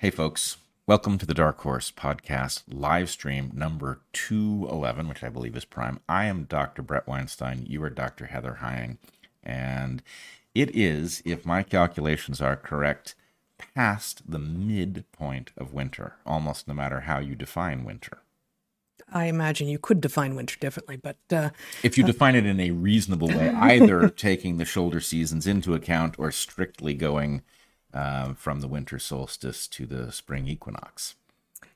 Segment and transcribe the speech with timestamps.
[0.00, 0.58] Hey, folks.
[0.86, 5.98] Welcome to the Dark Horse Podcast live stream number 211, which I believe is prime.
[6.08, 6.82] I am Dr.
[6.82, 7.66] Bret Weinstein.
[7.66, 8.26] You are Dr.
[8.26, 8.98] Heather Heying.
[9.42, 10.00] And
[10.54, 13.16] it is, if my calculations are correct,
[13.74, 18.18] past the midpoint of winter, almost no matter how you define winter.
[19.12, 21.50] I imagine you could define winter differently, but uh,
[21.82, 26.14] If you define it in a reasonable way, either taking the shoulder seasons into account
[26.20, 27.42] or strictly going
[27.94, 31.14] um, from the winter solstice to the spring equinox.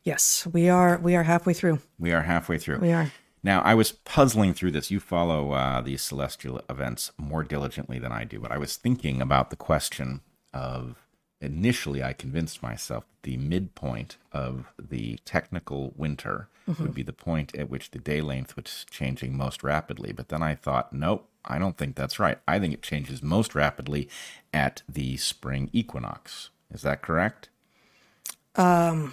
[0.02, 1.78] yes, we are we are halfway through.
[1.98, 2.78] We are halfway through.
[2.78, 3.10] We are.
[3.44, 4.90] Now, I was puzzling through this.
[4.90, 9.20] You follow uh, these celestial events more diligently than I do, but I was thinking
[9.20, 10.20] about the question
[10.54, 11.08] of
[11.42, 17.54] initially, I convinced myself that the midpoint of the technical winter would be the point
[17.56, 20.12] at which the day length was changing most rapidly.
[20.12, 22.38] But then I thought, nope, I don't think that's right.
[22.46, 24.08] I think it changes most rapidly
[24.54, 26.50] at the spring equinox.
[26.72, 27.48] Is that correct?
[28.54, 29.12] Um,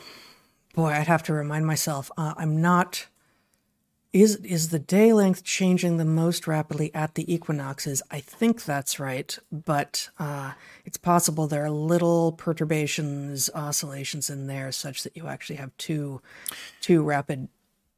[0.75, 2.12] Boy, I'd have to remind myself.
[2.18, 3.08] Uh, I'm not.
[4.12, 8.02] Is is the day length changing the most rapidly at the equinoxes?
[8.10, 14.72] I think that's right, but uh, it's possible there are little perturbations, oscillations in there,
[14.72, 16.22] such that you actually have two,
[16.82, 17.50] two rapid.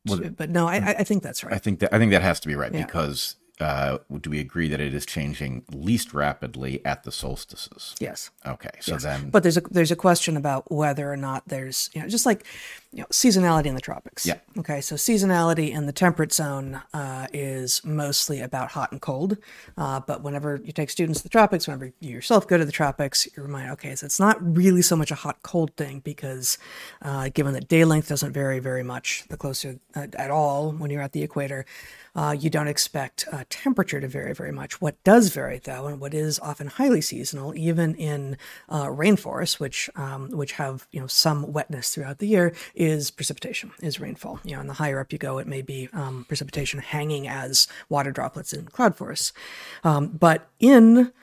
[0.04, 1.54] but no, I, I- think that's right.
[1.54, 2.86] I think that I think that has to be right Yeah.
[2.86, 7.96] because uh, do we agree that it is changing least rapidly at the solstices?
[8.02, 8.32] Yes.
[8.46, 12.02] Okay, so then But there's a there's a question about whether or not there's you
[12.02, 12.44] know just like
[12.94, 14.26] you know seasonality in the tropics.
[14.26, 14.40] Yeah.
[14.58, 19.38] Okay, so seasonality in the temperate zone uh, is mostly about hot and cold.
[19.78, 22.72] Uh, but whenever you take students to the tropics, whenever you yourself go to the
[22.72, 26.58] tropics, you're reminded, okay, so it's not really so much a hot cold thing because
[27.02, 30.92] uh, given that day length doesn't vary very much the closer uh, at all when
[30.92, 31.66] you're at the equator,
[32.16, 34.82] uh, you don't expect uh, temperature to vary very much.
[34.82, 39.90] What does vary, though, and what is often highly seasonal, even in uh, rainforests, which
[39.96, 44.40] um, which have you know some wetness throughout the year, is precipitation, is rainfall.
[44.44, 47.68] You know, and the higher up you go, it may be um, precipitation hanging as
[47.90, 49.34] water droplets in cloud forests.
[49.84, 51.14] Um, but in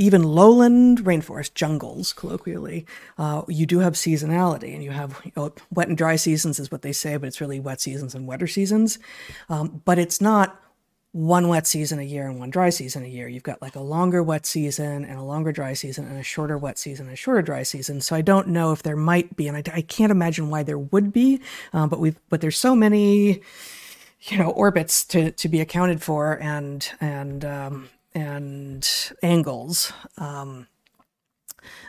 [0.00, 2.86] even lowland rainforest jungles, colloquially,
[3.18, 6.70] uh, you do have seasonality, and you have you know, wet and dry seasons, is
[6.70, 9.00] what they say, but it's really wet seasons and wetter seasons.
[9.48, 10.62] Um, but it's not
[11.12, 13.26] one wet season a year and one dry season a year.
[13.26, 16.56] You've got like a longer wet season and a longer dry season and a shorter
[16.56, 18.00] wet season and a shorter dry season.
[18.00, 20.78] So I don't know if there might be, and I, I can't imagine why there
[20.78, 21.40] would be,
[21.72, 23.40] um, but we've but there's so many
[24.22, 30.68] you know orbits to to be accounted for and and um, and angles um,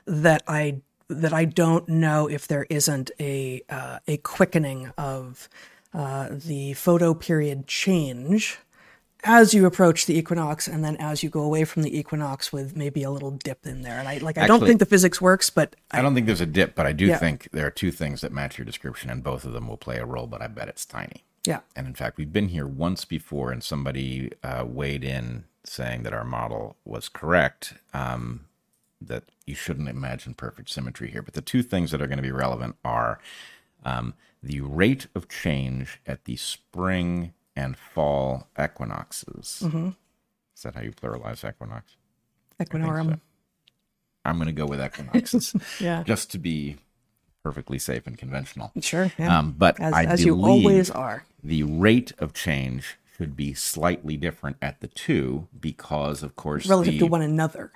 [0.05, 5.47] that I that I don't know if there isn't a uh, a quickening of
[5.93, 8.57] uh, the photo period change
[9.23, 12.75] as you approach the equinox and then as you go away from the equinox with
[12.75, 15.49] maybe a little dip in there and I like I don't think the physics works
[15.49, 17.17] but I don't think there's a dip, but I do Yeah.
[17.17, 19.97] think there are two things that match your description, and both of them will play
[19.97, 20.27] a role.
[20.27, 21.23] But I bet it's tiny.
[21.45, 26.03] yeah And in fact, we've been here once before, and somebody uh, weighed in saying
[26.03, 27.73] that our model was correct.
[27.93, 28.45] Um,
[29.01, 31.23] that you shouldn't imagine perfect symmetry here.
[31.23, 33.19] But the two things that are going to be relevant are
[33.83, 39.61] um, the rate of change at the spring and fall equinoxes.
[40.55, 41.95] Is that how you pluralize equinox?
[42.59, 43.19] equinorum
[44.23, 46.77] I'm going to go with equinoxes, yeah just to be
[47.43, 48.71] perfectly safe and conventional.
[48.81, 49.37] sure yeah.
[49.39, 54.15] Um, but as, I as you always are the rate of change should be slightly
[54.17, 57.71] different at the two because, of course, relative the, to one another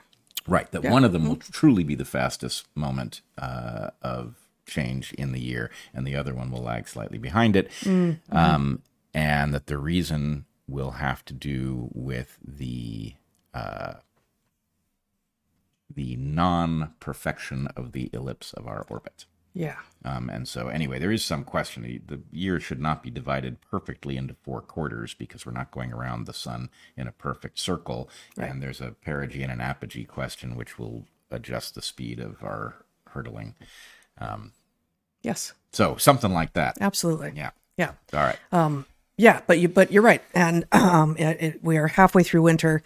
[0.47, 1.29] right that one of them Mm-hmm.
[1.29, 4.35] will truly be the fastest moment uh, of
[4.67, 8.35] change in the year, and the other one will lag slightly behind it, Mm-hmm.
[8.37, 8.81] um,
[9.15, 13.13] and that the reason will have to do with the
[13.53, 13.93] uh,
[15.93, 19.25] the non-perfection of the ellipse of our orbit.
[19.53, 21.83] yeah Um, and so, anyway, there is some question.
[21.83, 25.93] The- The year should not be divided perfectly into four quarters because we're not going
[25.93, 28.09] around the sun in a perfect circle.
[28.35, 28.49] Right.
[28.51, 32.83] And there's a perigee and an apogee question, which will adjust the speed of our
[33.11, 33.55] hurtling.
[35.23, 36.77] yes So, something like that.
[36.81, 37.51] absolutely Yeah.
[37.77, 38.39] yeah All right.
[39.17, 42.83] Yeah, but you but you're right, and um, it, it, we are halfway through winter,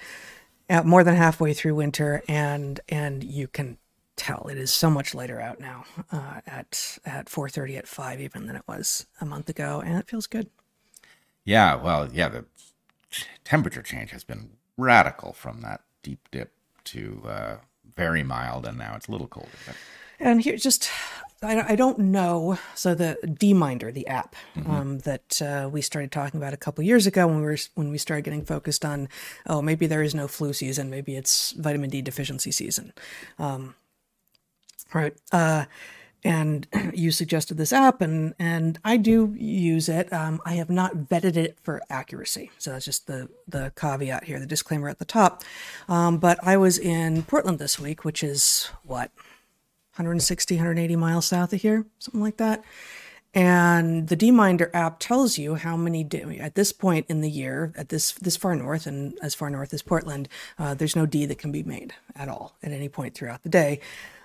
[0.69, 3.77] uh, more than halfway through winter, and and you can
[4.15, 8.21] tell it is so much later out now uh, at at four thirty at five
[8.21, 10.49] even than it was a month ago, and it feels good.
[11.45, 11.75] Yeah.
[11.75, 12.45] Well, yeah, the
[13.43, 16.53] temperature change has been radical from that deep dip
[16.85, 17.55] to uh,
[17.95, 19.49] very mild, and now it's a little colder.
[19.65, 19.75] But
[20.19, 20.89] And here, just
[21.41, 22.57] I, I don't know.
[22.75, 27.07] So the DMinder, the app um, that uh, we started talking about a couple years
[27.07, 29.07] ago when we were when we started getting focused on,
[29.47, 32.93] oh, maybe there is no flu season, maybe it's vitamin D deficiency season.
[33.37, 33.75] Um,
[34.93, 35.13] right.
[35.31, 35.65] Uh,
[36.23, 40.11] and you suggested this app, and and I do use it.
[40.11, 44.39] Um, I have not vetted it for accuracy, so that's just the the caveat here,
[44.39, 45.43] the disclaimer at the top.
[45.87, 49.11] Um, but I was in Portland this week, which is what
[49.99, 52.63] 160, 180 miles south of here, something like that.
[53.33, 57.71] And the DMinder app tells you how many D, at this point in the year,
[57.77, 61.27] at this this far north and as far north as Portland, uh, there's no D
[61.27, 63.81] that can be made at all at any point throughout the day,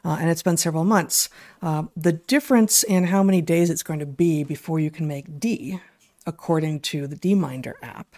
[0.06, 1.28] uh, and it's been several months.
[1.60, 5.38] Uh, the difference in how many days it's going to be before you can make
[5.38, 5.80] D,
[6.26, 8.16] according to the DMinder app,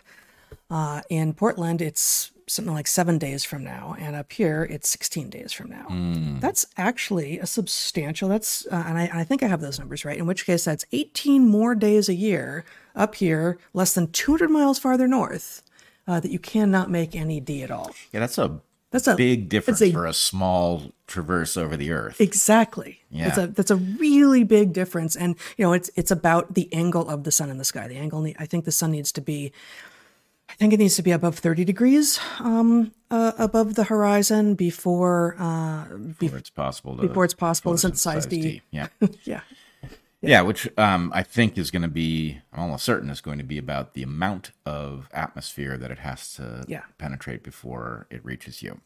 [0.70, 5.30] uh, in Portland, it's something like seven days from now, and up here it's 16
[5.30, 6.38] days from now.
[6.40, 8.28] That's actually a substantial.
[8.28, 10.16] That's uh, and I, I think I have those numbers right.
[10.18, 12.64] In which case, that's 18 more days a year
[12.94, 15.62] up here, less than 200 miles farther north,
[16.06, 17.90] uh, that you cannot make any D at all.
[18.12, 18.60] Yeah, that's a
[18.92, 22.20] That's a big difference a- for a small traverse over the earth.
[22.20, 23.00] Exactly.
[23.10, 23.24] Yeah.
[23.26, 27.08] That's a that's a really big difference, and you know it's it's about the angle
[27.08, 27.88] of the sun in the sky.
[27.88, 28.22] The angle.
[28.22, 29.52] ne- I think the sun needs to be.
[30.48, 35.36] I think it needs to be above 30 degrees um, uh, above the horizon before,
[35.38, 35.84] uh,
[36.18, 38.62] before it's possible to before it's possible to synthesize synthesize D.
[38.70, 38.86] Yeah.
[39.24, 39.40] yeah.
[40.22, 43.44] Yeah, which um, I think is going to be, I'm almost certain is going to
[43.44, 46.82] be about the amount of atmosphere that it has to Yeah.
[46.98, 48.80] penetrate before it reaches you.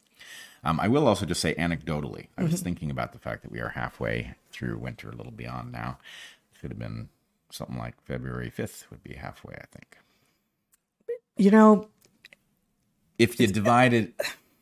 [0.64, 2.50] Um, I will also just say anecdotally, I Mm-hmm.
[2.52, 5.98] was thinking about the fact that we are halfway through winter, a little beyond now.
[6.60, 7.08] Should have been
[7.50, 9.96] something like February 5th would be halfway, I think.
[11.40, 11.88] You know,
[13.18, 14.12] If you divide it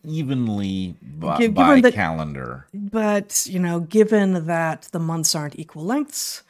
[0.06, 5.58] evenly by, Giv- by given that- calendar, but you know, given that the months aren't
[5.58, 6.44] equal lengths,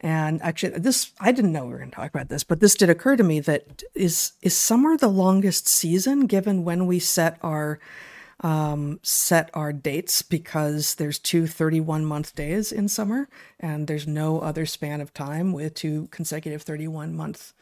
[0.00, 2.74] and actually, this I didn't know we were going to talk about this, but this
[2.74, 7.38] did occur to me that is is summer the longest season given when we set
[7.42, 7.78] our
[8.40, 10.22] um, set our dates?
[10.22, 13.28] Because there's two 31 month days in summer
[13.60, 17.52] and there's no other span of time with two consecutive 31 month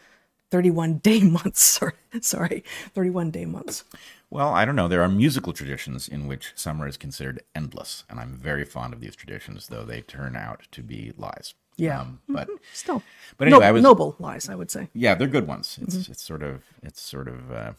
[0.59, 2.63] 31 day months sorry sorry
[2.95, 3.83] 31 day months
[4.31, 4.87] Well, I don't know.
[4.89, 9.01] There are musical traditions in which summer is considered endless, and I'm very fond of
[9.01, 11.55] these traditions, though they turn out to be lies.
[11.77, 12.01] Yeah.
[12.03, 13.03] Um, but still
[13.37, 15.77] but anyway, no- I was noble lies i would say yeah, they're good ones.
[15.83, 16.13] It's Mm-hmm.
[16.13, 17.73] it's sort of it's sort of uh,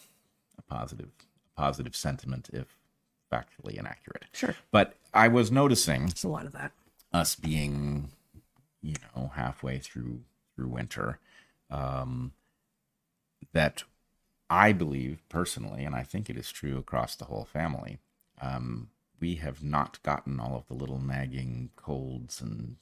[0.57, 1.10] a positive
[1.56, 2.68] positive sentiment if
[3.31, 4.25] factually inaccurate.
[4.33, 4.54] Sure.
[4.72, 6.72] But I was noticing There's a lot of that.
[7.13, 8.10] us being,
[8.81, 10.19] you know, halfway through
[10.56, 11.19] through winter,
[11.69, 12.31] um,
[13.56, 13.84] that
[14.50, 17.98] I believe personally, and I think it is true across the whole family,
[18.40, 22.75] um, we have not gotten all of the little nagging colds and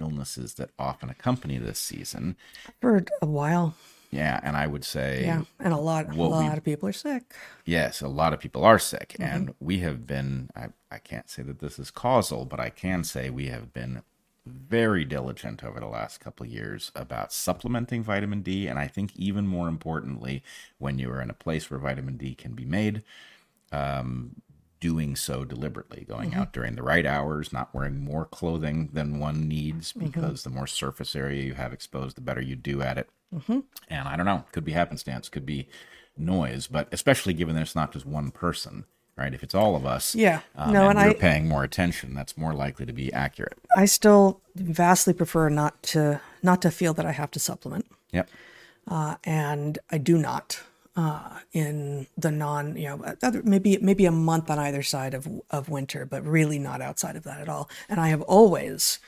[0.00, 2.34] illnesses that often accompany this season.
[2.80, 3.76] For a while.
[4.10, 5.42] Yeah, and I would say Yeah.
[5.60, 7.34] And a lot a What we- lot of people are sick.
[7.66, 10.48] yes, a lot of people are sick, and we have been.
[10.56, 14.02] I, I can't say that this is causal, but I can say we have been
[14.46, 19.14] very diligent over the last couple of years about supplementing vitamin D, and I think
[19.16, 20.42] even more importantly,
[20.78, 23.02] when you are in a place where vitamin D can be made,
[23.72, 24.36] um,
[24.78, 26.40] doing so deliberately, going mm-hmm.
[26.40, 30.06] out during the right hours, not wearing more clothing than one needs, mm-hmm.
[30.06, 33.08] because the more surface area you have exposed, the better you do at it.
[33.34, 33.60] Mm-hmm.
[33.88, 35.68] And I don't know, could be happenstance, could be
[36.16, 38.84] noise, but especially given that it's not just one person,
[39.16, 39.32] right?
[39.34, 40.40] If it's all of us, Yeah.
[40.56, 43.58] um, No, and, and we're I- paying more attention, that's more likely to be accurate.
[43.76, 47.86] I still vastly prefer not to not to feel that I have to supplement.
[48.12, 48.28] Yep.
[48.88, 50.60] uh, and I do not
[50.96, 55.26] uh, in the non, you know, other, maybe maybe a month on either side of
[55.50, 57.68] of winter, but really not outside of that at all.
[57.88, 58.98] And I have always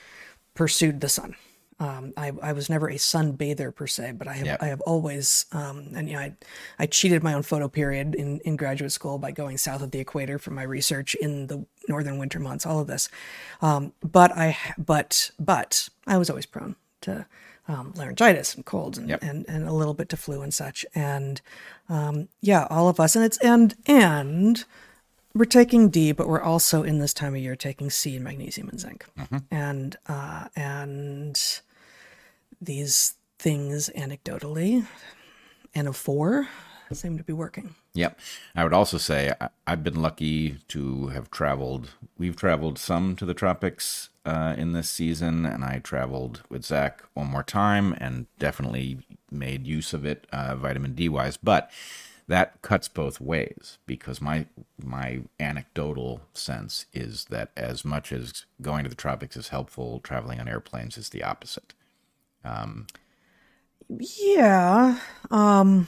[0.53, 1.35] pursued the sun.
[1.81, 4.63] Um, I, I was never a sun bather per se, but I have Yep.
[4.63, 6.33] I have always um, and you know I
[6.77, 9.99] I cheated my own photo period in, in graduate school by going south of the
[9.99, 12.65] equator for my research in the northern winter months.
[12.65, 13.07] All of this,
[13.61, 17.25] um, but I but but I was always prone to
[17.69, 19.23] um, laryngitis and colds and, Yep.
[19.23, 20.85] and and a little bit to flu and such.
[20.93, 21.39] And
[21.87, 24.65] um, yeah, all of us, and it's and and
[25.33, 28.67] we're taking D, but we're also in this time of year taking C and magnesium
[28.67, 29.05] and zinc,
[29.49, 31.39] and uh, and
[32.61, 34.85] these things anecdotally,
[35.73, 36.47] and of four,
[36.91, 37.75] seem to be working.
[37.93, 38.19] Yep.
[38.55, 41.91] I would also say I, I've been lucky to have traveled.
[42.17, 47.03] We've traveled some to the tropics uh, in this season, and I traveled with Zach
[47.13, 48.99] one more time and definitely
[49.31, 51.37] made use of it, uh, vitamin D wise.
[51.37, 51.71] But
[52.27, 54.45] that cuts both ways because my
[54.81, 60.39] my anecdotal sense is that as much as going to the tropics is helpful, traveling
[60.39, 61.73] on airplanes is the opposite.
[63.89, 64.99] Yeah.
[65.31, 65.87] Um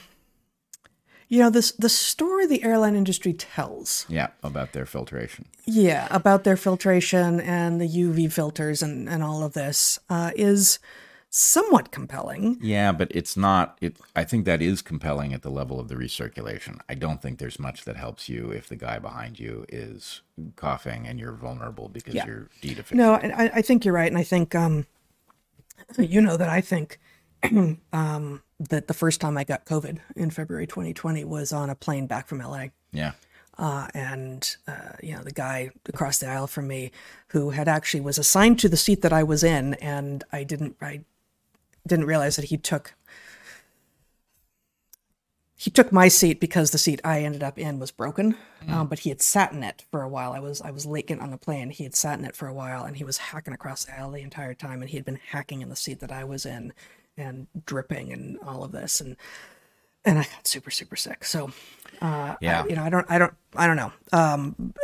[1.28, 5.46] you know this the story the airline industry tells Yeah, about their filtration.
[5.64, 10.78] yeah about their filtration and the uv filters and, and all of this uh, is
[11.30, 13.78] somewhat compelling Yeah, but it's not.
[13.80, 13.96] It.
[14.14, 16.78] I think that is compelling at the level of the recirculation.
[16.90, 20.20] I don't think there's much that helps you if the guy behind you is
[20.56, 22.26] coughing and you're vulnerable because Yeah.
[22.26, 22.98] you're deficient.
[22.98, 24.84] no I, I think you're right and i think um,
[25.98, 26.98] you know that i think
[27.92, 32.06] um, that the first time i got covid in february 2020 was on a plane
[32.06, 33.12] back from la Yeah.
[33.58, 36.90] uh, and uh, you know the guy across the aisle from me
[37.28, 40.76] who had actually was assigned to the seat that I was in, and I didn't
[40.80, 41.00] I
[41.86, 42.94] didn't realize that he took
[45.62, 48.34] he took my seat because the seat I ended up in was broken,
[48.68, 50.32] um, but he had sat in it for a while.
[50.32, 51.70] I was I was late getting on the plane.
[51.70, 54.10] He had sat in it for a while, and he was hacking across the aisle
[54.10, 56.72] the entire time, and he had been hacking in the seat that I was in,
[57.16, 59.16] and dripping and all of this, and
[60.04, 61.24] and I got super super sick.
[61.24, 61.52] So
[62.00, 62.62] uh, Yeah.
[62.62, 63.92] I, you know, I don't, I don't, I don't know.
[64.12, 64.74] Um,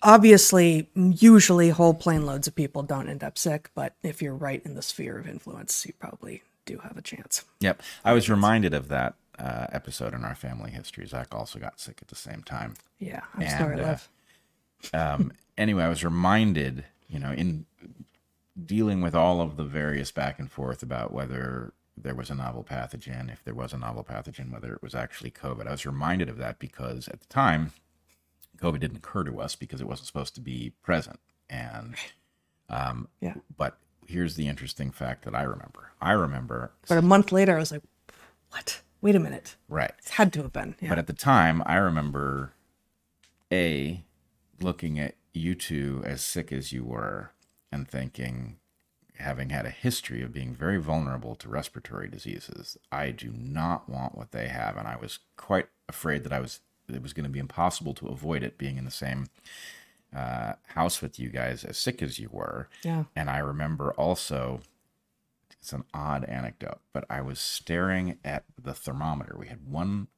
[0.00, 4.62] obviously, usually whole plane loads of people don't end up sick, but if you're right
[4.64, 7.44] in the sphere of influence, you probably do have a chance.
[7.58, 7.82] Yep.
[8.04, 11.06] I was reminded of that uh, episode in our family history.
[11.06, 12.74] Zach also got sick at the same time.
[12.98, 14.08] Yeah, I'm And, sorry, uh, love.
[14.92, 17.66] um, anyway, I was reminded, you know, in
[18.64, 22.64] dealing with all of the various back and forth about whether there was a novel
[22.64, 25.66] pathogen, if there was a novel pathogen, whether it was actually COVID.
[25.66, 27.72] I was reminded of that because at the time,
[28.58, 31.18] COVID didn't occur to us because it wasn't supposed to be present.
[31.50, 31.94] And,
[32.68, 33.34] um, Yeah.
[33.56, 35.90] but here's the interesting fact that I remember.
[36.00, 37.82] I remember, But a month later, I was like,
[38.50, 38.80] what?
[39.04, 39.56] Wait a minute.
[39.68, 39.92] right.
[39.98, 40.76] It had to have been.
[40.80, 40.88] Yeah.
[40.88, 42.54] But at the time, I remember
[43.52, 44.02] a
[44.60, 47.32] looking at you two as sick as you were
[47.70, 48.56] and thinking,
[49.18, 54.16] having had a history of being very vulnerable to respiratory diseases, I do not want
[54.16, 57.30] what they have, and I was quite afraid that I was it was going to
[57.30, 59.26] be impossible to avoid it being in the same
[60.16, 62.68] uh, house with you guys as sick as you were.
[62.82, 63.04] yeah.
[63.14, 64.60] And I remember also,
[65.64, 69.34] it's an odd anecdote, but I was staring at the thermometer.
[69.38, 70.08] We had one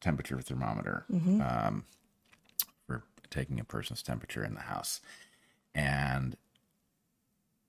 [0.00, 1.04] temperature thermometer
[1.42, 1.84] um,
[2.86, 5.02] for taking a person's temperature in the house.
[5.74, 6.38] And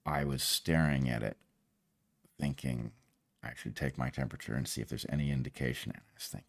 [0.06, 1.36] I was staring at it,
[2.40, 2.92] thinking,
[3.44, 5.92] I should take my temperature and see if there's any indication.
[5.92, 6.48] And I was thinking,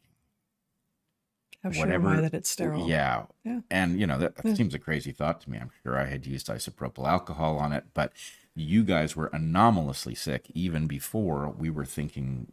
[1.64, 2.88] How sure am I that it's sterile?
[2.88, 3.24] Yeah.
[3.42, 3.62] Yeah.
[3.72, 5.58] And, you know, that, that seems a crazy thought to me.
[5.58, 8.12] I'm sure I had used isopropyl alcohol on it, but
[8.60, 12.52] you guys were anomalously sick even before we were thinking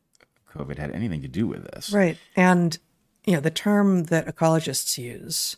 [0.56, 1.92] COVID had anything to do with this.
[1.92, 2.18] Right.
[2.36, 2.78] And,
[3.26, 5.58] you know, the term that ecologists use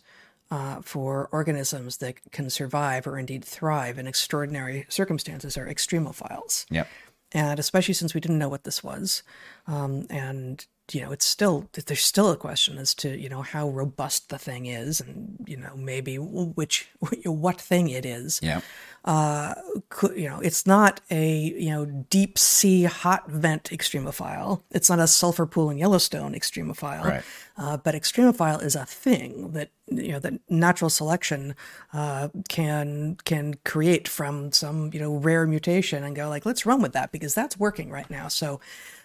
[0.51, 6.65] uh, for organisms that can survive or indeed thrive in extraordinary circumstances are extremophiles.
[6.71, 6.87] Yep.
[7.31, 9.23] and especially since we didn't know what this was
[9.67, 13.69] um, and you know it's still there's still a question as to you know how
[13.69, 16.89] robust the thing is and you know maybe which
[17.25, 18.61] what thing it is Yeah.
[19.89, 21.31] Could- you know it's not a
[21.65, 27.03] you know deep sea hot vent extremophile it's not a sulfur pool in yellowstone extremophile
[27.05, 27.23] Right.
[27.57, 31.55] uh, but extremophile is a thing that you know that natural selection
[31.93, 36.81] uh, can can create from some you know rare mutation and go like let's run
[36.81, 38.27] with that because that's working right now.
[38.27, 38.59] So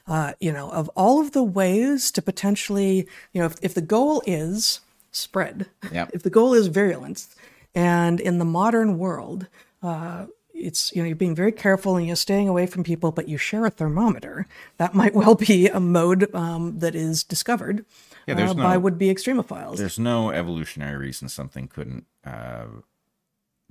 [0.06, 3.80] uh, you know of all of the ways to potentially you know if, if the
[3.82, 4.80] goal is
[5.10, 6.10] spread, Yep.
[6.12, 7.34] if the goal is virulence,
[7.74, 9.46] and in the modern world.
[9.82, 13.28] Uh, it's you know you're being very careful and you're staying away from people, but
[13.28, 14.46] you share a thermometer.
[14.78, 17.84] That might well be a mode um, that is discovered
[18.28, 19.76] Yeah, there's uh, by would-be extremophiles.
[19.78, 22.66] There's no evolutionary reason something couldn't uh,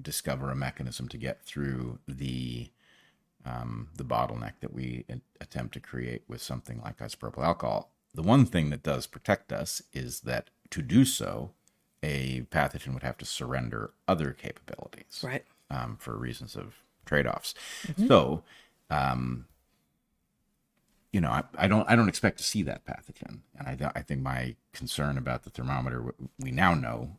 [0.02, 2.70] discover a mechanism to get through the
[3.46, 5.06] um, the bottleneck that we
[5.42, 7.92] attempt to create with something like isopropyl alcohol.
[8.14, 11.52] The one thing that does protect us is that to do so,
[12.02, 15.44] a pathogen would have to surrender other capabilities Right.
[15.70, 17.54] um, for reasons of trade-offs.
[18.08, 18.44] So,
[18.90, 19.46] um,
[21.12, 24.02] you know, I, I don't I don't expect to see that pathogen, and I I
[24.02, 27.18] think my concern about the thermometer, we now know,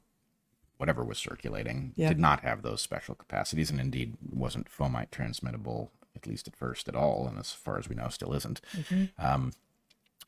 [0.79, 2.09] whatever was circulating, Yeah.
[2.09, 6.89] did not have those special capacities, and indeed wasn't fomite transmittable at least at first
[6.89, 8.61] at all, and as far as we know, still isn't.
[9.19, 9.53] Um,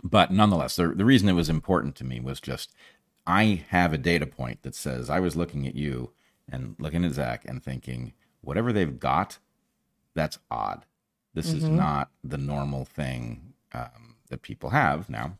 [0.02, 2.72] but nonetheless, the the reason it was important to me was just
[3.26, 6.12] I have a data point that says I was looking at you
[6.48, 9.38] and looking at Zach and thinking whatever they've got,
[10.14, 10.84] that's odd.
[11.34, 15.38] This is not the normal thing um, that people have now.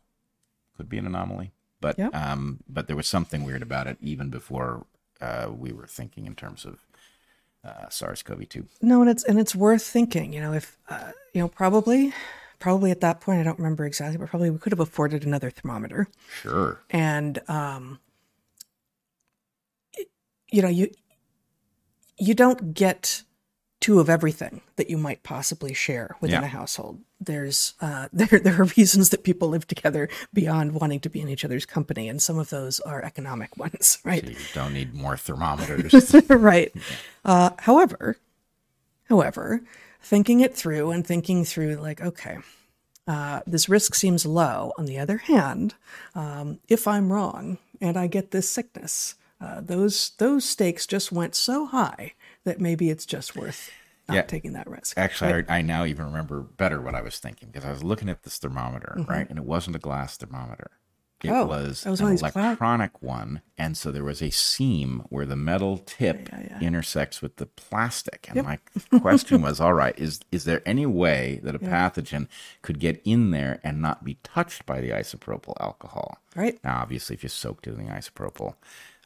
[0.75, 2.09] Could be an anomaly, but Yeah.
[2.09, 4.85] um, but there was something weird about it even before
[5.21, 6.85] uh, we were thinking in terms of
[7.67, 8.65] uh, SARS-CoV-2.
[8.81, 10.33] No, and it's and it's worth thinking.
[10.33, 12.13] You know, if uh, you know, probably
[12.59, 15.49] probably at that point, I don't remember exactly, but probably we could have afforded another
[15.51, 16.07] thermometer.
[16.41, 16.81] Sure.
[16.89, 17.99] And, um,
[19.93, 20.09] it-
[20.51, 20.89] you know, you,
[22.17, 23.21] you don't get
[23.87, 26.47] two of everything that you might possibly share within Yeah.
[26.47, 26.99] a household.
[27.21, 31.29] There's, uh, there, there are reasons that people live together beyond wanting to be in
[31.29, 32.09] each other's company.
[32.09, 34.21] And some of those are economic ones, right?
[34.27, 36.13] You don't need more thermometers.
[36.29, 36.73] right.
[37.23, 38.17] Uh, however,
[39.07, 39.61] however,
[40.01, 42.39] thinking it through and thinking through, like, okay,
[43.07, 44.73] uh, this risk seems low.
[44.77, 45.75] On the other hand,
[46.13, 51.35] um, if I'm wrong and I get this sickness, uh, those those stakes just went
[51.35, 52.13] so high
[52.47, 53.69] that maybe it's just worth
[54.07, 54.21] not Yeah.
[54.23, 54.97] taking that risk.
[54.97, 58.09] Actually, I, I now even remember better what I was thinking because I was looking
[58.09, 59.29] at this thermometer, right?
[59.29, 60.71] And it wasn't a glass thermometer.
[60.71, 61.35] It Mm-hmm.
[61.35, 63.41] Oh, was, was an one of cloud- electronic one.
[63.57, 66.29] And so there was a seam where the metal tip
[66.61, 68.27] intersects with the plastic.
[68.29, 68.59] And my
[68.99, 72.27] question was, all right, is, is there any way that a pathogen
[72.61, 76.19] could get in there and not be touched by the isopropyl alcohol?
[76.35, 76.59] Right.
[76.63, 78.53] Now, obviously, if you soaked it in the isopropyl.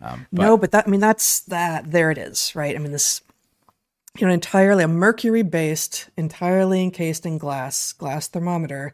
[0.02, 1.92] Um, no, but that I mean that's that.
[1.92, 2.76] There it is, right?
[2.76, 3.22] I mean this,
[4.18, 8.94] you know, entirely a mercury-based, entirely encased in glass glass thermometer.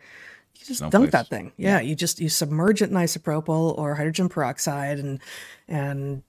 [0.56, 1.12] You just no dunk place.
[1.12, 1.52] that thing.
[1.58, 5.20] Yeah, you just you submerge it in isopropyl or hydrogen peroxide and
[5.68, 6.24] and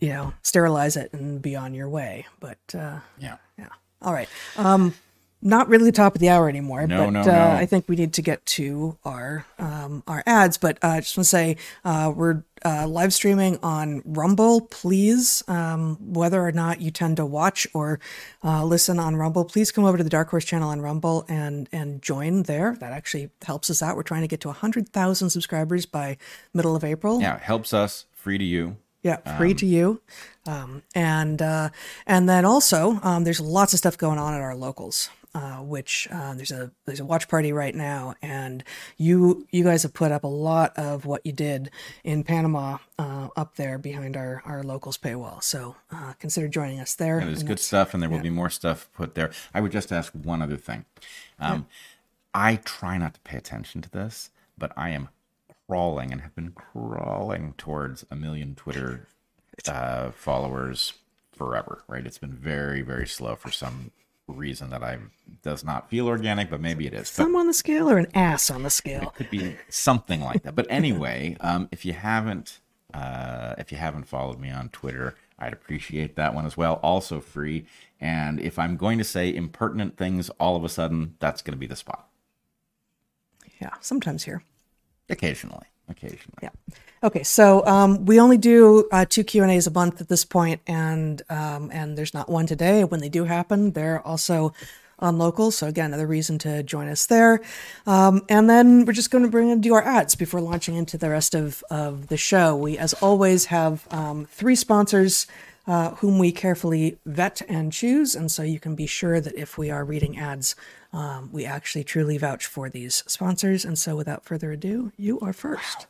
[0.00, 2.26] you know sterilize it and be on your way.
[2.40, 3.36] But uh, yeah.
[3.58, 3.68] yeah,
[4.00, 4.28] all right.
[4.56, 4.94] Um,
[5.42, 7.50] not really the top of the hour anymore, No, but no, uh, no.
[7.50, 10.56] I think we need to get to our um, our ads.
[10.56, 14.60] But uh, I just want to say uh, we're uh, live streaming on Rumble.
[14.60, 17.98] Please, um, whether or not you tend to watch or
[18.44, 21.68] uh, listen on Rumble, please come over to the Dark Horse channel on Rumble and
[21.72, 22.76] and join there.
[22.78, 23.96] That actually helps us out.
[23.96, 26.18] We're trying to get to hundred thousand subscribers by
[26.54, 27.20] middle of April.
[27.20, 27.38] Yeah.
[27.38, 28.76] Helps us, free to you.
[29.02, 30.00] Yeah, free to you.
[30.46, 31.70] Um, and uh,
[32.06, 35.10] and then also, um, there's lots of stuff going on at our locals.
[35.34, 38.62] Uh, which uh, there's a there's a watch party right now, and
[38.98, 41.70] you you guys have put up a lot of what you did
[42.04, 45.42] in Panama uh, up there behind our our locals paywall.
[45.42, 47.18] So uh, consider joining us there.
[47.18, 49.30] Yeah, there's good stuff, and there will be more stuff put there.
[49.54, 50.84] I would just ask one other thing.
[51.38, 51.66] Um,
[52.34, 55.08] I try not to pay attention to this, but I am
[55.66, 59.06] crawling and have been crawling towards a million Twitter
[59.66, 60.92] uh, followers
[61.34, 61.82] forever.
[61.88, 62.06] Right?
[62.06, 63.92] It's been very, very slow for some
[64.32, 64.98] reason that I
[65.42, 67.12] does not feel organic, but maybe it is.
[67.16, 69.02] But on the scale or an ass on the scale.
[69.02, 70.54] It could be something like that.
[70.54, 72.60] But anyway, um, if you haven't
[72.94, 76.74] uh, if you haven't followed me on Twitter, I'd appreciate that one as well.
[76.82, 77.66] Also free.
[78.00, 81.58] And if I'm going to say impertinent things all of a sudden, that's going to
[81.58, 82.08] be the spot.
[83.60, 84.42] Yeah, sometimes here.
[85.08, 86.38] Occasionally, occasionally.
[86.42, 86.50] Yeah.
[87.04, 90.24] Okay, so um, we only do uh, two Q and A's a month at this
[90.24, 92.84] point, and um, and there's not one today.
[92.84, 94.54] When they do happen, they're also
[95.00, 95.50] on local.
[95.50, 97.40] So again, another reason to join us there.
[97.86, 100.96] Um, and then we're just going to bring and do our ads before launching into
[100.96, 102.54] the rest of of the show.
[102.54, 105.26] We, as always, have um, three sponsors.
[105.64, 109.56] Uh, whom we carefully vet and choose, and so you can be sure that if
[109.56, 110.56] we are reading ads,
[110.92, 113.64] um, we actually truly vouch for these sponsors.
[113.64, 115.86] And so, without further ado, you are first.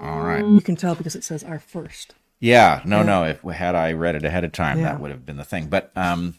[0.00, 0.44] All right.
[0.44, 2.14] You can tell because it says our first.
[2.40, 3.24] Yeah, no, no.
[3.24, 4.84] If had I read it ahead of time, Yeah.
[4.84, 5.66] that would have been the thing.
[5.66, 6.36] But um,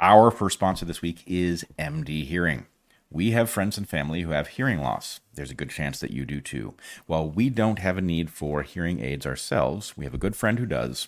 [0.00, 2.66] our first sponsor this week is MD Hearing.
[3.08, 5.20] We have friends and family who have hearing loss.
[5.34, 6.74] There's a good chance that you do too.
[7.06, 10.58] While we don't have a need for hearing aids ourselves, we have a good friend
[10.58, 11.06] who does.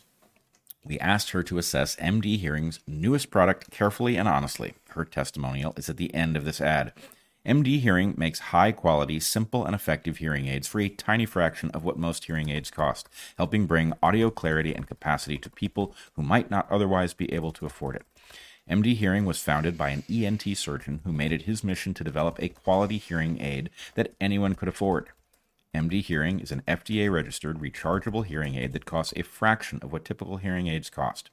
[0.84, 4.74] We asked her to assess MD Hearing's newest product carefully and honestly.
[4.90, 6.92] Her testimonial is at the end of this ad.
[7.46, 11.82] MD Hearing makes high quality, simple, and effective hearing aids for a tiny fraction of
[11.82, 16.50] what most hearing aids cost, helping bring audio clarity and capacity to people who might
[16.50, 18.02] not otherwise be able to afford it.
[18.70, 22.38] MD Hearing was founded by an ENT surgeon who made it his mission to develop
[22.38, 25.08] a quality hearing aid that anyone could afford.
[25.74, 30.04] MD Hearing is an FDA registered rechargeable hearing aid that costs a fraction of what
[30.04, 31.30] typical hearing aids cost.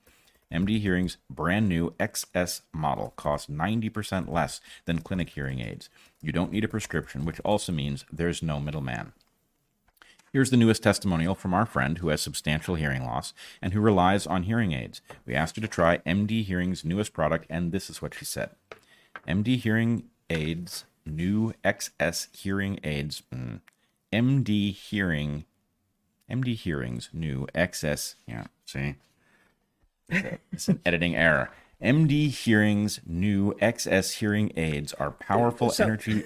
[0.52, 5.89] MD Hearing's brand new XS model costs 90% less than clinic hearing aids.
[6.21, 9.13] You don't need a prescription, which also means there's no middleman.
[10.32, 14.28] Here's the newest testimonial from our friend who has substantial hearing loss and who relies
[14.28, 15.02] on hearing aids.
[15.26, 18.50] We asked her to try MD Hearing's newest product, and this is what she said
[19.26, 23.24] MD Hearing Aids, new XS hearing aids.
[23.34, 23.62] mm,
[24.15, 25.43] MD Hearing,
[26.32, 28.15] MD Hearing's new XS.
[28.25, 28.95] Yeah, see,
[30.10, 31.51] it's an editing error.
[31.84, 36.23] MD Hearing's new XS hearing aids are powerful energy.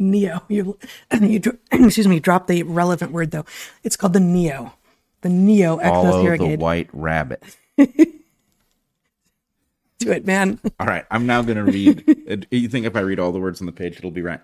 [0.00, 0.42] Neo.
[0.48, 0.76] You,
[1.20, 1.40] you
[1.72, 2.18] excuse me.
[2.18, 3.44] drop the relevant word though.
[3.84, 4.72] It's called the Neo.
[5.20, 6.60] The Neo XS Follow hearing the aid.
[6.60, 7.56] white rabbit.
[7.76, 7.86] Do
[10.12, 10.58] it, man.
[10.80, 12.04] All right, I'm now going to read.
[12.30, 14.40] uh, you think if I read all the words on the page, it'll be right?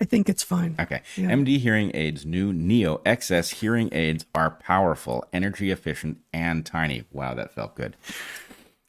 [0.00, 0.76] I think it's fine.
[0.80, 1.02] Okay.
[1.16, 7.04] MD Hearing Aids new Neo XS hearing aids are powerful, energy efficient, and tiny.
[7.12, 7.96] Wow, that felt good.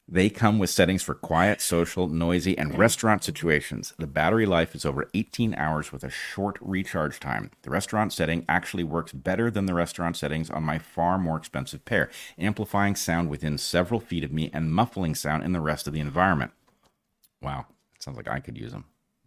[0.08, 3.94] They come with settings for quiet, social, noisy, and restaurant situations.
[3.98, 7.50] The battery life is over 18 hours with a short recharge time.
[7.62, 11.84] The restaurant setting actually works better than the restaurant settings on my far more expensive
[11.86, 15.94] pair, amplifying sound within several feet of me and muffling sound in the rest of
[15.94, 16.50] the environment.
[17.40, 17.66] Wow,
[17.98, 18.84] sounds like I could use them.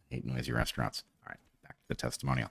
[0.10, 1.04] hate noisy restaurants.
[1.26, 2.50] All right, back to the testimonial.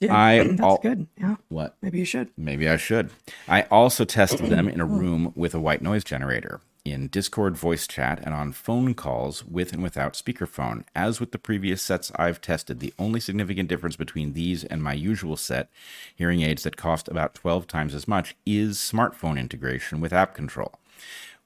[0.00, 1.06] Yeah, I that's al- good.
[1.18, 1.76] Yeah, What?
[1.82, 2.30] maybe you should.
[2.36, 3.10] Maybe I should.
[3.46, 7.86] I also tested them in a room with a white noise generator, in Discord voice
[7.86, 10.84] chat, and on phone calls with and without speakerphone.
[10.94, 14.94] As with the previous sets I've tested, the only significant difference between these and my
[14.94, 15.68] usual set,
[16.16, 20.72] hearing aids that cost about 12 times as much, is smartphone integration with app control.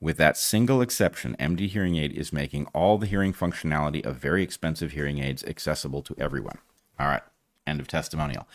[0.01, 4.45] With that single exception, MD Hearing Aid is making all the hearing functionality of very
[4.45, 6.59] expensive hearing aids accessible to everyone.
[6.99, 7.23] All right,
[7.67, 8.47] end of testimonial.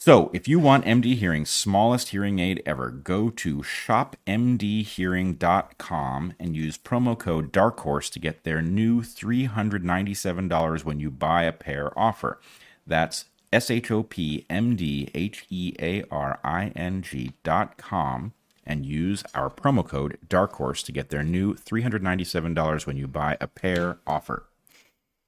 [0.00, 6.78] So, if you want MD Hearing's smallest hearing aid ever, go to shopmdhearing.com and use
[6.78, 12.38] promo code Dark Horse to get their new $397 when you buy a pair offer.
[12.86, 17.76] That's S H O P M D H E A R I N G dot
[17.76, 23.08] com and use our promo code Dark Horse to get their new $397 when you
[23.08, 24.44] buy a pair offer.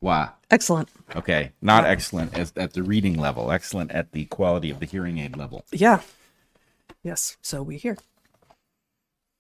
[0.01, 0.33] Wow.
[0.51, 0.89] Excellent.
[1.15, 5.19] Okay, not excellent as at the reading level, excellent at the quality of the hearing
[5.19, 5.65] aid level.
[5.71, 6.01] Yeah.
[7.03, 7.37] Yes.
[7.43, 7.97] So we hear.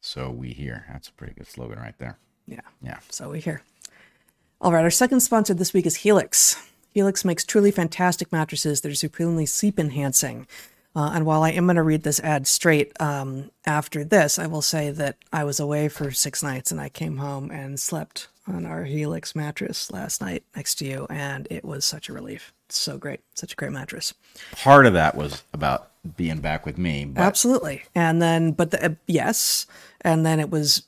[0.00, 0.86] So we hear.
[0.90, 2.18] That's a pretty good slogan right there.
[2.46, 2.60] Yeah.
[2.82, 2.98] Yeah.
[3.10, 3.62] So we hear.
[4.60, 4.84] All right.
[4.84, 6.62] Our second sponsor this week is Helix.
[6.92, 10.46] Helix makes truly fantastic mattresses that are supremely sleep enhancing.
[10.94, 14.46] Uh, and while I am going to read this ad straight um, after this, I
[14.46, 18.28] will say that I was away for six nights and I came home and slept
[18.46, 22.52] on our Helix mattress last night next to you, and it was such a relief.
[22.66, 23.20] It's so great.
[23.34, 24.14] Such a great mattress.
[24.52, 27.84] Part of that was about being back with me, but Absolutely.
[27.94, 29.66] And then, but the, uh, yes.
[30.00, 30.84] And then it was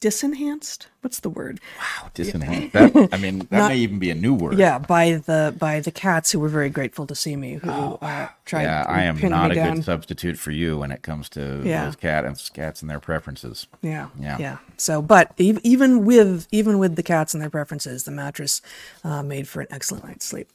[0.00, 0.86] disenhanced.
[1.00, 1.60] What's the word?
[1.78, 2.72] wow, disenhanced.
[2.72, 4.58] That, I mean, that Not- may even be a new word.
[4.58, 8.28] Yeah, by the by the cats who were very grateful to see me, who uh,
[8.44, 8.62] tried.
[8.62, 9.76] Oh, Yeah, to I am pin not a down.
[9.76, 11.84] good substitute for you when it comes to Yeah.
[11.86, 13.66] those cat and cats and their preferences.
[13.82, 14.38] Yeah, Yeah.
[14.38, 14.58] yeah.
[14.76, 18.62] So, but even with even with the cats and their preferences, the mattress
[19.04, 20.48] uh, made for an excellent night's sleep.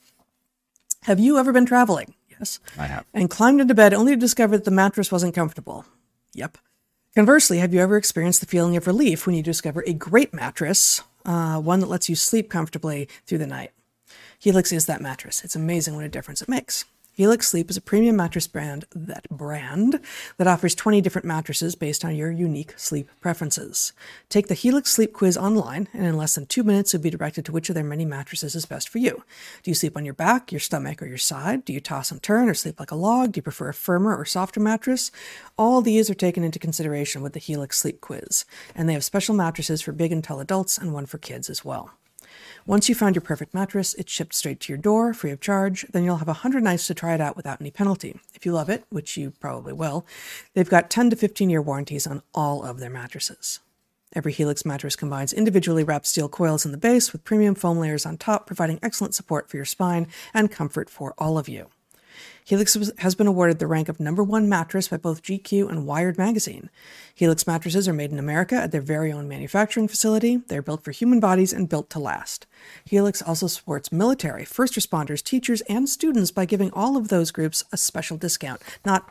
[1.02, 2.14] Have you ever been traveling?
[2.30, 2.58] Yes.
[2.78, 3.04] I have.
[3.14, 5.84] And climbed into bed only to discover that the mattress wasn't comfortable?
[6.32, 6.58] Yep.
[7.16, 11.00] Conversely, have you ever experienced the feeling of relief when you discover a great mattress,
[11.24, 13.70] uh, one that lets you sleep comfortably through the night?
[14.40, 15.44] Helix is that mattress.
[15.44, 16.86] It's amazing what a difference it makes.
[17.16, 20.00] Helix Sleep is a premium mattress brand that brand
[20.36, 23.92] that offers 20 different mattresses based on your unique sleep preferences.
[24.28, 27.44] Take the Helix Sleep quiz online, and in less than two minutes, you'll be directed
[27.44, 29.22] to which of their many mattresses is best for you.
[29.62, 31.64] Do you sleep on your back, your stomach, or your side?
[31.64, 33.30] Do you toss and turn or sleep like a log?
[33.30, 35.12] Do you prefer a firmer or softer mattress?
[35.56, 39.36] All these are taken into consideration with the Helix Sleep quiz, and they have special
[39.36, 41.92] mattresses for big and tall adults and one for kids as well.
[42.66, 45.84] Once you found your perfect mattress, it's shipped straight to your door, free of charge.
[45.92, 48.18] Then you'll have 100 nights to try it out without any penalty.
[48.32, 50.06] If you love it, which you probably will,
[50.54, 53.60] they've got 10 to 15 year warranties on all of their mattresses.
[54.14, 58.06] Every Helix mattress combines individually wrapped steel coils in the base with premium foam layers
[58.06, 61.68] on top, providing excellent support for your spine and comfort for all of you.
[62.46, 66.18] Helix has been awarded the rank of number one mattress by both GQ and Wired
[66.18, 66.68] magazine.
[67.14, 70.36] Helix mattresses are made in America at their very own manufacturing facility.
[70.36, 72.46] They're built for human bodies and built to last.
[72.84, 77.64] Helix also supports military, first responders, teachers, and students by giving all of those groups
[77.72, 79.10] a special discount, not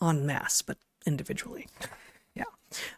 [0.00, 1.66] en masse, but individually.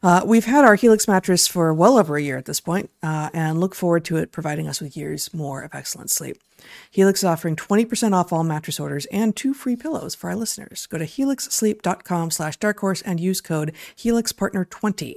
[0.02, 3.30] Uh, we've had our Helix mattress for well over a year at this point, uh,
[3.32, 6.38] and look forward to it providing us with years more of excellent sleep.
[6.90, 10.86] Helix is offering 20% off all mattress orders and two free pillows for our listeners.
[10.86, 15.14] Go to helixsleep.com slash darkhorse and use code HelixPartner20.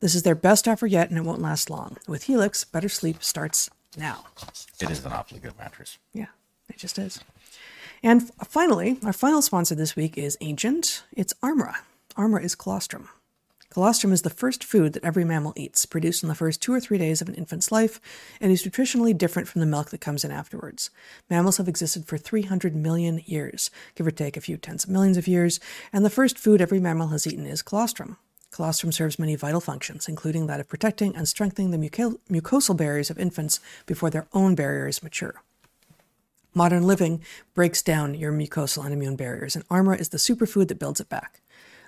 [0.00, 1.96] This is their best offer yet, and it won't last long.
[2.08, 4.26] With Helix, better sleep starts now.
[4.80, 5.98] It is an awfully good mattress.
[6.12, 6.26] Yeah,
[6.68, 7.20] it just is.
[8.02, 11.04] And finally, our final sponsor this week is Ancient.
[11.12, 11.76] It's Armra.
[12.16, 13.08] Armra is colostrum.
[13.72, 16.78] Colostrum is the first food that every mammal eats, produced in the first two or
[16.78, 18.02] three days of an infant's life,
[18.38, 20.90] and is nutritionally different from the milk that comes in afterwards.
[21.30, 25.16] Mammals have existed for 300 million years, give or take a few tens of millions
[25.16, 25.58] of years,
[25.90, 28.18] and the first food every mammal has eaten is colostrum.
[28.50, 33.08] Colostrum serves many vital functions, including that of protecting and strengthening the muco- mucosal barriers
[33.08, 35.40] of infants before their own barriers mature.
[36.52, 37.22] Modern living
[37.54, 41.08] breaks down your mucosal and immune barriers, and Armra is the superfood that builds it
[41.08, 41.41] back.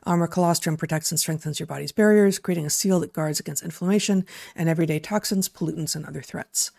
[0.07, 3.63] Um, Armra colostrum protects and strengthens your body's barriers, creating a seal that guards against
[3.63, 6.71] inflammation and everyday toxins, pollutants, and other threats.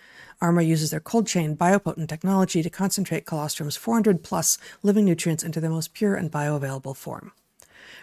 [0.42, 5.60] Armra uses their cold chain biopotent technology to concentrate colostrum's 400 plus living nutrients into
[5.60, 7.32] their most pure and bioavailable form.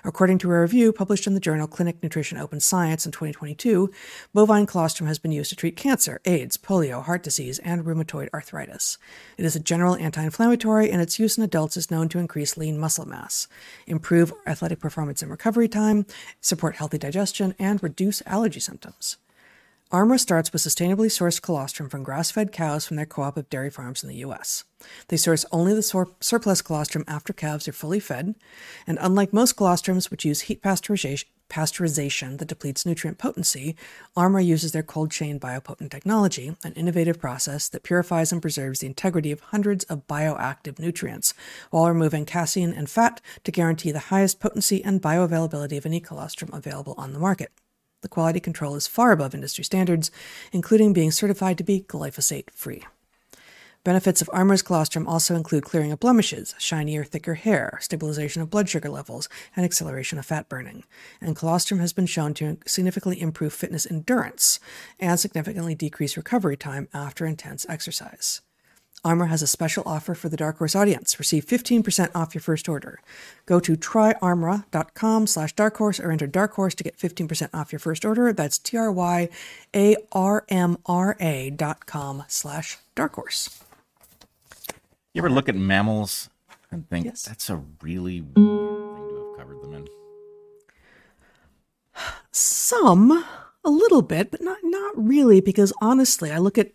[0.05, 3.89] According to a review published in the journal Clinic Nutrition Open Science in 2022,
[4.35, 8.99] bovine colostrum has been used to treat cancer, AIDS, polio, heart disease, and rheumatoid arthritis.
[9.39, 12.57] It is a general anti inflammatory, and its use in adults is known to increase
[12.57, 13.47] lean muscle mass,
[13.87, 16.05] improve athletic performance and recovery time,
[16.41, 19.19] support healthy digestion, and reduce allergy symptoms.
[19.93, 23.51] Armra starts with sustainably sourced colostrum from grass fed cows from their co op of
[23.51, 24.65] dairy farms in the U.S.
[25.09, 28.35] They source only the sur- surplus colostrum after calves are fully fed,
[28.87, 33.77] and unlike most colostrums, which use heat pasteurization, pasteurization that depletes nutrient potency,
[34.17, 38.87] Armra uses their cold chain biopotent technology, an innovative process that purifies and preserves the
[38.87, 41.35] integrity of hundreds of bioactive nutrients
[41.69, 46.49] while removing casein and fat to guarantee the highest potency and bioavailability of any colostrum
[46.55, 47.53] available on the market.
[48.03, 50.11] The quality control is far above industry standards,
[50.53, 52.85] including being certified to be glyphosate free.
[53.85, 58.69] Benefits of Armra's colostrum also include clearing of blemishes, shinier, thicker hair, stabilization of blood
[58.69, 60.85] sugar levels, and acceleration of fat burning.
[61.21, 64.61] And colostrum has been shown to significantly improve fitness endurance
[65.01, 68.41] and significantly decrease recovery time after intense exercise.
[69.05, 71.19] Armra has a special offer for the Dark Horse audience.
[71.19, 73.01] Receive 15% off your first order.
[73.47, 77.81] Go to tryarmra.com slash dark horse or enter dark horse to get 15% off your
[77.81, 78.33] first order.
[78.33, 79.31] That's T-R-Y-A-R-M-R-A
[81.51, 83.59] dot com slash dark horse.
[85.15, 86.31] You ever look at mammals
[86.71, 87.25] and think Yes.
[87.25, 89.89] that's a really weird thing to have covered them in?
[92.31, 93.25] Some,
[93.65, 96.71] a little bit, but not not really, because honestly, I look at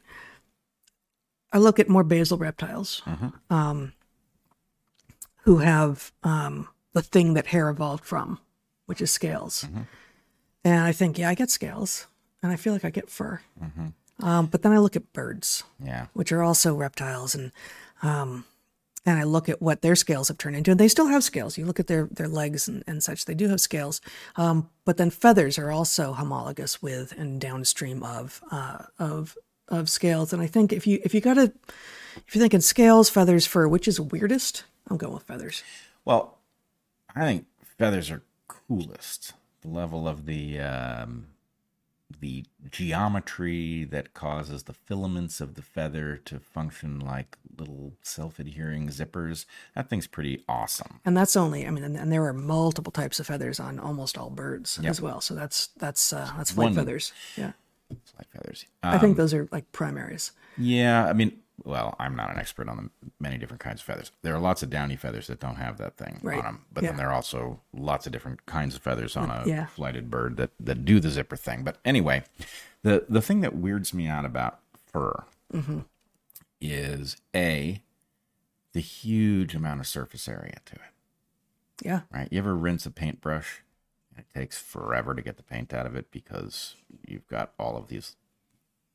[1.58, 3.02] I look at more basal reptiles,
[3.50, 3.94] um,
[5.44, 8.40] who have um, the thing that hair evolved from,
[8.86, 9.66] which is scales,
[10.64, 12.06] and I think, yeah, I get scales,
[12.44, 13.42] and I feel like I get fur,
[14.22, 16.06] um, but then I look at birds, Yeah.
[16.14, 17.52] which are also reptiles, and
[18.04, 18.46] um,
[19.06, 21.58] and I look at what their scales have turned into, and they still have scales.
[21.58, 24.02] You look at their their legs and, and such; they do have scales.
[24.36, 29.36] Um, but then feathers are also homologous with and downstream of uh, of
[29.68, 30.34] of scales.
[30.34, 31.52] And I think if you if you gotta
[32.26, 35.64] if you're thinking scales, feathers, fur, which is weirdest, I'm going with feathers.
[36.06, 36.38] Well,
[37.16, 37.46] I think
[37.78, 39.34] feathers are coolest.
[39.62, 41.28] The level of the um,
[42.22, 49.46] the geometry that causes the filaments of the feather to function like little self-adhering zippers.
[49.76, 51.02] That thing's pretty awesome.
[51.06, 54.18] And that's only, I mean, and, and there are multiple types of feathers on almost
[54.18, 55.22] all birds as well.
[55.22, 57.12] So that's that's uh, that's flight feathers.
[57.36, 57.52] Yeah,
[58.18, 58.66] Like feathers.
[58.84, 60.32] I Um, think those are like primaries.
[60.58, 64.12] yeah, I mean, well, I'm not an expert on the many different kinds of feathers.
[64.22, 66.38] There are lots of downy feathers that don't have that thing Right.
[66.40, 66.90] on them, but Yeah.
[66.92, 69.66] then there are also lots of different kinds of feathers on a Yeah.
[69.68, 71.64] flighted bird that that do the zipper thing.
[71.64, 72.24] But anyway,
[72.84, 75.24] the the thing that weirds me out about fur
[75.54, 75.80] Mm-hmm.
[76.62, 77.82] is a
[78.74, 80.82] the huge amount of surface area to it.
[81.84, 82.28] Yeah, Right?
[82.32, 83.62] You ever rinse a paintbrush?
[84.18, 86.76] It takes forever to get the paint out of it because
[87.08, 88.16] you've got all of these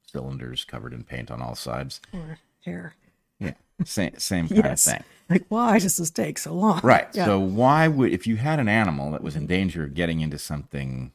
[0.06, 2.00] cylinders covered in paint on all sides.
[2.12, 2.94] or hair.
[3.38, 3.54] Yeah,
[3.84, 4.86] same same kind Yes.
[4.86, 5.04] of thing.
[5.30, 6.80] Like, why does this take so long?
[6.82, 7.08] Right.
[7.14, 7.24] Yeah.
[7.26, 10.38] So why would if you had an animal that was in danger of getting into
[10.38, 11.12] something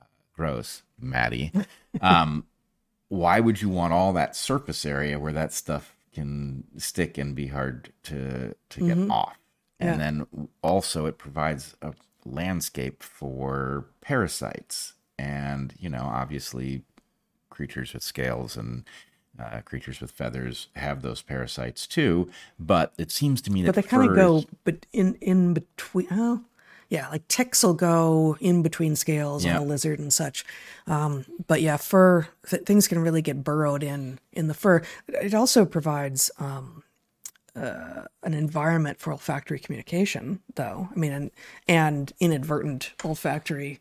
[0.00, 1.52] uh, gross, Maddie,
[2.00, 2.46] um,
[3.08, 7.48] why would you want all that surface area where that stuff can stick and be
[7.48, 9.38] hard to to get off?
[9.80, 9.96] And Yeah.
[9.96, 11.92] then also it provides a
[12.26, 16.82] landscape for parasites and you know obviously
[17.50, 18.84] creatures with scales and
[19.38, 22.30] uh, creatures with feathers have those parasites too.
[22.58, 26.06] But it seems to me that but they kind of go, but in in between.
[26.10, 26.42] Oh,
[26.88, 29.56] yeah, like ticks will go in between scales Yeah.
[29.56, 30.44] on a lizard and such.
[30.86, 34.82] Um, but yeah, fur th- things can really get burrowed in in the fur.
[35.08, 36.84] It also provides um,
[37.56, 40.88] uh, an environment for olfactory communication, though.
[40.94, 41.30] I mean, and,
[41.66, 43.80] and inadvertent olfactory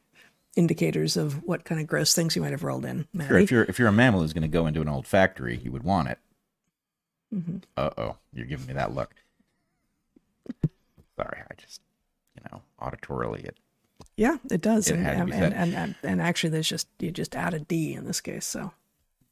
[0.55, 3.07] indicators of what kind of gross things you might have rolled in.
[3.27, 5.59] Sure, if you're if you're a mammal who's going to go into an old factory,
[5.63, 6.19] you would want it.
[7.33, 7.57] Mm-hmm.
[7.75, 9.13] Uh oh, you're giving me that look.
[11.17, 11.81] Sorry, I just
[12.35, 13.57] you know auditorily it.
[14.17, 14.89] Yeah, it does.
[14.89, 15.53] It and, and, be and, said.
[15.53, 18.45] and, and, and actually, there's just, you just add a D in this case.
[18.45, 18.71] So,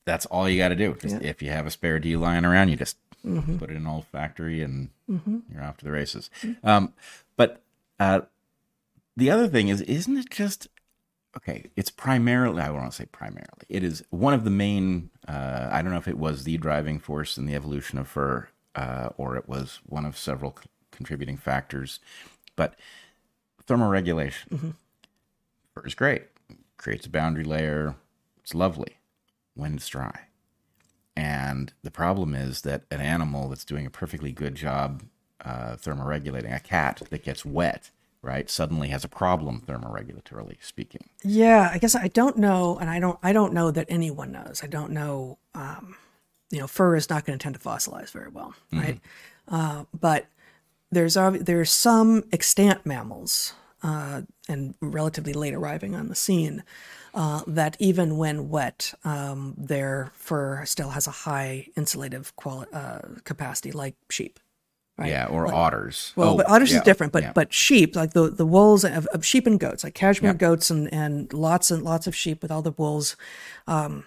[0.06, 0.98] That's all you got to do.
[1.00, 1.30] Just, Yeah.
[1.30, 3.58] If you have a spare D lying around, you just Mm-hmm.
[3.58, 6.30] put it in an old factory and you're off to the races.
[6.64, 6.94] Um,
[7.38, 7.62] but
[8.00, 8.22] uh,
[9.16, 10.68] the other thing is, isn't it just
[11.38, 11.66] okay?
[11.78, 15.82] It's primarily, I want to say primarily, it is one of the main, uh, I
[15.82, 19.38] don't know if it was the driving force in the evolution of fur uh, or
[19.38, 22.00] it was one of several c- contributing factors,
[22.56, 22.76] but
[23.68, 24.74] thermoregulation.
[25.74, 26.24] Fur is great.
[26.78, 27.96] Creates a boundary layer.
[28.42, 28.98] It's lovely
[29.54, 30.22] when it's dry.
[31.16, 35.04] And the problem is that an animal that's doing a perfectly good job
[35.44, 41.10] uh, thermoregulating, a cat that gets wet, right, suddenly has a problem thermoregulatorily speaking.
[41.24, 44.62] Yeah, I guess I don't know, and I don't I don't know that anyone knows.
[44.64, 45.38] I don't know.
[45.54, 45.96] Um,
[46.50, 49.00] you know, fur is not going to tend to fossilize very well, right?
[49.48, 50.28] Uh, but
[50.92, 56.64] there's there's some extant mammals uh, and relatively late arriving on the scene
[57.14, 63.00] uh, that even when wet, um, their fur still has a high insulative quali- uh,
[63.24, 64.40] capacity, like sheep.
[64.98, 65.10] Right?
[65.10, 66.14] Yeah, or otters.
[66.16, 67.14] Well, Oh, but otters yeah, is different.
[67.14, 67.32] But yeah.
[67.34, 70.38] but sheep, like the the wools of, of sheep and goats, like cashmere Yeah.
[70.38, 73.16] goats and and lots and lots of sheep with all the wools,
[73.68, 74.04] um,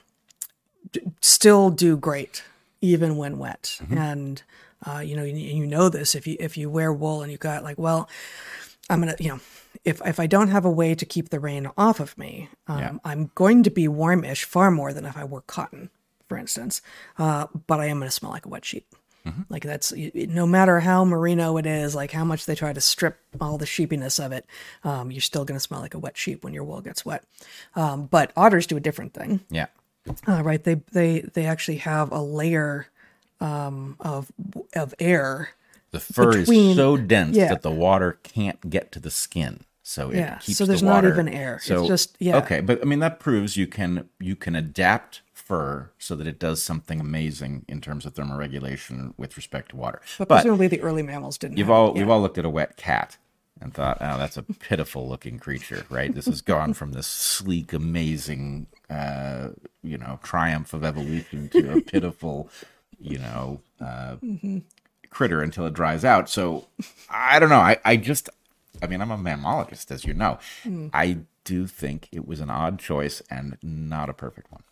[0.92, 2.45] d- still do great
[2.81, 3.79] even when wet.
[3.83, 3.99] Mm-hmm.
[3.99, 4.42] And
[4.87, 7.38] uh, you know you, you know this if you if you wear wool and you
[7.38, 8.09] got like well,
[8.88, 9.40] I'm gonna you know
[9.87, 12.79] if if I don't have a way to keep the rain off of me, um,
[12.79, 12.92] Yeah.
[13.05, 15.88] I'm going to be warmish far more than if I wore cotton,
[16.29, 16.83] for instance.
[17.16, 18.87] Uh, but I am gonna smell like a wet sheep.
[19.49, 23.18] Like that's no matter how merino it is, like how much they try to strip
[23.40, 24.46] all the sheepiness of it,
[24.85, 27.25] um, you're still going to smell like a wet sheep when your wool gets wet.
[27.75, 29.66] Um, but otters do a different thing, yeah.
[30.29, 30.62] uh, right?
[30.62, 32.87] They they they actually have a layer
[33.40, 34.31] um, of
[34.77, 35.51] of air.
[35.90, 37.49] The fur Between- is so dense yeah.
[37.49, 39.64] that the water can't get to the skin.
[39.88, 41.57] So it Yeah, keeps so there's the not even air.
[41.64, 42.38] It's just- yeah.
[42.38, 46.40] Okay, but I mean that proves you can you can adapt fur so that it
[46.40, 50.01] does something amazing in terms of thermoregulation with respect to water.
[50.18, 51.57] But, But, presumably the early mammals didn't.
[51.57, 51.99] you've all yeah.
[52.03, 53.16] we've all looked at a wet cat
[53.61, 56.12] and thought, oh, that's a pitiful looking creature, right?
[56.12, 59.51] This has gone from this sleek, amazing, uh,
[59.85, 62.51] you know, triumph of evolution to a pitiful,
[63.01, 64.16] you know, uh,
[65.11, 66.29] critter until it dries out.
[66.29, 66.66] So
[67.09, 67.61] I don't know.
[67.61, 68.29] I, I just,
[68.83, 70.39] I mean, I'm a mammalogist, as you know.
[70.93, 74.62] I do think it was an odd choice and not a perfect one.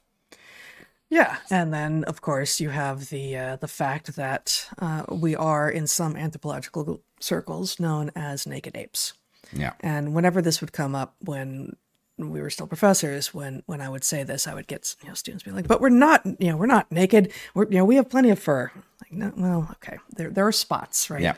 [1.11, 5.71] Yeah, and then of course you have the uh, the fact that uh, we are
[5.71, 9.13] in some anthropological circles known as naked apes.
[9.53, 9.75] Yeah.
[9.81, 11.77] And whenever this would come up when
[12.17, 15.15] we were still professors, when when I would say this, I would get you know
[15.15, 17.33] students being like, "But we're not, you know, we're not naked.
[17.55, 20.53] We're you know we have plenty of fur." Like, no, well, okay, there there are
[20.53, 21.23] spots, right?
[21.23, 21.37] Yeah.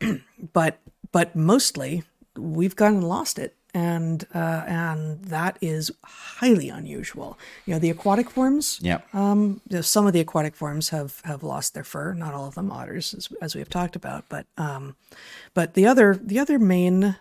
[0.52, 0.80] But
[1.12, 2.02] but mostly
[2.36, 7.38] we've gone and lost it, and uh, and that is highly unusual.
[7.66, 8.78] You know, the aquatic forms.
[8.82, 9.00] Yeah.
[9.12, 12.14] Um, you know, some of the aquatic forms have have lost their fur.
[12.14, 12.70] Not all of them.
[12.70, 14.96] Otters, as, as we have talked about, but um,
[15.54, 17.16] but the other the other main,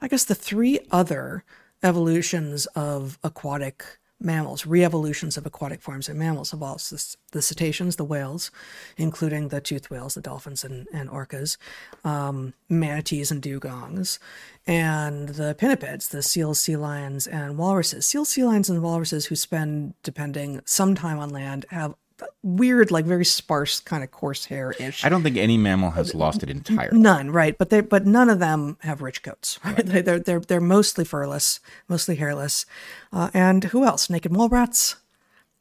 [0.00, 1.44] I guess, the three other
[1.82, 8.04] evolutions of aquatic mammals, re-evolutions of aquatic forms and mammals, all the, the cetaceans, the
[8.04, 8.50] whales,
[8.96, 11.56] including the toothed whales, the dolphins and, and orcas,
[12.04, 14.18] um, manatees and dugongs,
[14.66, 18.06] and the pinnipeds, the seals, sea lions, and walruses.
[18.06, 21.94] Seals, sea lions, and walruses who spend, depending, some time on land have
[22.42, 25.04] weird, like very sparse kind of coarse hair ish.
[25.04, 26.98] I don't think any mammal has lost it entirely.
[26.98, 27.56] None, right?
[27.56, 29.58] But they, but none of them have rich coats.
[29.64, 29.84] Right?
[29.84, 32.66] They, they're they're they're mostly furless, mostly hairless,
[33.12, 34.08] uh, and who else?
[34.08, 34.96] Naked mole rats.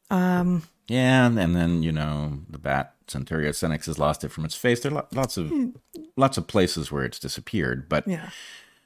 [0.10, 4.56] Um, Yeah, and, then you know the bat Centurio senex has lost it from its
[4.56, 4.80] face.
[4.80, 5.52] There are lo- lots of
[6.16, 8.30] lots of places where it's disappeared, but Yeah,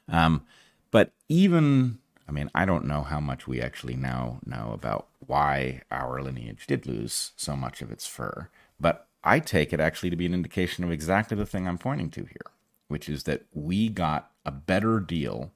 [0.08, 0.44] um,
[0.90, 5.82] but even I mean I don't know how much we actually now know about why
[5.92, 10.16] our lineage did lose so much of its fur, but I take it actually to
[10.16, 12.52] be an indication of exactly the thing I'm pointing to here,
[12.88, 15.52] which is that we got a better deal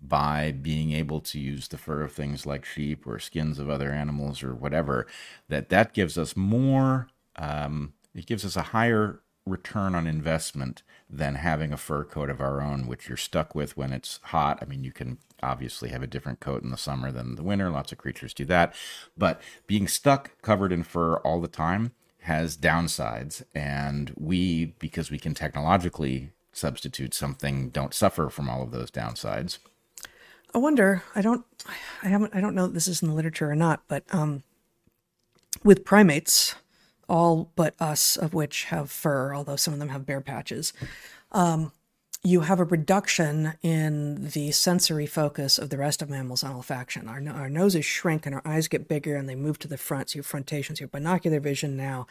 [0.00, 3.90] by being able to use the fur of things like sheep or skins of other
[3.90, 5.06] animals or whatever
[5.48, 11.36] that that gives us more um, it gives us a higher return on investment than
[11.36, 14.64] having a fur coat of our own which you're stuck with when it's hot i
[14.64, 17.92] mean you can obviously have a different coat in the summer than the winter lots
[17.92, 18.74] of creatures do that
[19.16, 25.18] but being stuck covered in fur all the time has downsides and we because we
[25.18, 29.58] can technologically substitute something don't suffer from all of those downsides
[30.54, 31.02] I wonder.
[31.14, 31.44] I don't.
[32.02, 32.34] I haven't.
[32.34, 33.82] I don't know if this is in the literature or not.
[33.88, 34.42] But um,
[35.62, 36.54] with primates,
[37.08, 40.72] all but us, of which have fur, although some of them have bare patches,
[41.32, 41.72] um,
[42.22, 47.08] you have a reduction in the sensory focus of the rest of mammals on olfaction.
[47.08, 50.10] Our, our noses shrink and our eyes get bigger and they move to the front.
[50.10, 52.08] So your frontations, your binocular vision now.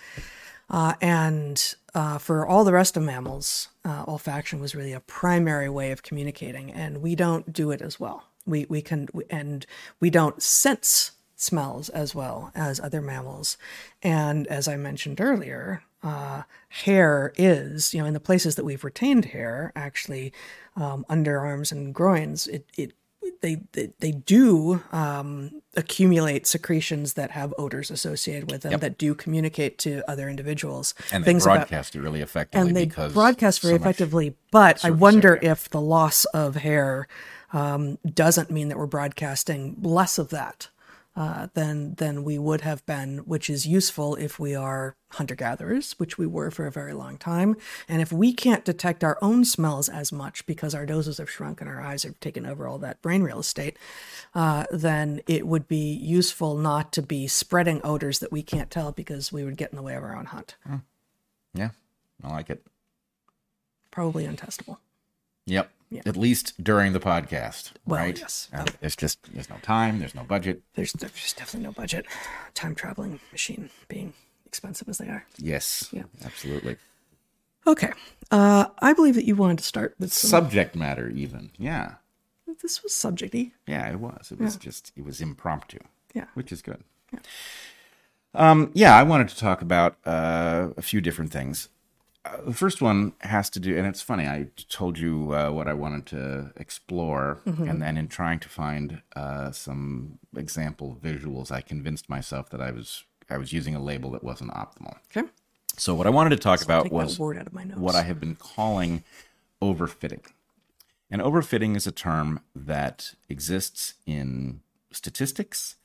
[0.69, 5.69] Uh, and uh, for all the rest of mammals, uh, olfaction was really a primary
[5.69, 8.23] way of communicating, and we don't do it as well.
[8.47, 9.65] We we can and
[9.99, 13.57] we don't sense smells as well as other mammals.
[14.01, 18.83] And as I mentioned earlier, uh, hair is, you know, in the places that we've
[18.83, 20.31] retained hair, actually,
[20.75, 22.93] um, underarms and groins, it, it
[23.41, 28.81] they, they, they do um, accumulate secretions that have odors associated with them Yep.
[28.81, 30.93] that do communicate to other individuals.
[31.11, 34.35] And they things about- broadcast it really effectively and they broadcast very so effectively.
[34.51, 35.51] But I wonder area.
[35.51, 37.07] if the loss of hair
[37.51, 40.69] um, doesn't mean that we're broadcasting less of that
[41.15, 45.93] uh, than than we would have been, which is useful if we are hunter gatherers,
[45.93, 47.55] which we were for a very long time.
[47.87, 51.61] And if we can't detect our own smells as much because our noses have shrunk
[51.61, 53.77] and our eyes have taken over all that brain real estate,
[54.33, 58.91] uh, then it would be useful not to be spreading odors that we can't tell
[58.91, 60.55] because we would get in the way of our own hunt.
[61.53, 61.69] Yeah,
[62.23, 62.65] I like it.
[63.89, 64.77] Probably untestable.
[65.45, 65.71] Yep.
[65.89, 66.01] Yeah.
[66.05, 68.17] At least during the podcast, Well, right?
[68.19, 68.49] yes.
[68.51, 70.61] And there's just there's no time, there's no budget.
[70.73, 72.05] There's, there's definitely no budget.
[72.55, 74.13] Time traveling machine being
[74.45, 75.25] expensive as they are.
[75.37, 75.89] Yes.
[75.91, 76.03] Yeah.
[76.25, 76.77] Absolutely.
[77.67, 77.91] Okay.
[78.31, 80.29] Uh, I believe that you wanted to start with some.
[80.29, 81.51] Subject matter, even.
[81.57, 81.95] Yeah.
[82.61, 83.51] this was subjecty.
[83.67, 84.31] Yeah, it was.
[84.31, 85.79] It was just it was impromptu.
[86.13, 86.25] Yeah.
[86.33, 86.83] Which is good.
[88.33, 91.69] Um, yeah, I wanted to talk about uh, a few different things.
[92.25, 94.25] Uh, the first one has to do, and it's funny.
[94.25, 99.01] I told you uh, what I wanted to explore, and then in trying to find
[99.15, 104.09] uh, some example visuals, I convinced myself that I was I was using a label
[104.11, 104.97] that wasn't optimal.
[105.15, 105.27] Okay.
[105.77, 107.79] So what I wanted to talk about was word out of my notes.
[107.79, 109.03] what I have been calling
[109.61, 110.25] overfitting.
[111.11, 114.61] And overfitting is a term that exists in
[114.91, 115.75] statistics,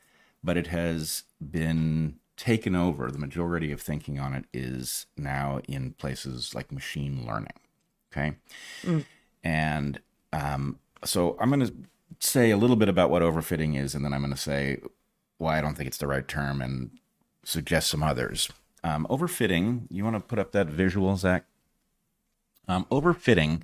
[0.43, 3.11] but it has been taken over.
[3.11, 7.53] The majority of thinking on it is now in places like machine learning.
[8.11, 8.37] Okay.
[9.45, 10.01] And
[10.33, 11.75] um, so I'm going to
[12.19, 14.79] say a little bit about what overfitting is, and then I'm going to say
[15.37, 16.91] why I don't think it's the right term and
[17.45, 18.49] suggest some others.
[18.83, 21.45] Um, overfitting, you want to put up that visual, Zach?
[22.69, 23.63] Um, overfitting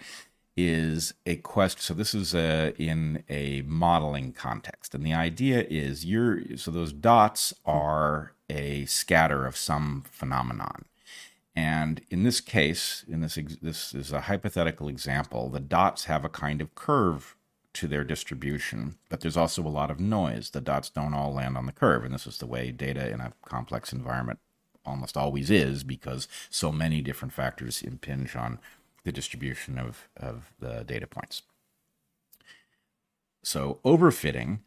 [0.55, 1.81] is a quest.
[1.81, 6.93] So this is uh in a modeling context, and the idea is you're so those
[6.93, 10.85] dots are a scatter of some phenomenon.
[11.55, 15.49] And in this case, in this this is a hypothetical example.
[15.49, 17.35] The dots have a kind of curve
[17.75, 20.51] to their distribution, but there's also a lot of noise.
[20.51, 23.21] The dots don't all land on the curve, and this is the way data in
[23.21, 24.39] a complex environment
[24.85, 28.59] almost always is because so many different factors impinge on
[29.05, 31.43] the distribution of, of the data points.
[33.43, 34.61] So, overfitting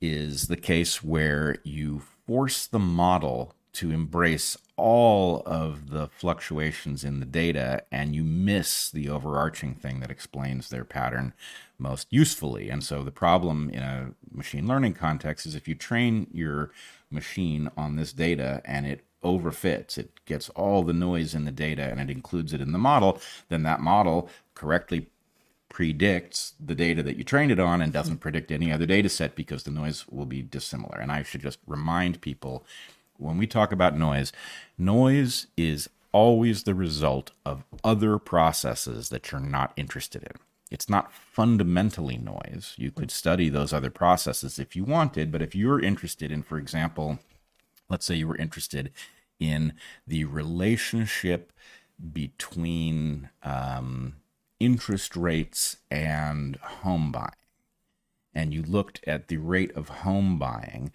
[0.00, 7.20] is the case where you force the model to embrace all of the fluctuations in
[7.20, 11.32] the data and you miss the overarching thing that explains their pattern
[11.78, 12.68] most usefully.
[12.70, 16.70] And so the problem in a machine learning context is if you train your
[17.10, 21.82] machine on this data and it overfits, it gets all the noise in the data
[21.82, 25.08] and it includes it in the model, then that model correctly
[25.76, 29.34] predicts the data that you trained it on and doesn't predict any other data set
[29.34, 30.98] because the noise will be dissimilar.
[30.98, 32.64] And I should just remind people
[33.18, 34.32] when we talk about noise,
[34.78, 40.32] noise is always the result of other processes that you're not interested in.
[40.70, 42.72] It's not fundamentally noise.
[42.78, 46.56] You could study those other processes if you wanted, but if you're interested in, for
[46.56, 47.18] example,
[47.90, 48.92] let's say you were interested
[49.38, 49.74] in
[50.06, 51.52] the relationship
[52.14, 54.14] between um,
[54.60, 57.30] interest rates and home buying,
[58.34, 60.92] and you looked at the rate of home buying,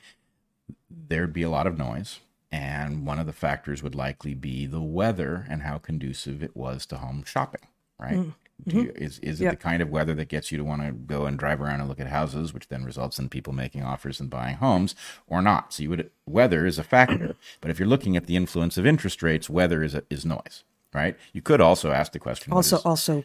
[0.89, 2.19] there'd be a lot of noise.
[2.51, 6.85] And one of the factors would likely be the weather and how conducive it was
[6.87, 7.61] to home shopping,
[7.97, 8.15] right?
[8.17, 8.29] Mm-hmm.
[8.69, 9.49] Do you, is is it Yeah.
[9.51, 11.87] the kind of weather that gets you to want to go and drive around and
[11.89, 14.93] look at houses, which then results in people making offers and buying homes,
[15.27, 15.73] or not?
[15.73, 18.85] So you would weather is a factor, but if you're looking at the influence of
[18.85, 21.17] interest rates, weather is a, is noise, right?
[21.33, 22.51] You could also ask the question.
[22.53, 23.23] also is- also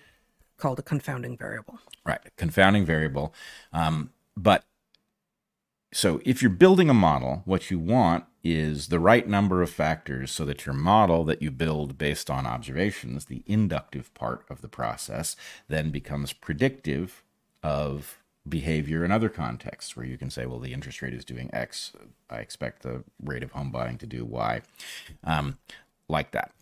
[0.57, 1.79] called a confounding variable.
[2.05, 3.35] Right, confounding variable.
[3.73, 4.65] Um, but
[5.93, 10.31] so if you're building a model, what you want is the right number of factors
[10.31, 14.69] so that your model that you build based on observations, the inductive part of the
[14.69, 15.37] process,
[15.69, 17.23] then becomes predictive
[17.63, 21.51] of behavior in other contexts where you can say, well, the interest rate is doing
[21.53, 21.93] X.
[22.31, 24.63] I expect the rate of home buying to do Y,
[25.25, 25.59] um,
[26.09, 26.53] like that.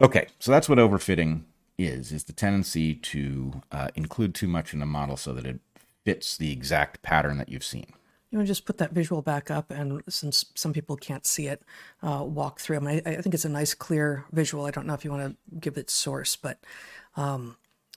[0.00, 1.44] Okay, so that's what overfitting
[1.78, 5.60] is, is the tendency to uh, include too much in a model so that it
[6.04, 7.92] fits the exact pattern that you've seen.
[8.30, 11.46] You want to just put that visual back up, and since some people can't see
[11.46, 11.62] it,
[12.02, 12.76] uh, walk through.
[12.76, 14.66] I, mean, I, I think it's a nice, clear visual.
[14.66, 16.58] I don't know if you want to give it source, but
[17.16, 17.56] um,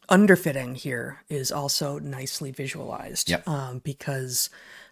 [0.09, 3.47] underfitting here is also nicely visualized Yep.
[3.47, 4.49] um, because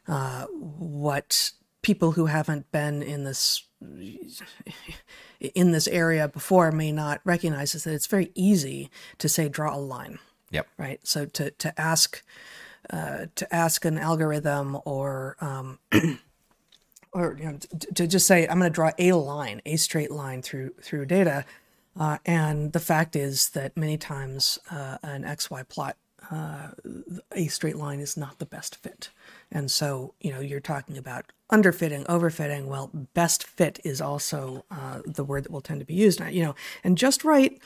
[0.07, 3.63] uh, what people who haven't been in this
[5.39, 9.75] in this area before may not recognize is that it's very easy to say draw
[9.75, 10.19] a line.
[10.51, 10.67] Yep.
[10.78, 10.99] Right.
[11.03, 12.23] So to to ask
[12.89, 15.80] uh, to ask an algorithm or um,
[17.11, 20.11] or you know to, to just say I'm going to draw a line, a straight
[20.11, 21.45] line through through data,
[21.99, 25.97] uh, and the fact is that many times uh, an XY plot,
[26.32, 26.69] uh,
[27.32, 29.09] a straight line is not the best fit.
[29.51, 32.65] And so, you know, you're talking about underfitting, overfitting.
[32.65, 36.19] Well, best fit is also uh, the word that will tend to be used.
[36.19, 37.59] You know, and just right,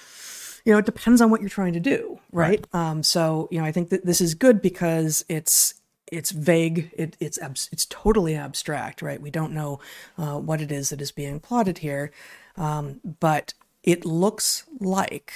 [0.66, 2.66] you know, it depends on what you're trying to do, right?
[2.74, 2.90] right.
[2.90, 5.76] Um, so, you know, I think that this is good because it's
[6.12, 6.92] it's vague.
[6.96, 7.40] It, it's
[7.72, 9.22] it's totally abstract, right?
[9.22, 9.80] We don't know
[10.18, 12.12] uh, what it is that is being plotted here,
[12.58, 13.54] um, but
[13.84, 15.34] it looks like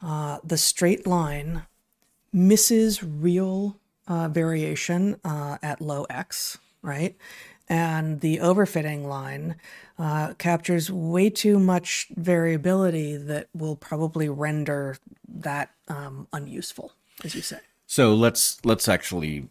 [0.00, 1.66] uh, the straight line
[2.32, 3.76] misses real
[4.06, 7.16] uh, variation uh, at low x, right?
[7.68, 9.56] And the overfitting line
[9.98, 14.96] uh, captures way too much variability that will probably render
[15.28, 16.92] that um, unuseful,
[17.24, 17.58] as you say.
[17.86, 19.48] So let's let's actually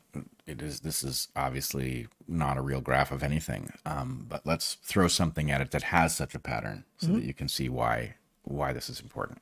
[0.47, 5.07] it is this is obviously not a real graph of anything, um, but let's throw
[5.07, 7.15] something at it that has such a pattern so mm-hmm.
[7.17, 9.41] that you can see why why this is important.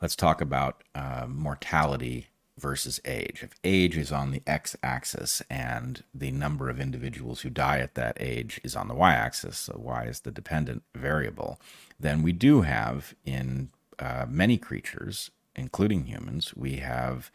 [0.00, 2.28] Let's talk about uh, mortality
[2.58, 3.42] versus age.
[3.42, 7.94] If age is on the x axis and the number of individuals who die at
[7.94, 11.60] that age is on the y axis, so y is the dependent variable,
[11.98, 17.30] then we do have in uh, many creatures, including humans, we have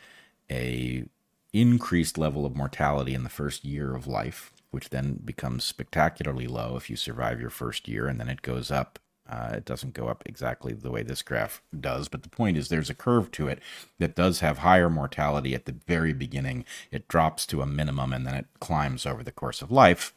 [0.50, 1.06] a
[1.52, 6.76] increased level of mortality in the first year of life, which then becomes spectacularly low
[6.76, 9.00] if you survive your first year, and then it goes up
[9.30, 12.68] uh, it doesn't go up exactly the way this graph does, but the point is
[12.68, 13.60] there's a curve to it
[13.98, 16.66] that does have higher mortality at the very beginning.
[16.92, 20.14] It drops to a minimum and then it climbs over the course of life.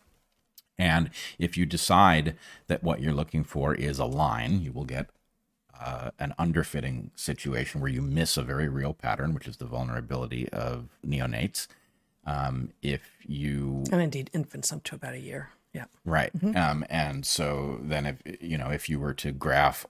[0.78, 2.36] And if you decide
[2.66, 5.09] that what you're looking for is a line, you will get
[5.80, 10.48] uh, an underfitting situation where you miss a very real pattern, which is the vulnerability
[10.50, 11.68] of neonates.
[12.24, 15.50] Um, if you and indeed infants up to about a year.
[15.77, 15.85] Yeah.
[16.07, 16.33] Right.
[16.37, 16.57] Mm-hmm.
[16.57, 19.87] Um, and so then if you know if you were to graph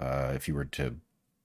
[0.00, 0.96] uh, if you were to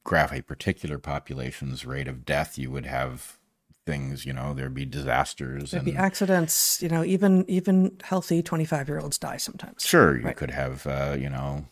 [0.03, 3.37] graph a particular population's rate of death, you would have
[3.85, 8.41] things, you know, there'd be disasters there'd and be accidents, you know, even even healthy
[8.41, 9.85] 25 year olds die sometimes.
[9.85, 10.35] Sure, you right.
[10.35, 11.65] could have uh, you know,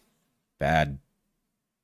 [0.59, 0.99] bad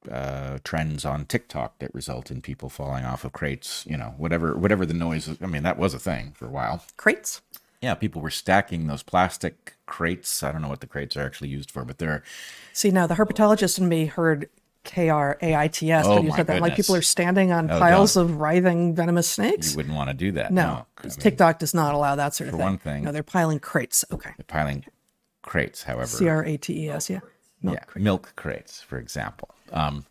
[0.10, 4.58] uh, trends on TikTok that result in people falling off of crates, you know, whatever
[4.58, 6.84] whatever the noise I mean, that was a thing for a while.
[6.98, 7.42] Crates?
[7.82, 10.44] Yeah, people were stacking those plastic crates.
[10.44, 12.24] I don't know what the crates are actually used for, but they're.
[12.72, 14.50] See, now the herpetologist in me heard
[14.86, 17.70] K R A I T S, but you said that like people are standing on
[17.70, 19.72] oh, piles of writhing venomous snakes.
[19.72, 20.54] You wouldn't want to do that.
[20.54, 21.10] No, no.
[21.10, 22.66] TikTok does not allow that sort of for thing.
[22.66, 23.04] one thing.
[23.04, 24.06] No, they're piling crates.
[24.12, 24.32] Okay.
[24.38, 24.86] They're piling
[25.42, 26.08] crates, however.
[26.08, 27.20] C R A T E S, yeah.
[27.62, 28.04] Milk yeah, crates.
[28.04, 29.50] milk crates, for example.
[29.74, 30.06] Um,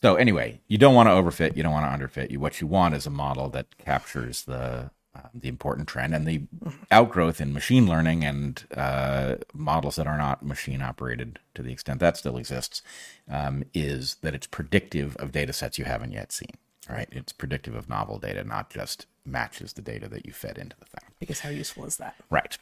[0.00, 1.56] so anyway, you don't want to overfit.
[1.56, 2.30] You don't want to underfit.
[2.30, 4.90] You what you want is a model that captures the
[5.22, 6.42] uh, the important trend and the
[6.90, 12.00] outgrowth in machine learning and uh, models that are not machine operated to the extent
[12.00, 12.82] that still exists
[13.30, 16.56] um, is that it's predictive of data sets you haven't yet seen
[16.88, 17.08] right?
[17.12, 20.86] It's predictive of novel data not just matches the data that you fed into the
[20.86, 21.10] thing.
[21.20, 22.16] Because how useful is that?
[22.30, 22.56] Right.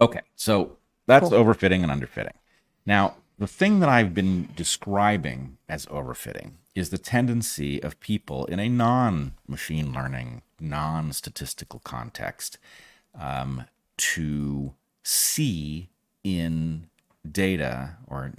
[0.00, 0.76] Okay so
[1.06, 1.44] that's cool.
[1.44, 2.36] overfitting and underfitting.
[2.86, 8.58] Now the thing that i've been describing as overfitting is the tendency of people in
[8.58, 12.58] a non machine learning, non statistical context
[13.18, 13.64] um,
[13.98, 15.90] to see
[16.24, 16.88] in
[17.30, 18.32] data, or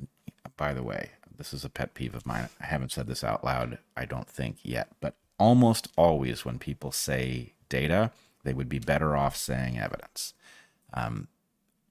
[0.58, 2.50] by the way, this is a pet peeve of mine.
[2.62, 6.92] I haven't said this out loud, I don't think yet, but almost always when people
[6.92, 8.12] say data,
[8.44, 10.34] they would be better off saying evidence.
[10.94, 11.28] Um,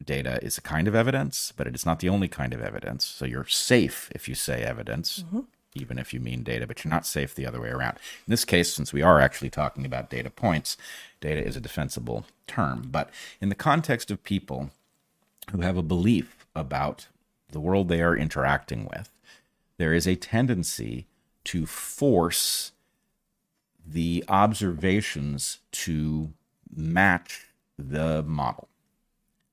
[0.04, 3.06] data is a kind of evidence, but it is not the only kind of evidence.
[3.06, 5.24] So you're safe if you say evidence.
[5.26, 5.40] Mm-hmm
[5.74, 7.96] even if you mean data, but you're not safe the other way around.
[8.26, 10.76] In this case, since we are actually talking about data points,
[11.20, 12.88] data is a defensible term.
[12.90, 13.10] But
[13.40, 14.70] in the context of people
[15.50, 17.08] who have a belief about
[17.50, 19.10] the world they are interacting with,
[19.78, 21.06] there is a tendency
[21.44, 22.72] to force
[23.84, 26.32] the observations to
[26.74, 27.46] match
[27.78, 28.68] the model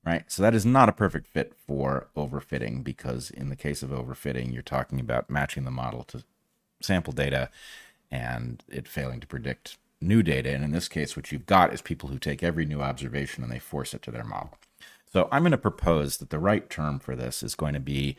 [0.04, 0.24] right?
[0.30, 4.52] So that is not a perfect fit for overfitting because in the case of overfitting,
[4.52, 6.24] you're talking about matching the model to
[6.80, 7.50] sample data
[8.10, 10.50] and it failing to predict new data.
[10.50, 13.52] And in this case, what you've got is people who take every new observation and
[13.52, 14.58] they force it to their model.
[15.12, 18.16] So I'm going to propose that the right term for this is going to be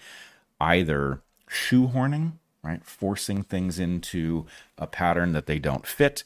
[0.59, 2.83] either shoehorning, right?
[2.85, 4.45] Forcing things into
[4.77, 6.23] a pattern that they don't fit,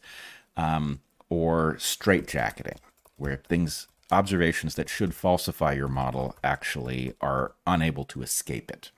[0.57, 2.77] um, or straitjacketing,
[3.17, 8.91] where things observations that should falsify your model actually are unable to escape it.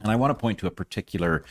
[0.00, 1.44] And I want to point to a particular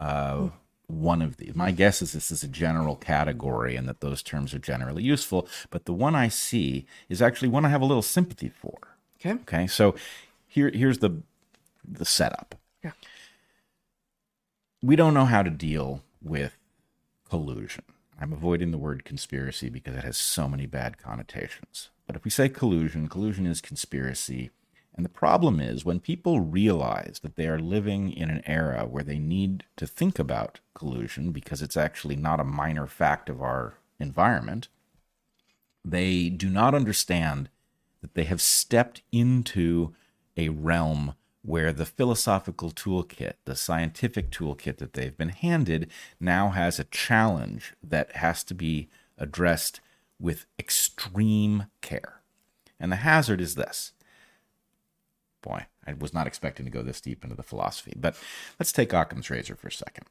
[0.00, 0.48] uh,
[0.86, 1.54] one of these.
[1.54, 5.48] My guess is this is a general category and that those terms are generally useful,
[5.70, 8.78] but the one I see is actually one I have a little sympathy for.
[9.20, 9.32] Okay.
[9.42, 9.66] Okay.
[9.66, 9.94] So
[10.46, 11.22] here here's the
[11.86, 12.54] the setup.
[12.82, 12.92] Yeah.
[14.82, 16.56] We don't know how to deal with
[17.28, 17.84] collusion.
[18.20, 21.90] I'm avoiding the word conspiracy because it has so many bad connotations.
[22.06, 24.50] But if we say collusion, collusion is conspiracy.
[24.94, 29.04] And the problem is when people realize that they are living in an era where
[29.04, 33.74] they need to think about collusion because it's actually not a minor fact of our
[33.98, 34.68] environment,
[35.84, 37.48] they do not understand
[38.02, 39.94] that they have stepped into
[40.36, 45.90] a realm where the philosophical toolkit, the scientific toolkit that they've been handed,
[46.20, 48.88] now has a challenge that has to be
[49.18, 49.80] addressed
[50.22, 52.20] with extreme care.
[52.78, 53.92] And the hazard is this.
[55.42, 58.16] Boy, I was not expecting to go this deep into the philosophy, but
[58.58, 60.06] let's take Occam's razor for a second.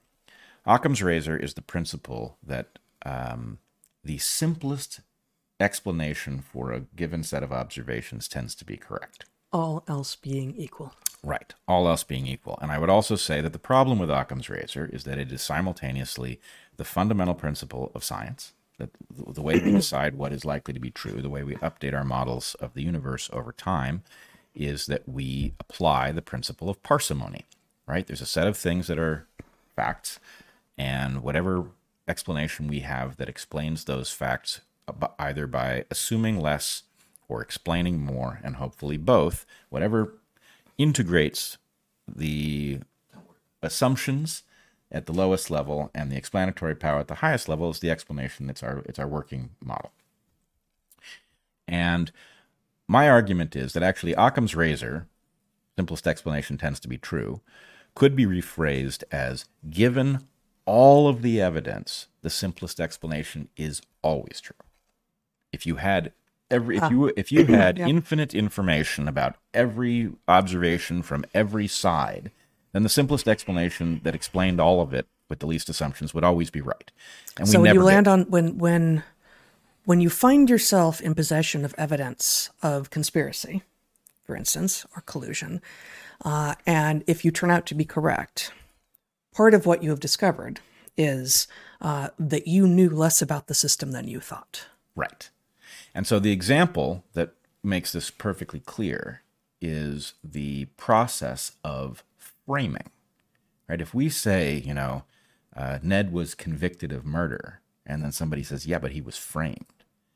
[0.66, 3.60] Occam's razor is the principle that um,
[4.04, 5.00] the simplest
[5.60, 9.26] explanation for a given set of observations tends to be correct.
[9.54, 10.94] All else being equal.
[11.24, 11.54] Right.
[11.68, 12.58] All else being equal.
[12.62, 15.42] And I would also say that the problem with Occam's razor is that it is
[15.42, 16.40] simultaneously
[16.78, 20.92] the fundamental principle of science, that the way we decide what is likely to be
[20.92, 24.04] true, the way we update our models of the universe over time,
[24.54, 27.46] is that we apply the principle of parsimony,
[27.88, 28.06] right?
[28.06, 29.28] There's a set of things that are
[29.76, 30.20] facts,
[30.78, 31.68] and whatever
[32.08, 34.62] explanation we have that explains those facts,
[35.20, 36.84] either by assuming less
[37.30, 40.16] or explaining more, and hopefully both, whatever
[40.78, 41.58] integrates
[42.14, 42.80] the
[43.62, 44.44] assumptions
[44.92, 48.50] at the lowest level and the explanatory power at the highest level is the explanation.
[48.50, 49.92] It's our it's our working model.
[51.68, 52.12] And
[52.88, 55.08] my argument is that actually Occam's razor,
[55.78, 57.42] simplest explanation tends to be true,
[57.96, 60.28] could be rephrased as given
[60.66, 64.56] all of the evidence, the simplest explanation is always true.
[65.52, 66.12] If you had
[66.50, 66.90] every if ah.
[66.90, 67.88] you if you had yep.
[67.88, 72.32] infinite information about every observation from every side,
[72.74, 76.50] then the simplest explanation that explained all of it with the least assumptions would always
[76.50, 76.92] be right.
[77.38, 78.12] And so when you land did.
[78.12, 79.04] on when when
[79.86, 83.64] when you find yourself in possession of evidence of conspiracy,
[84.24, 85.62] for instance, or collusion,
[86.24, 88.52] uh, and if you turn out to be correct,
[89.34, 90.60] part of what you have discovered
[90.98, 91.48] is
[91.82, 94.68] uh, that you knew less about the system than you thought.
[94.96, 95.30] Right.
[95.96, 99.22] And so the example that makes this perfectly clear
[99.62, 102.04] is the process of
[102.52, 102.90] framing.
[103.70, 103.80] Right?
[103.80, 105.04] If we say, you know,
[105.56, 109.66] uh, Ned was convicted of murder, and then somebody says, yeah, but he was framed.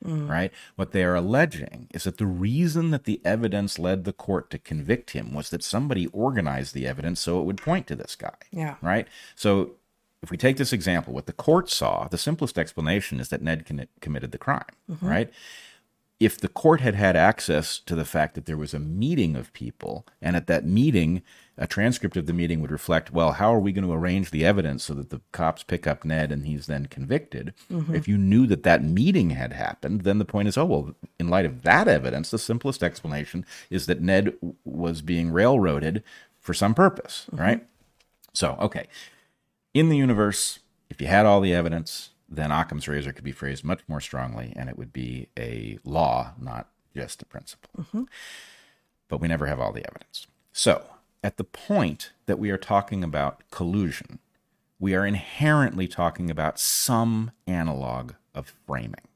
[0.04, 0.30] Mm.
[0.30, 0.52] Right?
[0.76, 4.60] What they are alleging is that the reason that the evidence led the court to
[4.60, 8.36] convict him was that somebody organized the evidence so it would point to this guy.
[8.52, 8.76] Yeah.
[8.82, 9.08] Right?
[9.36, 9.72] So
[10.22, 13.66] if we take this example, what the court saw, the simplest explanation is that Ned
[14.02, 14.76] committed the crime.
[14.92, 15.08] Mm-hmm.
[15.08, 15.34] Right?
[16.20, 19.52] If the court had had access to the fact that there was a meeting of
[19.52, 21.22] people, and at that meeting,
[21.58, 24.46] a transcript of the meeting would reflect, well, how are we going to arrange the
[24.46, 27.54] evidence so that the cops pick up Ned and he's then convicted?
[27.72, 27.96] Mm-hmm.
[27.96, 31.28] If you knew that that meeting had happened, then the point is, oh, well, in
[31.28, 36.02] light of that evidence, the simplest explanation is that Ned was being railroaded
[36.40, 37.42] for some purpose, mm-hmm.
[37.42, 37.68] right?
[38.32, 38.88] So, okay.
[39.74, 40.60] In the universe,
[40.90, 44.54] if you had all the evidence, then Occam's razor could be phrased much more strongly,
[44.56, 47.70] and it would be a law, not just a principle.
[47.78, 48.04] Mm-hmm.
[49.08, 50.28] But we never have all the evidence.
[50.52, 50.84] So,
[51.24, 54.20] at the point that we are talking about collusion,
[54.80, 59.08] we are inherently talking about some analog of framing,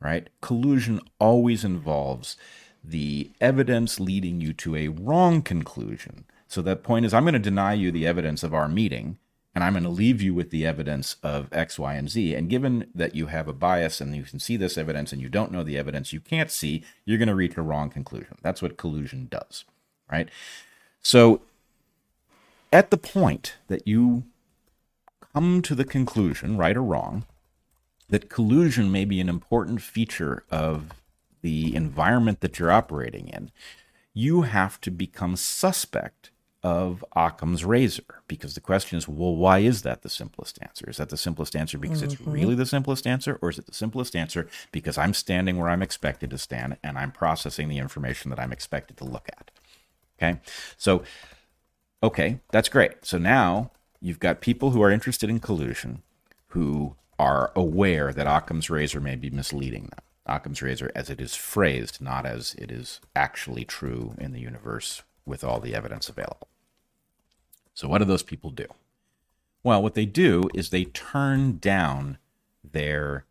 [0.00, 0.28] right?
[0.40, 2.36] Collusion always involves
[2.84, 6.24] the evidence leading you to a wrong conclusion.
[6.46, 9.18] So, that point is I'm going to deny you the evidence of our meeting
[9.54, 12.34] and I'm going to leave you with the evidence of X, Y, and Z.
[12.34, 15.28] And given that you have a bias and you can see this evidence and you
[15.28, 18.36] don't know the evidence you can't see, you're going to reach a wrong conclusion.
[18.42, 19.64] That's what collusion does,
[20.10, 20.28] right?
[21.00, 21.42] So
[22.72, 24.24] at the point that you
[25.32, 27.24] come to the conclusion, right or wrong,
[28.08, 30.90] that collusion may be an important feature of
[31.42, 33.50] the environment that you're operating in,
[34.14, 36.30] you have to become suspect
[36.62, 40.90] of Occam's razor because the question is, well, why is that the simplest answer?
[40.90, 42.10] Is that the simplest answer because mm-hmm.
[42.10, 45.68] it's really the simplest answer, or is it the simplest answer because I'm standing where
[45.68, 49.50] I'm expected to stand and I'm processing the information that I'm expected to look at?
[50.20, 50.40] Okay,
[50.76, 51.04] so
[52.02, 53.04] okay, that's great.
[53.04, 56.02] So now you've got people who are interested in collusion
[56.48, 60.00] who are aware that Occam's razor may be misleading them.
[60.26, 65.02] Occam's razor as it is phrased, not as it is actually true in the universe
[65.28, 66.48] with all the evidence available.
[67.74, 68.66] So, what do those people do?
[69.62, 72.18] Well, what they do is they turn down
[72.64, 73.24] their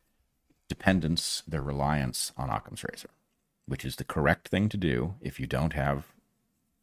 [0.70, 3.10] dependence, their reliance on Occam's razor,
[3.66, 6.06] which is the correct thing to do if you don't have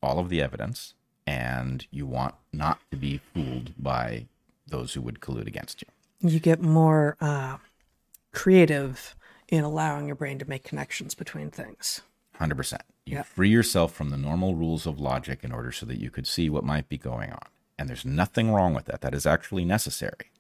[0.03, 0.95] all of the evidence
[1.27, 4.27] and you want not to be fooled by
[4.67, 5.89] those who would collude against you.
[6.29, 7.59] You get more uh,
[8.33, 9.15] creative
[9.49, 12.03] in allowing your brain to make connections between things.
[12.41, 12.79] 100%.
[13.07, 13.27] You Yep.
[13.27, 16.49] free yourself from the normal rules of logic in order so that you could see
[16.49, 17.49] what might be going on.
[17.79, 19.03] And there's nothing wrong with that.
[19.03, 20.31] That is actually necessary.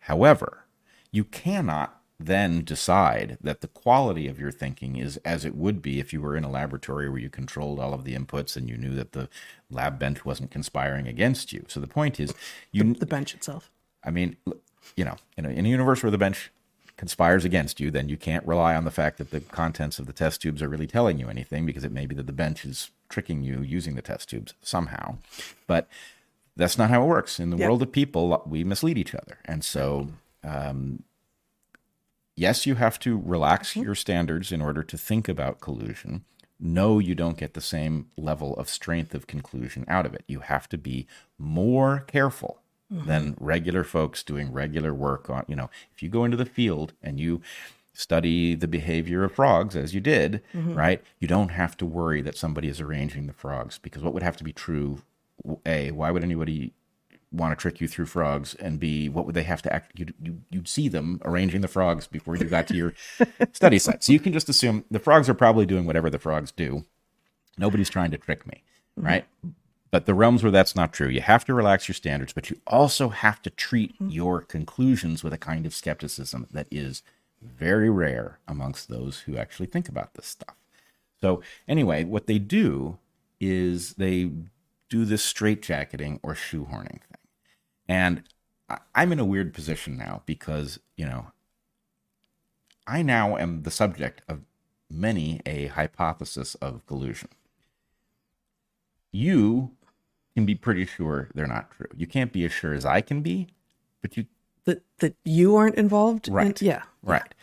[0.00, 0.64] However,
[1.12, 6.00] you cannot then decide that the quality of your thinking is as it would be
[6.00, 8.76] if you were in a laboratory where you controlled all of the inputs and you
[8.76, 9.28] knew that the
[9.70, 11.64] lab bench wasn't conspiring against you.
[11.68, 12.34] So the point is,
[12.72, 13.70] you The bench itself.
[14.02, 14.36] I mean,
[14.96, 16.50] you know, in a, in a universe where the bench
[16.98, 20.12] conspires against you, then you can't rely on the fact that the contents of the
[20.12, 22.90] test tubes are really telling you anything because it may be that the bench is
[23.08, 25.16] tricking you using the test tubes somehow.
[25.66, 25.88] But
[26.56, 27.38] that's not how it works.
[27.40, 27.66] In the Yeah.
[27.66, 29.38] world of people, we mislead each other.
[29.44, 30.08] And so,
[30.42, 31.04] um,
[32.36, 36.24] yes, you have to relax your standards in order to think about collusion.
[36.60, 40.24] No, you don't get the same level of strength of conclusion out of it.
[40.26, 41.06] You have to be
[41.38, 42.60] more careful
[42.90, 43.06] Mm-hmm.
[43.06, 46.94] than regular folks doing regular work on, you know, if you go into the field
[47.02, 47.42] and you
[47.92, 50.74] study the behavior of frogs as you did, mm-hmm.
[50.74, 51.02] right?
[51.18, 54.38] You don't have to worry that somebody is arranging the frogs because what would have
[54.38, 55.02] to be true
[55.66, 56.72] a why would anybody
[57.30, 58.54] want to trick you through frogs?
[58.54, 61.68] And b what would they have to act you'd, you, you'd see them arranging the
[61.68, 62.94] frogs before you got to your
[63.52, 64.02] study site.
[64.02, 66.84] So you can just assume the frogs are probably doing whatever the frogs do.
[67.58, 68.62] Nobody's trying to trick me
[68.96, 69.06] mm-hmm.
[69.06, 69.24] right
[69.90, 72.60] but the realms where that's not true you have to relax your standards but you
[72.66, 74.10] also have to treat mm-hmm.
[74.10, 77.02] your conclusions with a kind of skepticism that is
[77.40, 80.54] very rare amongst those who actually think about this stuff
[81.20, 82.98] so anyway, what they do
[83.40, 84.30] is they
[84.88, 87.18] do this straitjacketing or shoehorning thing.
[87.88, 88.22] And
[88.94, 91.32] I'm in a weird position now because, you know,
[92.86, 94.40] I now am the subject of
[94.90, 97.28] many a hypothesis of collusion.
[99.10, 99.72] You
[100.34, 101.88] can be pretty sure they're not true.
[101.96, 103.48] You can't be as sure as I can be,
[104.02, 104.26] but you
[104.64, 106.28] That that you aren't involved.
[106.28, 106.60] in- Right.
[106.62, 106.82] yeah.
[107.02, 107.34] Right.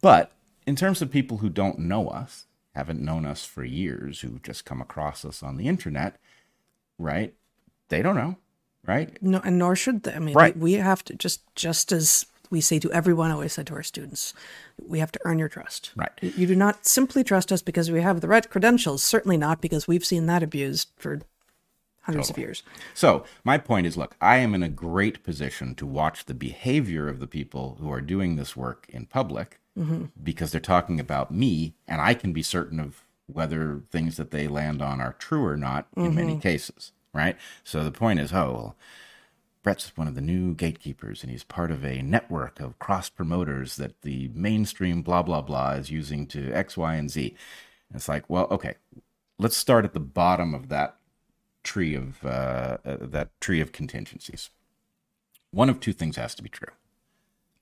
[0.00, 0.32] But
[0.66, 4.64] in terms of people who don't know us, haven't known us for years, who just
[4.64, 6.20] come across us on the internet,
[6.98, 7.34] right?
[7.88, 8.36] They don't know,
[8.86, 9.16] right?
[9.22, 10.12] No, and nor should they.
[10.12, 10.56] I mean, Right.
[10.56, 13.82] we, have to just just as we say to everyone, I always say to our
[13.82, 14.34] students,
[14.86, 15.92] we have to earn your trust.
[15.96, 16.10] Right.
[16.20, 19.02] You do not simply trust us because we have the right credentials.
[19.02, 21.22] Certainly not because we've seen that abused for
[22.06, 22.62] hundreds of years.
[22.94, 27.08] So, my point is look, I am in a great position to watch the behavior
[27.08, 30.04] of the people who are doing this work in public mm-hmm.
[30.22, 34.46] because they're talking about me, and I can be certain of whether things that they
[34.46, 36.40] land on are true or not in many mm-hmm.
[36.40, 37.36] cases, right?
[37.64, 38.76] So, the point is, oh, well,
[39.64, 43.74] Bret's one of the new gatekeepers, and he's part of a network of cross promoters
[43.76, 47.34] that the mainstream blah blah blah is using to X, Y, and Z.
[47.90, 48.76] And it's like, well, okay,
[49.40, 50.96] let's start at the bottom of that
[51.66, 54.50] tree of uh, uh, that tree of contingencies.
[55.50, 56.72] One of two things has to be true.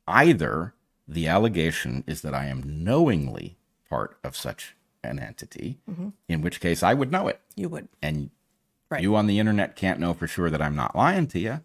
[0.06, 0.74] Either
[1.08, 3.56] the allegation is that I am knowingly
[3.88, 5.78] part of such an entity,
[6.28, 7.88] in which case I would know it, You would.
[8.02, 8.30] and
[8.90, 9.02] Right.
[9.02, 11.60] you on the internet can't know for sure that I'm not lying to you,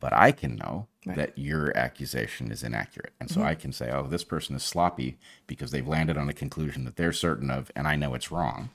[0.00, 1.16] but I can know Right.
[1.16, 3.12] that your accusation is inaccurate.
[3.20, 6.32] And so I can say, oh, this person is sloppy because they've landed on a
[6.34, 8.70] conclusion that they're certain of, and I know it's wrong.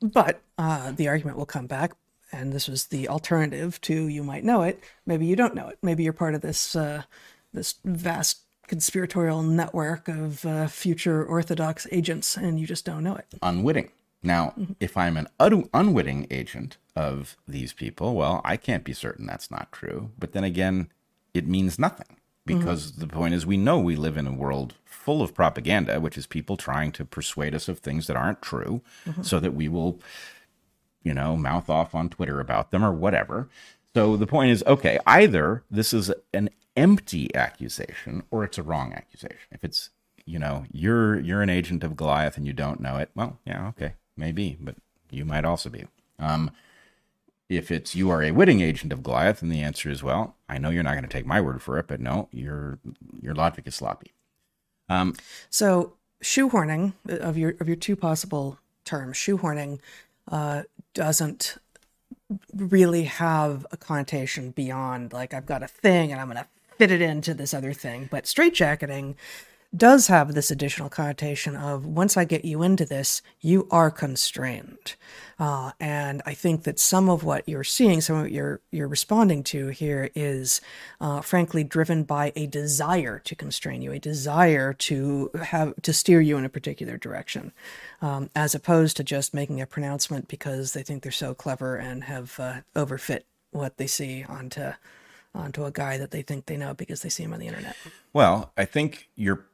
[0.00, 1.92] But uh, the argument will come back,
[2.34, 4.82] and this was the alternative to you might know it.
[5.06, 5.78] Maybe you don't know it.
[5.82, 7.02] Maybe you're part of this uh,
[7.52, 13.26] this vast conspiratorial network of uh, future Orthodox agents, and you just don't know it.
[13.42, 13.90] unwitting.
[14.22, 19.26] Now, if I'm an un- unwitting agent of these people, well, I can't be certain
[19.26, 20.10] that's not true.
[20.18, 20.88] But then again,
[21.34, 22.16] it means nothing
[22.46, 26.16] because the point is we know we live in a world full of propaganda, which
[26.16, 28.80] is people trying to persuade us of things that aren't true
[29.20, 30.00] so that we will,
[31.04, 33.48] you know, mouth off on Twitter about them or whatever.
[33.94, 38.92] So the point is okay, either this is an empty accusation or it's a wrong
[38.92, 39.48] accusation.
[39.52, 39.90] If it's
[40.24, 43.68] you know you're you're an agent of Goliath and you don't know it, well, yeah,
[43.68, 44.74] okay, maybe, but
[45.10, 45.86] you might also be.
[46.18, 46.50] Um,
[47.48, 50.58] if it's you are a witting agent of Goliath, and the answer is well, I
[50.58, 52.78] know you're not going to take my word for it, but no, your
[53.20, 54.12] your logic is sloppy.
[54.88, 55.14] Um,
[55.50, 59.78] So shoehorning uh, of your of your two possible terms, shoehorning
[60.28, 60.62] uh,
[60.94, 61.58] doesn't
[62.54, 66.90] really have a connotation beyond like I've got a thing and I'm going to fit
[66.90, 68.08] it into this other thing.
[68.10, 69.16] But straitjacketing
[69.76, 74.94] does have this additional connotation of once I get you into this, you are constrained.
[75.38, 78.88] Uh, and I think that some of what you're seeing, some of what you're you're
[78.88, 80.60] responding to here, is
[81.00, 86.20] uh, frankly driven by a desire to constrain you, a desire to have to steer
[86.20, 87.52] you in a particular direction,
[88.00, 92.04] um, as opposed to just making a pronouncement because they think they're so clever and
[92.04, 94.72] have uh, overfit what they see onto
[95.34, 97.76] onto a guy that they think they know because they see him on the internet.
[98.12, 99.44] Well, I think you're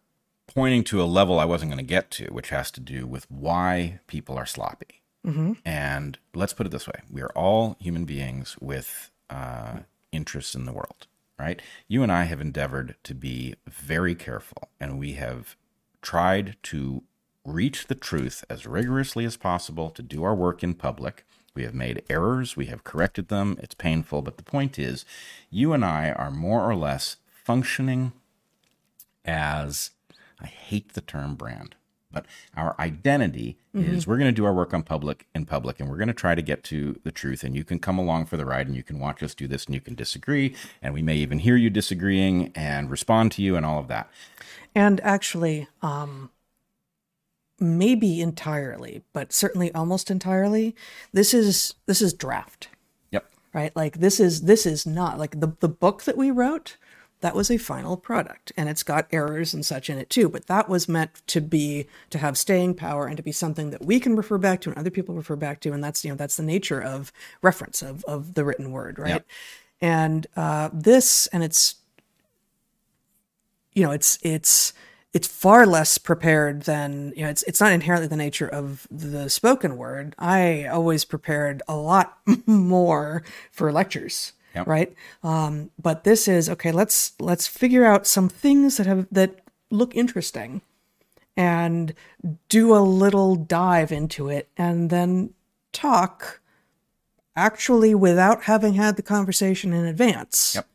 [0.54, 3.30] pointing to a level I wasn't going to get to, which has to do with
[3.30, 5.02] why people are sloppy.
[5.26, 5.52] Mm-hmm.
[5.64, 9.80] And let's put it this way we are all human beings with uh,
[10.12, 11.06] interests in the world,
[11.38, 11.60] right?
[11.88, 15.56] You and I have endeavored to be very careful, and we have
[16.02, 17.02] tried to
[17.44, 21.24] reach the truth as rigorously as possible to do our work in public.
[21.54, 23.58] We have made errors, we have corrected them.
[23.62, 25.04] It's painful, but the point is,
[25.50, 28.12] you and I are more or less functioning
[29.24, 29.90] as
[30.40, 31.76] I hate the term brand,
[32.12, 32.26] but
[32.56, 33.94] our identity mm-hmm.
[33.94, 36.14] is we're going to do our work on public in public and we're going to
[36.14, 38.76] try to get to the truth and you can come along for the ride and
[38.76, 41.56] you can watch us do this and you can disagree and we may even hear
[41.56, 44.10] you disagreeing and respond to you and all of that.
[44.74, 46.30] And actually um
[47.62, 50.74] maybe entirely but certainly almost entirely
[51.12, 52.68] this is this is draft.
[53.10, 53.30] Yep.
[53.52, 53.74] Right?
[53.76, 56.76] Like this is this is not like the the book that we wrote
[57.20, 60.46] that was a final product and it's got errors and such in it too but
[60.46, 64.00] that was meant to be to have staying power and to be something that we
[64.00, 66.36] can refer back to and other people refer back to and that's you know that's
[66.36, 67.12] the nature of
[67.42, 69.08] reference of of the written word right?
[69.08, 69.26] Yep.
[69.80, 71.76] and uh, this and it's
[73.72, 74.72] you know it's it's
[75.12, 79.28] it's far less prepared than you know it's it's not inherently the nature of the
[79.28, 80.14] spoken word.
[80.18, 84.66] I always prepared a lot more for lectures Yep.
[84.66, 84.94] Right.
[85.22, 86.72] Um, but this is okay.
[86.72, 89.40] Let's let's figure out some things that have that
[89.70, 90.62] look interesting,
[91.36, 91.94] and
[92.48, 95.34] do a little dive into it, and then
[95.72, 96.40] talk.
[97.36, 100.66] Actually, without having had the conversation in advance, yep.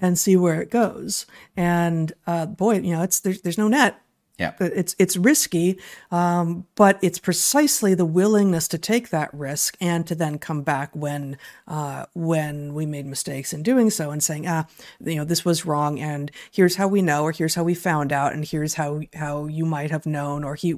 [0.00, 1.26] and see where it goes.
[1.56, 4.00] And uh, boy, you know, it's there's there's no net
[4.40, 4.54] yeah.
[4.58, 5.78] It's it's risky,
[6.10, 10.96] um, but it's precisely the willingness to take that risk and to then come back
[10.96, 11.36] when
[11.68, 14.66] uh, when we made mistakes in doing so and saying, ah,
[15.04, 18.14] you know, this was wrong, and here's how we know, or here's how we found
[18.14, 20.74] out, and here's how how you might have known, or he,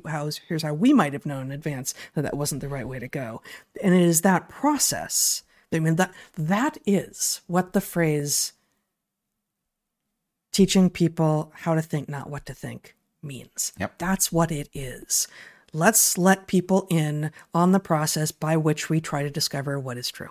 [0.49, 3.07] here's how we might have known in advance that that wasn't the right way to
[3.07, 3.43] go.
[3.81, 5.45] And it is that process.
[5.73, 8.55] I mean that that is what the phrase
[10.51, 13.73] teaching people how to think, not what to think means.
[13.79, 13.99] Yep.
[13.99, 15.29] That's what it is.
[15.73, 20.11] Let's let people in on the process by which we try to discover what is
[20.11, 20.29] true.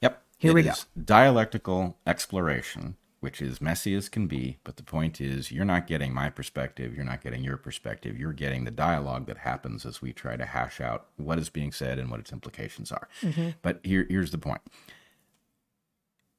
[0.00, 0.22] Yep.
[0.38, 0.72] Here it we go.
[1.02, 6.12] Dialectical exploration, which is messy as can be, but the point is you're not getting
[6.12, 10.12] my perspective, you're not getting your perspective, you're getting the dialogue that happens as we
[10.12, 13.08] try to hash out what is being said and what its implications are.
[13.22, 13.50] Mm-hmm.
[13.62, 14.62] But here, here's the point.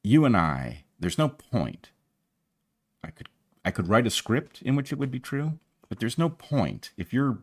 [0.04, 1.90] You and I, there's no point.
[3.02, 3.28] I could
[3.64, 5.58] I could write a script in which it would be true,
[5.92, 7.40] but there's no point if your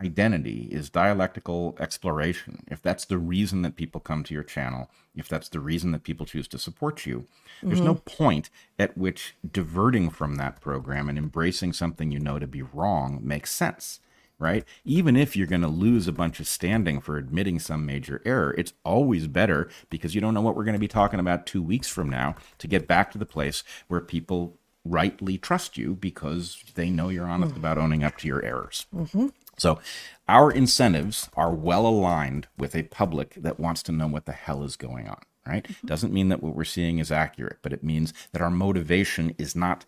[0.00, 5.28] identity is dialectical exploration, if that's the reason that people come to your channel, if
[5.28, 7.26] that's the reason that people choose to support you,
[7.62, 7.88] there's mm-hmm.
[7.88, 12.62] no point at which diverting from that program and embracing something you know to be
[12.62, 14.00] wrong makes sense
[14.38, 14.64] right?
[14.84, 18.52] Even if you're going to lose a bunch of standing for admitting some major error,
[18.58, 21.62] it's always better because you don't know what we're going to be talking about two
[21.62, 26.62] weeks from now to get back to the place where people rightly trust you because
[26.74, 28.86] they know you're honest about owning up to your errors.
[28.94, 29.28] Mm-hmm.
[29.58, 29.78] So,
[30.28, 34.64] our incentives are well aligned with a public that wants to know what the hell
[34.64, 35.64] is going on, right?
[35.64, 35.86] Mm-hmm.
[35.86, 39.54] Doesn't mean that what we're seeing is accurate, but it means that our motivation is
[39.54, 39.84] not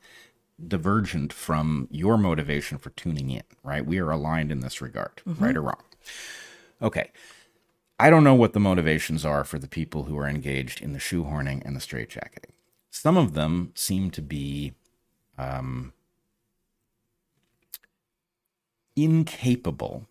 [0.64, 3.84] divergent from your motivation for tuning in, right?
[3.84, 5.42] We are aligned in this regard, mm-hmm.
[5.42, 5.82] right or wrong.
[6.80, 7.11] Okay.
[7.99, 10.99] I don't know what the motivations are for the people who are engaged in the
[10.99, 12.51] shoehorning and the straitjacketing.
[12.90, 14.74] Some of them seem to be
[15.39, 15.93] um,
[18.97, 20.07] incapable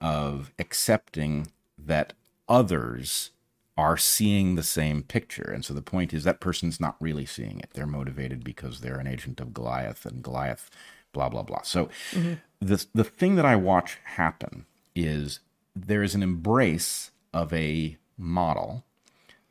[0.00, 1.48] of accepting
[1.78, 2.12] that
[2.48, 3.30] others
[3.76, 5.50] are seeing the same picture.
[5.54, 7.70] And so the point is that person's not really seeing it.
[7.72, 10.68] They're motivated because they're an agent of Goliath and Goliath,
[11.12, 11.62] blah, blah, blah.
[11.62, 12.34] So mm-hmm.
[12.60, 15.40] the, the thing that I watch happen is
[15.74, 18.84] there is an embrace of a model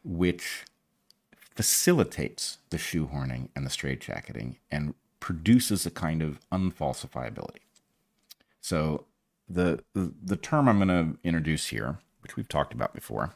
[0.04, 0.66] which
[1.56, 7.64] facilitates the shoehorning and the straitjacketing and produces a kind of unfalsifiability.
[8.62, 9.06] So
[9.48, 13.34] the the, term I'm going to introduce here, which we've talked about before,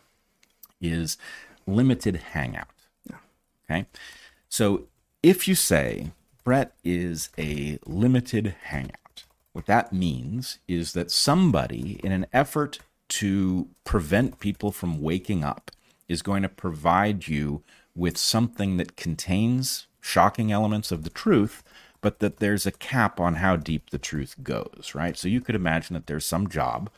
[0.81, 1.17] is
[1.65, 2.67] limited hangout.
[3.65, 3.85] Okay?
[4.49, 4.83] So
[5.23, 6.11] if you say
[6.43, 9.23] Bret is a limited hangout,
[9.53, 12.79] What that means is that somebody, in an effort
[13.09, 15.71] to prevent people from waking up,
[16.07, 17.63] is going to provide you
[17.95, 21.63] with something that contains shocking elements of the truth,
[22.03, 25.17] but that there's a cap on how deep the truth goes, right?
[25.17, 26.91] So you could imagine that there's some job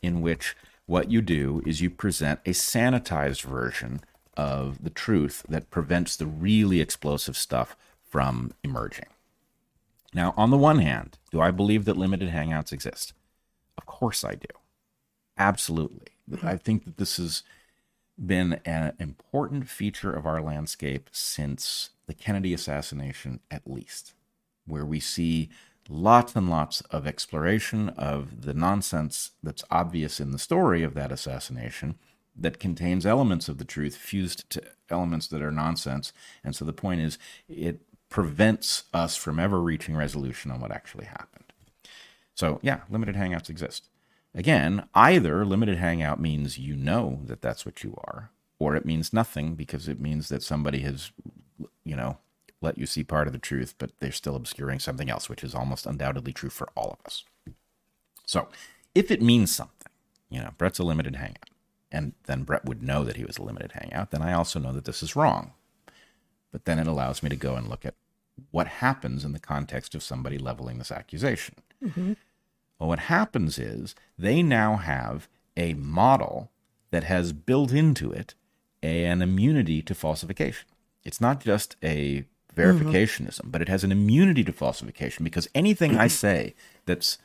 [0.00, 4.00] in which what you do is you present a sanitized version
[4.34, 7.76] of the truth that prevents the really explosive stuff
[8.08, 9.06] from emerging.
[10.14, 13.12] Now, on the one hand, do I believe that limited hangouts exist?
[13.76, 14.48] Of course I do.
[15.36, 16.08] Absolutely.
[16.42, 17.42] I think that this has
[18.18, 24.14] been an important feature of our landscape since the Kennedy assassination, at least,
[24.66, 25.48] where we see
[25.88, 31.12] lots and lots of exploration of the nonsense that's obvious in the story of that
[31.12, 31.96] assassination
[32.38, 36.12] that contains elements of the truth fused to elements that are nonsense.
[36.44, 41.06] And so the point is, it prevents us from ever reaching resolution on what actually
[41.06, 41.52] happened.
[42.34, 43.88] So, yeah, limited hangouts exist.
[44.34, 49.12] Again, either limited hangout means you know that that's what you are, or it means
[49.12, 51.10] nothing because it means that somebody has,
[51.84, 52.18] you know,
[52.60, 55.54] let you see part of the truth, but they're still obscuring something else, which is
[55.54, 57.24] almost undoubtedly true for all of us.
[58.24, 58.48] So,
[58.94, 59.92] if it means something,
[60.30, 61.50] you know, Bret's a limited hangout,
[61.92, 64.72] and then Bret would know that he was a limited hangout, then I also know
[64.72, 65.52] that this is wrong
[66.56, 67.94] but then it allows me to go and look at
[68.50, 71.56] what happens in the context of somebody leveling this accusation.
[71.84, 72.14] Mm-hmm.
[72.78, 76.50] Well, what happens is they now have a model
[76.92, 78.34] that has built into it
[78.82, 80.66] an immunity to falsification.
[81.04, 82.24] It's not just a
[82.56, 83.50] verificationism, mm-hmm.
[83.50, 86.54] but it has an immunity to falsification because anything I say
[86.86, 87.18] that's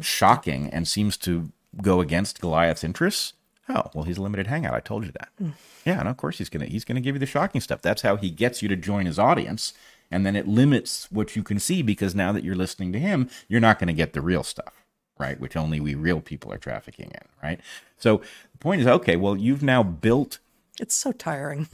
[0.00, 3.32] shocking and seems to go against Goliath's interests
[3.68, 4.74] Oh, well, he's a limited hangout.
[4.74, 5.28] I told you that.
[5.40, 5.52] Mm.
[5.84, 7.80] Yeah, and of course he's gonna he's gonna give you the shocking stuff.
[7.80, 9.72] That's how he gets you to join his audience,
[10.10, 13.30] and then it limits what you can see because now that you're listening to him,
[13.48, 14.84] you're not going to get the real stuff,
[15.18, 15.40] right?
[15.40, 17.60] Which only we real people are trafficking in, right?
[17.96, 18.18] So
[18.52, 20.38] the point is, okay, well, you've now built.
[20.80, 21.68] It's so tiring.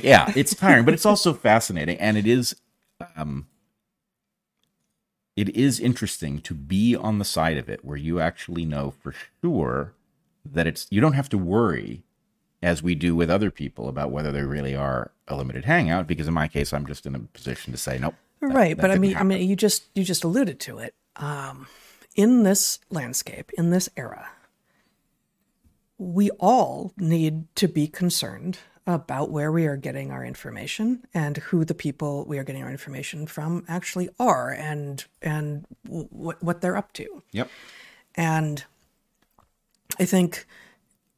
[0.00, 2.56] Yeah, it's tiring, but it's also fascinating, and it is.
[3.16, 3.46] Um,
[5.36, 9.14] it is interesting to be on the side of it where you actually know for
[9.42, 9.92] sure
[10.44, 12.02] that it's you don't have to worry
[12.62, 16.26] as we do with other people about whether they really are a limited hangout because
[16.26, 18.14] in my case I'm just in a position to say nope.
[18.40, 19.32] That, right, that but I mean happen.
[19.32, 20.94] I mean you just you just alluded to it.
[21.16, 21.66] Um,
[22.14, 24.30] in this landscape, in this era,
[25.98, 31.64] we all need to be concerned about where we are getting our information and who
[31.64, 36.76] the people we are getting our information from actually are and and what what they're
[36.76, 37.22] up to.
[37.32, 37.50] Yep.
[38.14, 38.64] And
[39.98, 40.46] I think,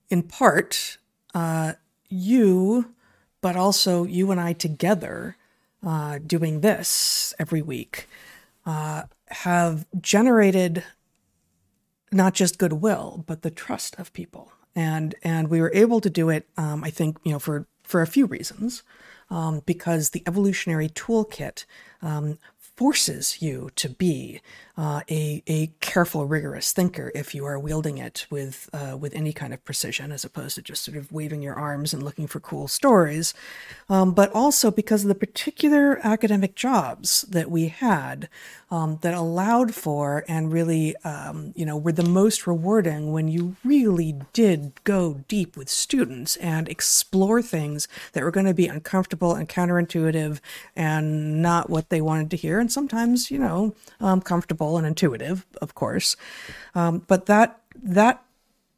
[0.08, 0.98] in part,
[1.34, 1.74] uh,
[2.08, 2.94] you,
[3.40, 5.36] but also you and I together,
[5.86, 8.08] uh, doing this every week,
[8.66, 10.84] uh, have generated
[12.10, 14.52] not just goodwill, but the trust of people.
[14.74, 18.02] And and we were able to do it, um, I think, you know, for for
[18.02, 18.82] a few reasons,
[19.30, 21.64] um, because the evolutionary toolkit
[22.02, 24.40] um, forces you to be
[24.78, 29.32] uh, a, a careful, rigorous thinker if you are wielding it with uh, with any
[29.32, 32.38] kind of precision, as opposed to just sort of waving your arms and looking for
[32.38, 33.34] cool stories.
[33.88, 38.28] Um, but also because of the particular academic jobs that we had
[38.70, 43.56] um, that allowed for and really, um, you know, were the most rewarding when you
[43.64, 49.34] really did go deep with students and explore things that were going to be uncomfortable
[49.34, 50.38] and counterintuitive
[50.76, 54.20] and not what they wanted to hear, and sometimes, you know, um,
[54.76, 56.16] and intuitive, of course.
[56.74, 58.22] Um, but that that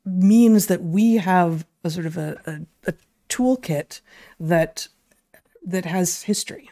[0.04, 2.94] means that we have a sort of a, a, a
[3.28, 4.00] toolkit
[4.38, 4.88] that
[5.64, 6.70] that has history,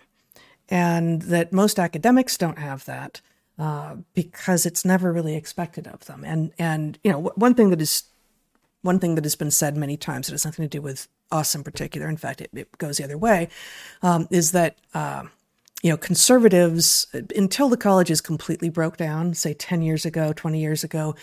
[0.69, 3.21] and that most academics don't have that
[3.59, 6.25] uh, because it's never really expected of them.
[6.25, 8.05] And and you know one thing that is
[8.83, 11.55] one thing that has been said many times that has nothing to do with us
[11.55, 12.09] in particular.
[12.09, 13.49] In fact, it, it goes the other way.
[14.03, 15.25] Um, is that uh,
[15.83, 17.07] you know, conservatives,
[17.37, 21.15] until the colleges completely broke down, say 10 years ago, 20 years ago,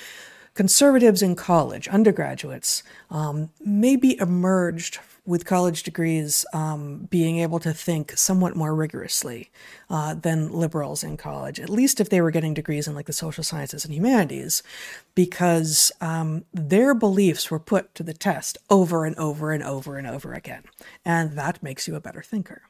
[0.53, 8.16] conservatives in college, undergraduates, um, maybe emerged with college degrees um, being able to think
[8.16, 9.49] somewhat more rigorously
[9.89, 13.14] uh, than liberals in college, at least if they were getting degrees in like the
[13.14, 14.62] social sciences and humanities,
[15.16, 20.08] because um, their beliefs were put to the test over and over and over and
[20.08, 20.64] over again.
[21.03, 22.62] And that makes you a better thinker.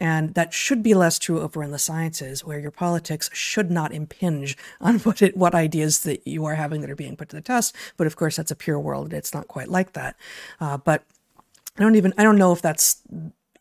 [0.00, 3.92] And that should be less true over in the sciences, where your politics should not
[3.92, 7.36] impinge on what it, what ideas that you are having that are being put to
[7.36, 7.76] the test.
[7.96, 9.12] But of course, that's a pure world.
[9.12, 10.16] It's not quite like that.
[10.60, 11.04] Uh, but
[11.78, 13.02] I don't even I don't know if that's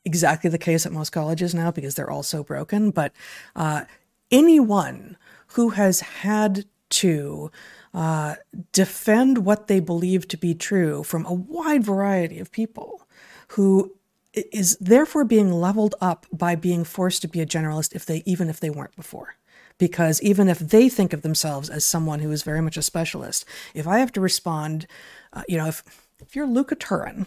[0.05, 2.91] exactly the case at most colleges now because they're all so broken.
[2.91, 3.13] But
[3.55, 3.83] uh,
[4.31, 5.17] anyone
[5.47, 7.51] who has had to
[7.93, 8.35] uh,
[8.71, 13.07] defend what they believe to be true from a wide variety of people
[13.49, 13.95] who
[14.33, 18.49] is therefore being leveled up by being forced to be a generalist if they even
[18.49, 19.35] if they weren't before
[19.77, 23.43] because even if they think of themselves as someone who is very much a specialist
[23.73, 24.85] if i have to respond
[25.33, 25.83] uh, you know if
[26.19, 27.25] if you're luca turin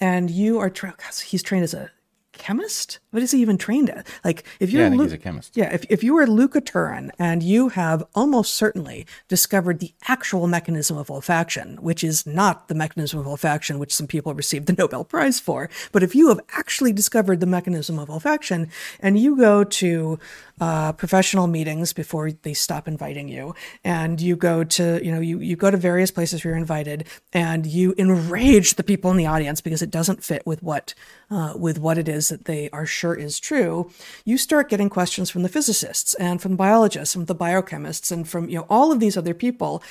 [0.00, 1.90] and you are tra- he's trained as a
[2.32, 3.00] chemist?
[3.10, 4.06] What is he even trained at?
[4.22, 5.56] Like, if you're yeah, Lu- he's a chemist.
[5.56, 10.46] yeah, if, if you are Luca Turin and you have almost certainly discovered the actual
[10.46, 14.72] mechanism of olfaction, which is not the mechanism of olfaction which some people received the
[14.78, 19.36] Nobel Prize for, but if you have actually discovered the mechanism of olfaction and you
[19.36, 20.18] go to
[20.60, 23.54] uh, professional meetings before they stop inviting you,
[23.84, 27.06] and you go to you know you you go to various places where you're invited,
[27.32, 30.94] and you enrage the people in the audience because it doesn't fit with what
[31.30, 33.90] uh, with what it is that they are sure is true.
[34.24, 38.28] You start getting questions from the physicists and from the biologists and the biochemists and
[38.28, 39.82] from you know all of these other people,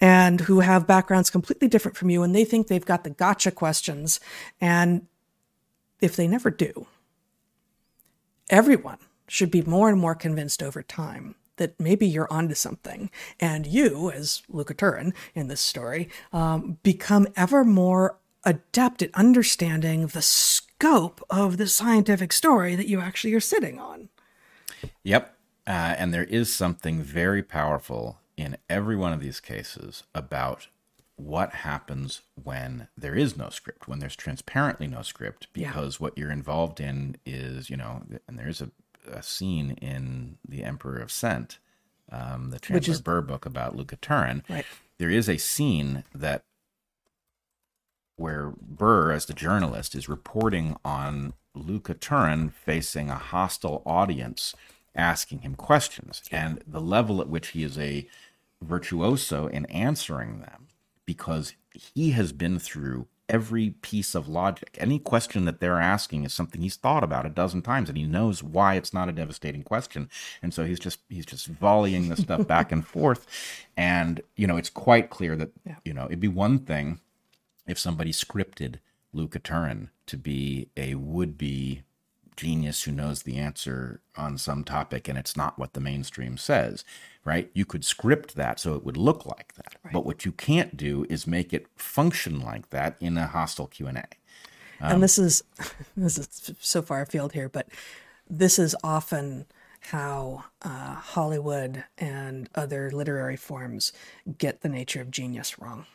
[0.00, 3.50] and who have backgrounds completely different from you, and they think they've got the gotcha
[3.50, 4.18] questions,
[4.60, 5.06] and
[6.00, 6.86] if they never do,
[8.50, 8.98] everyone
[9.28, 13.10] should be more and more convinced over time that maybe you're onto something.
[13.38, 20.08] And you, as Luca Turin in this story, um, become ever more adept at understanding
[20.08, 20.22] the
[20.84, 24.08] scope of the scientific story that you actually are sitting on.
[25.02, 25.34] Yep.
[25.66, 30.68] Uh, and there is something very powerful in every one of these cases about
[31.16, 35.68] what happens when there is no script, when there's transparently no script, Yeah.
[35.68, 38.70] because what you're involved in is, you know, and there's a,
[39.10, 41.58] a scene in The Emperor of Scent,
[42.12, 44.42] um, the Chandler is- Burr book about Luca Turin.
[44.50, 44.66] Right.
[44.98, 46.44] There is a scene that
[48.16, 54.54] where Burr, as the journalist, is reporting on Luca Turin facing a hostile audience
[54.96, 58.06] asking him questions and the level at which he is a
[58.62, 60.68] virtuoso in answering them
[61.06, 61.54] because
[61.94, 64.76] he has been through every piece of logic.
[64.78, 68.04] Any question that they're asking is something he's thought about a dozen times and he
[68.04, 70.08] knows why it's not a devastating question.
[70.42, 73.26] And so he's just he's just volleying the stuff back and forth
[73.76, 75.76] and you know it's quite clear that Yeah.
[75.84, 77.00] you know it'd be one thing
[77.66, 78.76] if somebody scripted
[79.12, 81.82] Luca Turin to be a would be
[82.36, 86.84] genius who knows the answer on some topic and it's not what the mainstream says,
[87.24, 87.50] right?
[87.54, 89.76] You could script that so it would look like that.
[89.92, 94.04] But what you can't do is make it function like that in a hostile Q&A.
[94.80, 95.42] and this is
[95.96, 97.68] this is so far afield here, but
[98.28, 99.46] this is often
[99.90, 103.92] how uh, Hollywood and other literary forms
[104.38, 105.86] get the nature of genius wrong.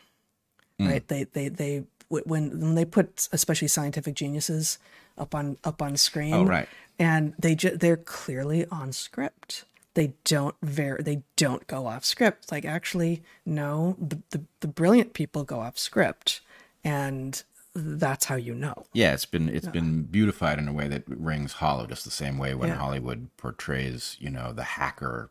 [0.79, 0.89] Mm.
[0.89, 1.07] Right?
[1.07, 2.27] They they they when
[2.59, 4.79] when they put especially scientific geniuses
[5.17, 6.33] up on up on screen.
[6.33, 6.67] Oh, right.
[6.97, 9.65] And they ju- they're clearly on script.
[9.93, 12.51] They don't ver- they don't go off script.
[12.51, 16.41] Like actually, no, the, the the brilliant people go off script,
[16.83, 17.41] and
[17.75, 18.85] that's how you know.
[18.93, 22.37] Yeah, it's been it's been beautified in a way that rings hollow, just the same
[22.37, 22.75] way when Yeah.
[22.75, 25.29] Hollywood portrays, you know, the hacker,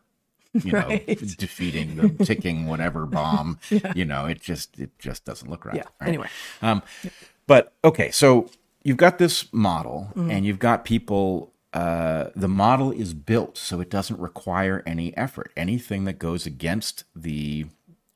[0.63, 0.87] you know,
[1.37, 3.59] defeating the ticking whatever bomb.
[3.95, 5.75] You know, it just it just doesn't look right.
[5.77, 5.83] Yeah.
[6.01, 6.07] right?
[6.07, 6.27] Anyway.
[6.61, 6.81] Um,
[7.47, 8.49] but okay, so
[8.83, 10.31] you've got this model, Mm-hmm.
[10.31, 11.53] and you've got people.
[11.71, 15.51] Uh, the model is built so it doesn't require any effort.
[15.55, 17.67] Anything that goes against the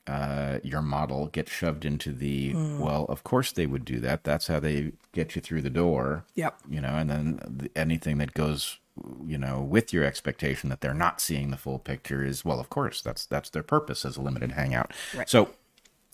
[0.07, 2.79] uh, your model gets shoved into the Mm.
[2.79, 3.05] well.
[3.09, 4.23] Of course they would do that.
[4.23, 6.25] That's how they get you through the door.
[6.36, 6.57] Yep.
[6.67, 8.79] You know, and then the, anything that goes,
[9.25, 12.59] you know, with your expectation that they're not seeing the full picture is well.
[12.59, 14.91] Of course, that's that's their purpose as a limited hangout.
[15.15, 15.29] Right.
[15.29, 15.49] So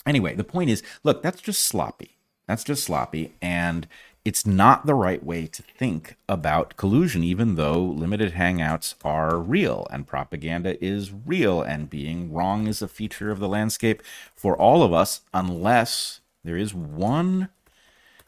[0.05, 2.17] anyway, the point is, look, that's just sloppy.
[2.47, 3.87] That's just sloppy, and
[4.25, 9.87] it's not the right way to think about collusion, even though limited hangouts are real
[9.91, 14.01] and propaganda is real, and being wrong is a feature of the landscape
[14.35, 17.49] for all of us, unless there is one,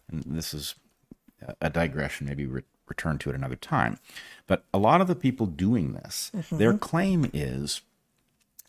[0.10, 0.76] and this is
[1.60, 3.98] a digression, maybe re- return to it another time.
[4.48, 6.58] But a lot of the people doing this, mm-hmm.
[6.58, 7.82] their claim is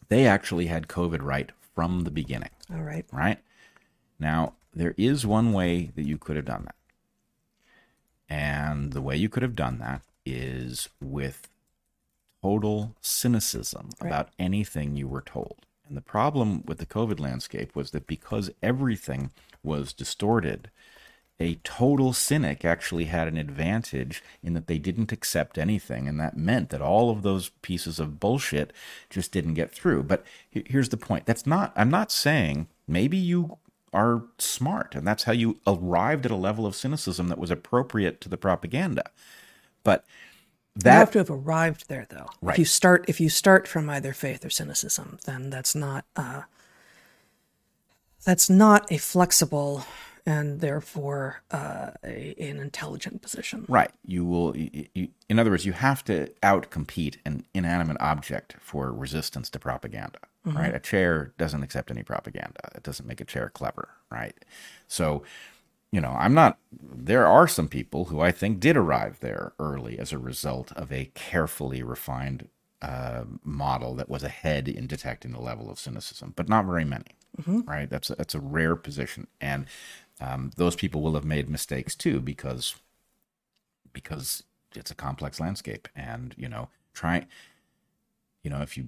[0.09, 3.05] they actually had COVID right from the beginning All right.
[3.13, 3.39] right?
[4.19, 6.75] Now, there is one way that you could have done that.
[8.29, 11.49] And the way you could have done that is with
[12.43, 15.67] total cynicism about anything you were told.
[15.87, 19.31] And the problem with the COVID landscape was that because everything
[19.63, 20.71] was distorted,
[21.41, 26.07] a total cynic actually had an advantage in that they didn't accept anything.
[26.07, 28.73] And that meant that all of those pieces of bullshit
[29.11, 30.05] just didn't get through.
[30.05, 33.59] But here's the point that's not, I'm not saying maybe you
[33.93, 38.21] are smart and that's how you arrived at a level of cynicism that was appropriate
[38.21, 39.05] to the propaganda.
[39.85, 40.05] But
[40.77, 42.29] that, you have to have arrived there, though.
[42.41, 42.55] Right.
[42.55, 46.43] If you start, if you start from either faith or cynicism, then that's not uh,
[48.25, 49.85] that's not a flexible
[50.25, 53.65] and therefore uh, a, an intelligent position.
[53.69, 53.91] Right.
[54.07, 58.93] You will, you, you, in other words, you have to outcompete an inanimate object for
[58.93, 60.21] resistance to propaganda.
[60.45, 60.75] Right.
[60.75, 62.71] A chair doesn't accept any propaganda.
[62.75, 63.91] It doesn't make a chair clever.
[64.11, 64.35] Right.
[64.89, 65.23] So,
[65.93, 66.59] you know, I'm not.
[66.73, 70.91] There are some people who I think did arrive there early as a result of
[70.91, 72.49] a carefully refined
[72.81, 77.15] uh, model that was ahead in detecting the level of cynicism, but not very many.
[77.47, 77.89] Right.
[77.89, 79.67] That's a, that's a rare position, and
[80.23, 82.77] um, those people will have made mistakes too because
[83.93, 84.43] because
[84.75, 87.27] it's a complex landscape and you know try
[88.43, 88.85] you know if you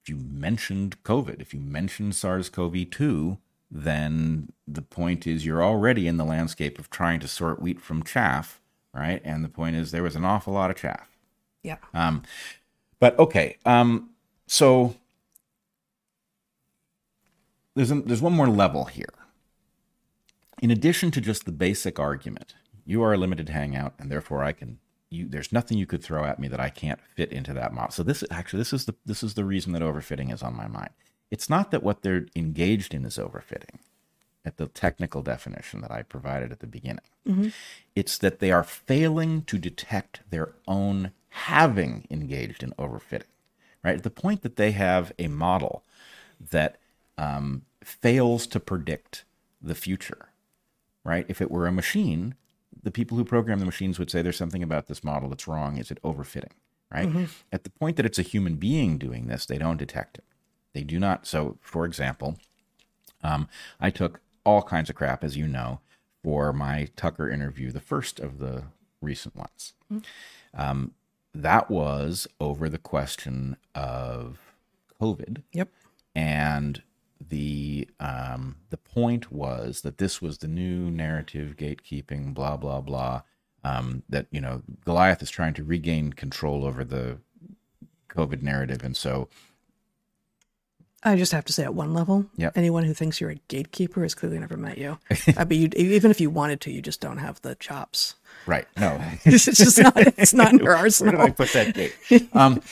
[0.00, 3.38] if you mentioned covid if you mentioned sars-cov-2
[3.70, 8.02] then the point is you're already in the landscape of trying to sort wheat from
[8.02, 8.60] chaff
[8.92, 11.08] right and the point is there was an awful lot of chaff
[11.62, 11.78] Yeah.
[11.92, 12.22] um,
[13.00, 14.10] but okay, um,
[14.46, 14.94] so
[17.74, 19.12] there's a, there's one more level here.
[20.62, 22.54] In addition to just the basic argument,
[22.84, 24.78] you are a limited hangout, and therefore I can.
[25.10, 27.92] You, there's nothing you could throw at me that I can't fit into that model.
[27.92, 30.66] So this actually this is the this is the reason that overfitting is on my
[30.66, 30.90] mind.
[31.30, 33.78] It's not that what they're engaged in is overfitting,
[34.44, 37.04] at the technical definition that I provided at the beginning.
[37.94, 43.22] It's that they are failing to detect their own having engaged in overfitting.
[43.82, 45.82] Right, the point that they have a model
[46.50, 46.76] that
[47.18, 49.24] um, fails to predict
[49.60, 50.28] the future.
[51.04, 52.34] Right, if it were a machine,
[52.82, 55.76] the people who program the machines would say there's something about this model that's wrong.
[55.76, 56.52] Is it overfitting?
[56.92, 57.28] Right.
[57.52, 60.24] At the point that it's a human being doing this, they don't detect it.
[60.74, 61.26] They do not.
[61.26, 62.38] So, for example,
[63.22, 63.48] um,
[63.80, 65.80] I took all kinds of crap, as you know,
[66.22, 68.64] for my Tucker interview, the first of the
[69.00, 69.72] recent ones.
[70.54, 70.92] Um,
[71.34, 74.38] that was over the question of
[75.00, 75.68] COVID, Yep.
[76.14, 76.82] and
[77.28, 83.22] the um, the point was that this was the new narrative, gatekeeping, blah blah blah.
[83.62, 87.18] Um, that you know Goliath is trying to regain control over the
[88.10, 89.28] COVID narrative, and so
[91.06, 92.56] I just have to say, at one level, Yep.
[92.56, 94.98] anyone who thinks you're a gatekeeper has clearly never met you.
[95.36, 98.14] I mean, you, even if you wanted to, you just don't have the chops.
[98.46, 99.92] right, no, It's just not.
[99.96, 101.20] It's not in your Where did arsenal.
[101.20, 101.94] I put that gate?
[102.34, 102.62] Um,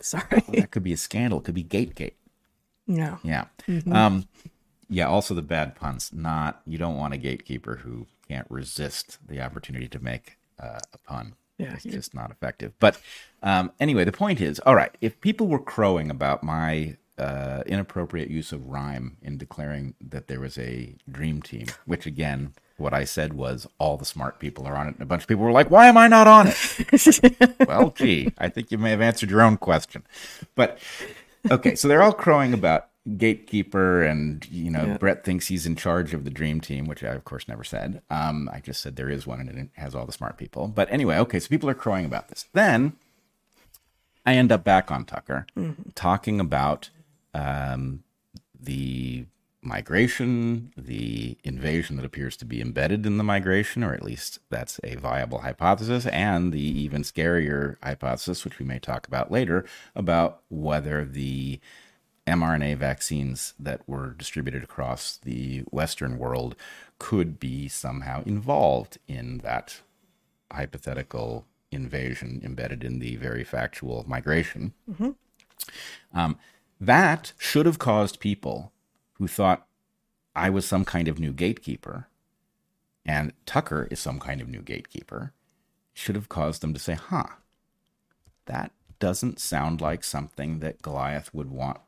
[0.00, 0.42] Sorry.
[0.48, 1.38] that could be a scandal.
[1.38, 2.16] It could be gate gate.
[2.86, 3.18] No.
[3.22, 3.46] Yeah.
[3.90, 4.26] Um,
[4.88, 5.08] yeah.
[5.08, 6.10] Also, the bad puns.
[6.12, 10.98] Not you don't want a gatekeeper who can't resist the opportunity to make uh, a
[10.98, 11.34] pun.
[11.58, 12.72] Yeah, it's just not effective.
[12.80, 13.00] But
[13.42, 14.96] um, anyway, the point is, all right.
[15.00, 20.40] If people were crowing about my uh, inappropriate use of rhyme in declaring that there
[20.40, 24.76] was a dream team, which again, what I said was all the smart people are
[24.76, 27.58] on it, and a bunch of people were like, "Why am I not on it?"
[27.68, 30.02] well, gee, I think you may have answered your own question.
[30.56, 30.78] But
[31.50, 32.88] okay, so they're all crowing about
[33.18, 34.96] gatekeeper and you know Yeah.
[34.96, 38.00] Bret thinks he's in charge of the dream team, which I of course never said.
[38.10, 40.68] Um, I just said there is one and it has all the smart people.
[40.68, 42.46] But anyway, okay, so people are crowing about this.
[42.54, 42.94] Then
[44.24, 45.46] I end up back on Tucker
[45.94, 46.88] talking about
[47.34, 48.04] um,
[48.58, 49.26] the
[49.64, 54.78] migration, the invasion that appears to be embedded in the migration, or at least that's
[54.84, 59.64] a viable hypothesis, and the even scarier hypothesis, which we may talk about later,
[59.94, 61.60] about whether the
[62.26, 66.56] mRNA vaccines that were distributed across the Western world
[66.98, 69.80] could be somehow involved in that
[70.52, 74.72] hypothetical invasion embedded in the very factual migration.
[76.14, 76.38] Um,
[76.80, 78.72] that should have caused people
[79.14, 79.66] who thought
[80.34, 82.08] I was some kind of new gatekeeper
[83.06, 85.32] and Tucker is some kind of new gatekeeper,
[85.92, 87.26] should have caused them to say, huh,
[88.46, 91.80] that doesn't sound like something that Goliath would want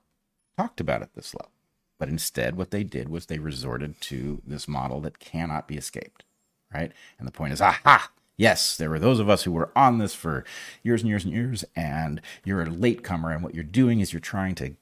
[0.57, 1.53] talked about at this level.
[1.98, 6.24] But instead, what they did was they resorted to this model that cannot be escaped,
[6.73, 6.93] right?
[7.19, 10.15] And the point is, aha, yes, there were those of us who were on this
[10.15, 10.44] for
[10.82, 14.20] years and years and years, and you're a latecomer, and what you're doing is you're
[14.20, 14.77] trying to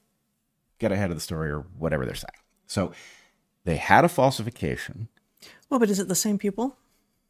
[0.85, 2.43] get ahead of the story or whatever they're saying.
[2.67, 2.93] So
[3.65, 5.09] they had a falsification.
[5.71, 6.77] Well, but is it the same people?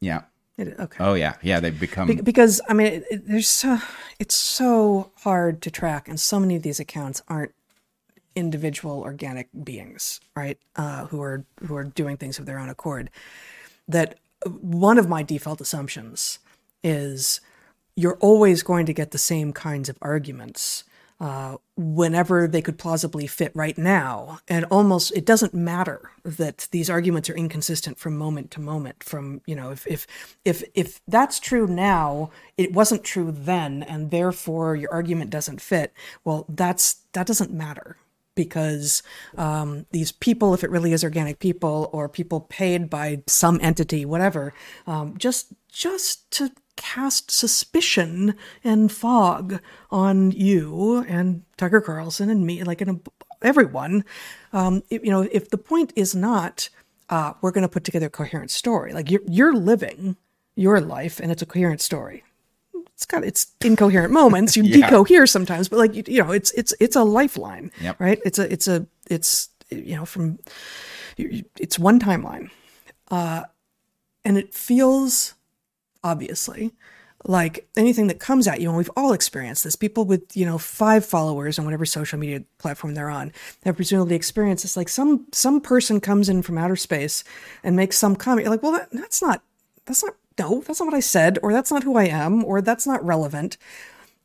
[0.01, 0.23] Yeah.
[0.57, 1.03] It, okay.
[1.03, 1.35] Oh, yeah.
[1.41, 1.59] Yeah.
[1.59, 2.07] They've become.
[2.07, 3.79] Be- because I mean, it, it, there's so
[4.19, 7.53] it's so hard to track, and so many of these accounts aren't
[8.35, 10.57] individual organic beings, right?
[10.75, 13.09] Uh, who are who are doing things of their own accord.
[13.87, 16.39] That one of my default assumptions
[16.83, 17.41] is
[17.95, 20.83] you're always going to get the same kinds of arguments
[21.19, 24.39] uh, whenever they could plausibly fit right now.
[24.47, 29.03] And almost it doesn't matter that these arguments are inconsistent from moment to moment.
[29.03, 30.07] From you know, if if
[30.43, 35.93] if if that's true now, it wasn't true then, and therefore your argument doesn't fit.
[36.23, 37.97] Well, that's that doesn't matter
[38.35, 39.01] because
[39.37, 44.05] um, these people, if it really is organic people or people paid by some entity,
[44.05, 44.53] whatever,
[44.85, 49.61] um, just just to cast suspicion and fog
[49.91, 53.01] on you and Tucker Carlson and me, like in
[53.41, 54.03] everyone.
[54.53, 56.69] Um, you know, if the point is not
[57.09, 60.17] uh, we're going to put together a coherent story, like you're, you're living
[60.55, 62.23] your life and it's a coherent story.
[62.93, 64.55] It's got its incoherent moments.
[64.55, 64.89] You yeah.
[64.89, 67.99] decohere sometimes, but like you, you, know, it's it's it's a lifeline, yep.
[67.99, 68.19] right?
[68.23, 70.39] It's a it's a it's you know from
[71.17, 72.49] it's one timeline,
[73.11, 73.43] uh,
[74.23, 75.34] and it feels
[76.05, 76.71] obviously.
[77.27, 80.59] Like anything that comes at you and we've all experienced this people with you know
[80.59, 83.31] five followers on whatever social media platform they're on
[83.63, 87.23] have presumably experienced this like some some person comes in from outer space
[87.63, 89.41] and makes some comment you're like well that, that's not
[89.85, 92.61] that's not no that's not what i said or that's not who i am or
[92.61, 93.57] that's not relevant.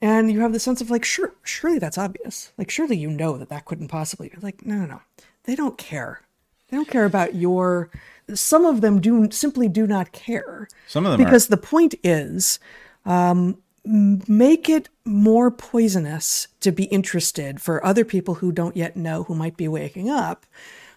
[0.02, 2.52] And you have the sense of like sure surely that's obvious.
[2.58, 4.36] Like surely you know that that couldn't possibly be.
[4.40, 5.00] Like no no no.
[5.44, 6.22] They don't care
[6.70, 7.90] they don't care about your
[8.34, 10.68] some of them do simply do not care.
[10.86, 11.50] Some of them because are.
[11.50, 12.60] the point is,
[13.04, 19.24] um, make it more poisonous to be interested for other people who don't yet know
[19.24, 20.46] who might be waking up.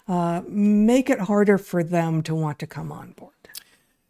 [0.06, 3.32] Uh, make it harder for them to want to come on board.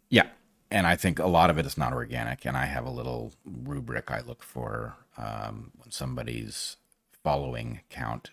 [0.09, 0.27] Yeah,
[0.69, 2.45] and I think a lot of it is not organic.
[2.45, 6.75] And I have a little rubric I look for um, when somebody's
[7.23, 8.31] following count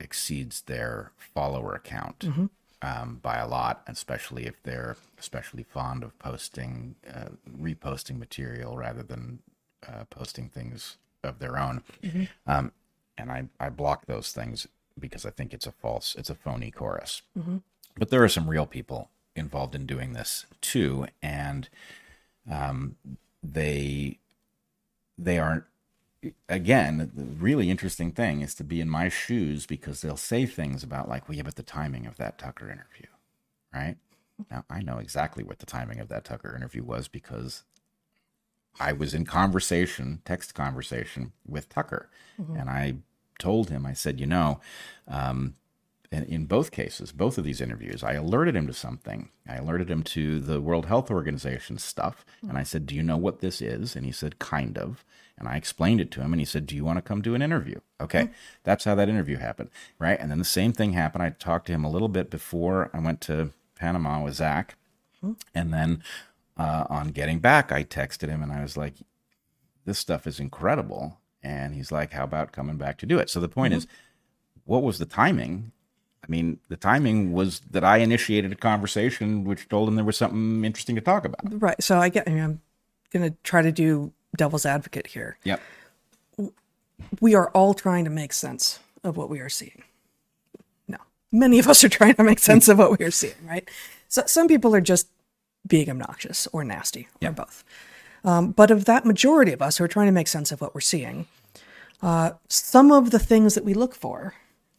[0.00, 2.20] exceeds their follower count.
[2.20, 2.46] Mm-hmm
[2.84, 9.02] um, by a lot, especially if they're especially fond of posting, uh, reposting material rather
[9.02, 9.38] than
[9.88, 11.82] uh, posting things of their own.
[12.02, 12.24] Mm-hmm.
[12.46, 12.72] Um,
[13.16, 14.66] and I, I block those things
[14.98, 17.22] because I think it's a false, it's a phony chorus.
[17.38, 17.58] Mm-hmm.
[17.96, 21.68] But there are some real people involved in doing this too, and
[22.50, 22.96] um,
[23.42, 24.18] they
[25.16, 25.64] they aren't
[26.48, 30.82] again, the really interesting thing is to be in my shoes because they'll say things
[30.82, 33.06] about like, well, yeah, but the timing of that Tucker interview,
[33.72, 33.96] right?
[34.50, 37.64] Now I know exactly what the timing of that Tucker interview was because
[38.80, 42.10] I was in conversation, text conversation with Tucker,
[42.40, 42.56] mm-hmm.
[42.56, 42.96] and I
[43.38, 44.60] told him, I said, you know,
[45.06, 45.54] um,
[46.10, 49.30] in, in both cases, both of these interviews, I alerted him to something.
[49.48, 52.50] I alerted him to the World Health Organization stuff, mm-hmm.
[52.50, 53.96] and I said, do you know what this is?
[53.96, 55.04] And he said, kind of.
[55.36, 57.34] And I explained it to him, and he said, Do you want to come do
[57.34, 57.80] an interview?
[58.00, 58.24] Okay.
[58.24, 58.32] Mm-hmm.
[58.62, 59.70] That's how that interview happened.
[59.98, 60.18] Right.
[60.18, 61.22] And then the same thing happened.
[61.22, 64.76] I talked to him a little bit before I went to Panama with Zach.
[65.24, 65.32] Mm-hmm.
[65.54, 66.02] And then
[66.56, 68.94] uh, on getting back, I texted him and I was like,
[69.84, 71.18] This stuff is incredible.
[71.42, 73.28] And he's like, How about coming back to do it?
[73.28, 73.78] So the point mm-hmm.
[73.78, 73.86] is,
[74.64, 75.72] what was the timing?
[76.22, 80.16] I mean, the timing was that I initiated a conversation which told him there was
[80.16, 81.40] something interesting to talk about.
[81.60, 81.82] Right.
[81.82, 82.60] So I get, I mean, I'm
[83.10, 85.38] going to try to do devil's advocate here.
[85.44, 85.60] Yep.
[87.20, 89.82] We are all trying to make sense of what we are seeing.
[90.88, 90.98] No,
[91.32, 93.68] many of us are trying to make sense of what we are seeing, right?
[94.08, 95.08] So some people are just
[95.66, 97.32] being obnoxious or nasty yep.
[97.32, 97.64] or both.
[98.24, 100.74] Um, but of that majority of us who are trying to make sense of what
[100.74, 101.26] we're seeing,
[102.02, 104.34] uh, some of the things that we look for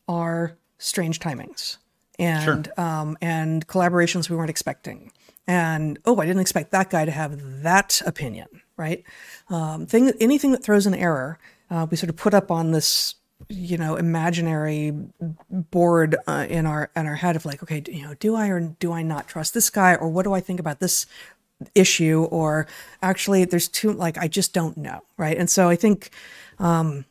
[0.07, 1.77] are strange timings
[2.19, 2.83] and sure.
[2.83, 5.11] um, and collaborations we weren't expecting.
[5.47, 8.47] And oh, I didn't expect that guy to have that opinion
[8.77, 9.03] right?
[9.49, 11.39] Um, thing, anything that throws an error,
[11.69, 13.15] uh, we sort of put up on this,
[13.49, 14.93] you know, imaginary
[15.49, 18.59] board uh, in our in our head of like, okay, you know, do I or
[18.59, 21.05] do I not trust this guy, or what do I think about this
[21.73, 22.67] issue, or
[23.01, 25.37] actually, there's too like I just don't know, right?
[25.37, 26.09] And so I think.
[26.59, 27.05] Um,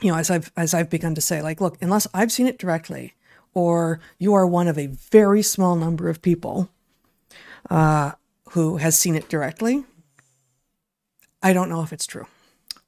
[0.00, 2.58] you know, as I've as I've begun to say, like, look, unless I've seen it
[2.58, 3.14] directly,
[3.54, 6.68] or you are one of a very small number of people
[7.70, 8.12] uh,
[8.50, 9.84] who has seen it directly,
[11.42, 12.26] I don't know if it's true.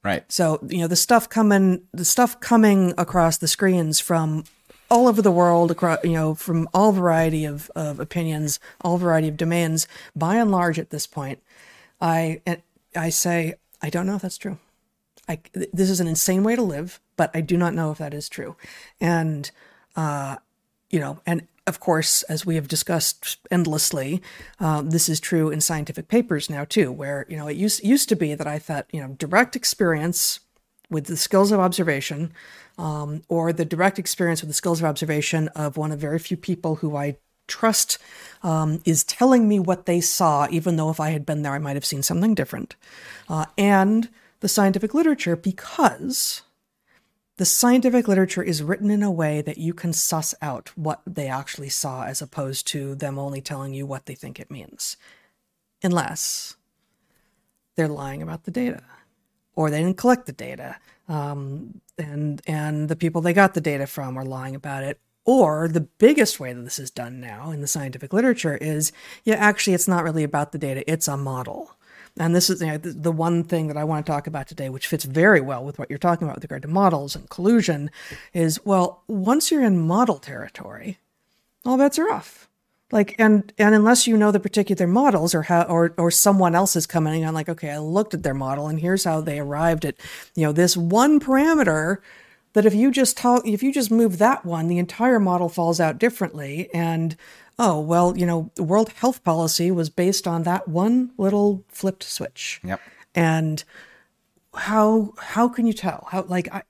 [0.03, 0.31] Right.
[0.31, 4.45] So, you know, the stuff coming the stuff coming across the screens from
[4.91, 9.29] all over the world across you know from all variety of, of opinions all variety
[9.29, 9.89] of demands.
[10.15, 11.43] by and large at this point
[12.01, 12.41] i
[12.95, 14.59] i say i don't know if that's true
[15.29, 15.39] i
[15.73, 18.29] this is an insane way to live but i do not know if that is
[18.29, 18.57] true
[19.01, 19.51] and
[19.97, 20.37] uh
[20.95, 24.21] you know and of course, as we have discussed endlessly,
[24.61, 28.09] uh, this is true in scientific papers now too, where you know it used used
[28.11, 30.41] to be that I thought you know direct experience
[30.91, 32.33] with the skills of observation,
[32.77, 36.37] um, or the direct experience with the skills of observation of one of very few
[36.37, 37.17] people who I
[37.47, 37.99] trust
[38.43, 41.59] um, is telling me what they saw, even though if I had been there, I
[41.59, 42.77] might have seen something different,
[43.27, 44.11] uh, and
[44.41, 46.43] the scientific literature because
[47.37, 51.27] the scientific literature is written in a way that you can suss out what they
[51.27, 54.97] actually saw as opposed to them only telling you what they think it means.
[55.83, 56.57] Unless
[57.77, 58.83] they're lying about the data
[59.57, 60.77] or they didn't collect the data
[61.09, 65.69] um, and and the people they got the data from are lying about it or
[65.69, 68.93] the biggest way that this is done now in the scientific literature is
[69.25, 71.77] yeah actually it's not really about the data it's a model
[72.19, 74.69] and this is you know, the one thing that I want to talk about today,
[74.69, 77.91] which fits very well with what you're talking about with regard to models and collusion,
[78.33, 80.99] is well, once you're in model territory,
[81.65, 82.49] all bets are off.
[82.93, 86.77] Like and and unless you know the particular models or how or or someone else
[86.77, 89.85] is coming on, like okay, I looked at their model and here's how they arrived
[89.85, 89.97] at
[90.37, 91.99] you know this one parameter
[92.53, 95.81] that if you just talk if you just move that one, the entire model falls
[95.81, 97.17] out differently and
[97.59, 102.61] oh, well, you know, World Health Policy was based on that one little flipped switch.
[102.65, 102.81] Yep.
[103.15, 103.65] And
[104.55, 106.09] how how can you tell?
[106.11, 106.63] How like I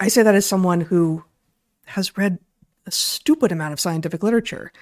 [0.00, 1.24] I say that as someone who
[1.86, 2.38] has read
[2.86, 4.72] a stupid amount of scientific literature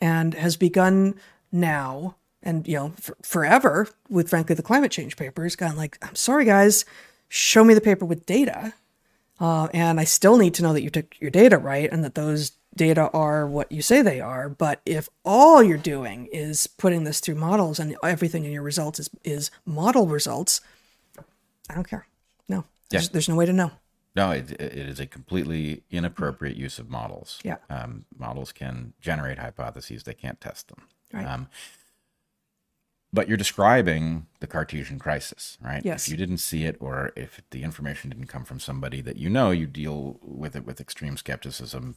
[0.00, 1.14] and has begun
[1.50, 6.14] now and you know for, forever with frankly the climate change papers gone like i'm
[6.14, 6.84] sorry guys
[7.28, 8.74] show me the paper with data
[9.40, 12.14] uh, and i still need to know that you took your data right and that
[12.14, 14.48] those data are what you say they are.
[14.48, 18.98] But if all you're doing is putting this through models and everything in your results
[18.98, 20.60] is, is model results,
[21.68, 22.06] I don't care.
[22.48, 23.72] No, there's, there's no way to know.
[24.16, 27.40] No, it, it is a completely inappropriate use of models.
[27.42, 27.56] Yeah.
[27.68, 30.82] Um, models can generate hypotheses, they can't test them.
[31.12, 31.26] Right.
[31.26, 31.48] Um,
[33.12, 35.84] but you're describing the Cartesian crisis, right?
[35.84, 36.06] Yes.
[36.06, 39.30] If you didn't see it, or if the information didn't come from somebody that you
[39.30, 41.94] know, you deal with it with extreme skepticism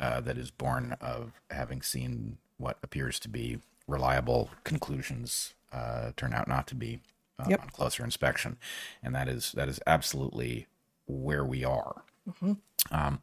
[0.00, 6.32] uh, that is born of having seen what appears to be reliable conclusions uh, turn
[6.32, 7.00] out not to be
[7.38, 7.62] uh, yep.
[7.62, 8.56] on closer inspection,
[9.02, 10.66] and that is that is absolutely
[11.06, 12.02] where we are.
[12.28, 12.52] Mm-hmm.
[12.90, 13.20] Um,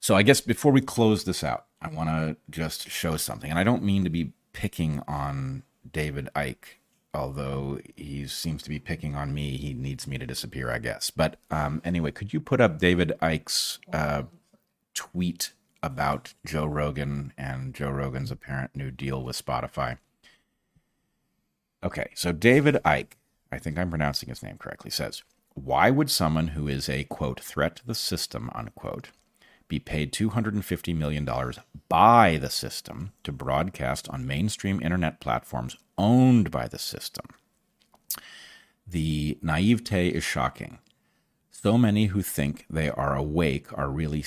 [0.00, 3.58] so I guess before we close this out, I want to just show something, and
[3.58, 6.76] I don't mean to be picking on David Icke
[7.14, 11.10] although he seems to be picking on me, he needs me to disappear, I guess.
[11.10, 14.24] But um, anyway, could you put up David Icke's uh,
[14.94, 15.52] tweet
[15.84, 19.98] about Joe Rogan and Joe Rogan's apparent new deal with Spotify.
[21.82, 23.12] Okay, so David Icke,
[23.52, 27.40] I think I'm pronouncing his name correctly, says, Why would someone who is a quote
[27.40, 29.10] threat to the system, unquote,
[29.68, 31.28] be paid $250 million
[31.88, 37.26] by the system to broadcast on mainstream internet platforms owned by the system?
[38.86, 40.78] The naivete is shocking.
[41.50, 44.22] So many who think they are awake are really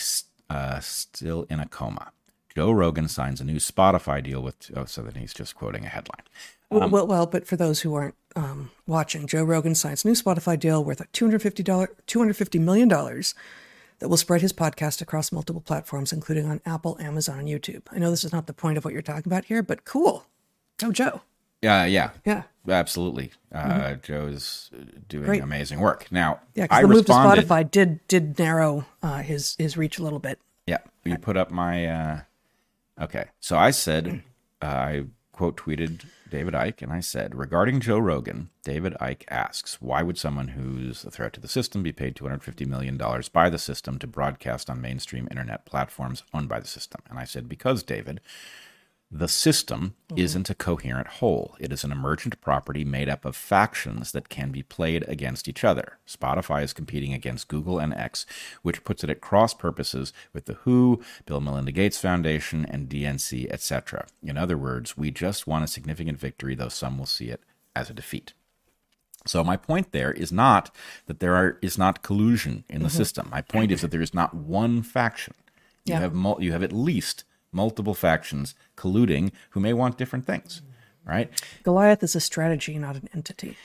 [0.50, 2.12] uh, still in a coma.
[2.56, 4.72] Joe Rogan signs a new Spotify deal with.
[4.76, 6.24] Oh, so then he's just quoting a headline.
[6.72, 10.16] Um, well, well, but for those who aren't um, watching, Joe Rogan signs a new
[10.16, 11.64] Spotify deal worth $250,
[12.08, 17.48] $250 million that will spread his podcast across multiple platforms, including on Apple, Amazon, and
[17.48, 17.84] YouTube.
[17.92, 20.26] I know this is not the point of what you're talking about here, but cool.
[20.78, 21.22] Go, Joe.
[21.62, 23.32] Yeah, yeah, yeah, absolutely.
[23.52, 24.02] Uh, mm-hmm.
[24.04, 24.70] Joe's
[25.08, 25.42] doing Great.
[25.42, 26.08] amazing work.
[26.12, 30.04] Now, yeah, because the move to Spotify did did narrow uh, his his reach a
[30.04, 30.40] little bit.
[30.68, 31.88] Yeah, you put up my.
[31.88, 32.20] Uh,
[33.02, 34.22] okay, so I said,
[34.62, 39.82] uh, I quote tweeted David Icke, and I said regarding Joe Rogan, David Icke asks,
[39.82, 42.98] why would someone who's a threat to the system be paid two hundred fifty million
[42.98, 47.02] dollars by the system to broadcast on mainstream internet platforms owned by the system?
[47.10, 48.20] And I said because David
[49.10, 50.20] the system mm-hmm.
[50.20, 51.56] isn't a coherent whole.
[51.60, 55.64] It is an emergent property made up of factions that can be played against each
[55.64, 55.98] other.
[56.06, 58.26] Spotify is competing against Google and X,
[58.64, 63.50] which puts it at cross purposes with the WHO, Bill Melinda Gates Foundation, and DNC,
[63.50, 64.08] etc.
[64.22, 67.42] In other words, we just won a significant victory, though some will see it
[67.76, 68.34] as a defeat.
[69.26, 70.74] So my point there is not
[71.06, 72.98] that there are, is not collusion in the mm-hmm.
[72.98, 73.30] system.
[73.32, 75.34] My point is that there is not one faction.
[75.86, 76.00] You yeah.
[76.02, 80.62] have you have at least multiple factions colluding who may want different things,
[81.06, 81.30] right?
[81.64, 83.58] Goliath is a strategy, not an entity.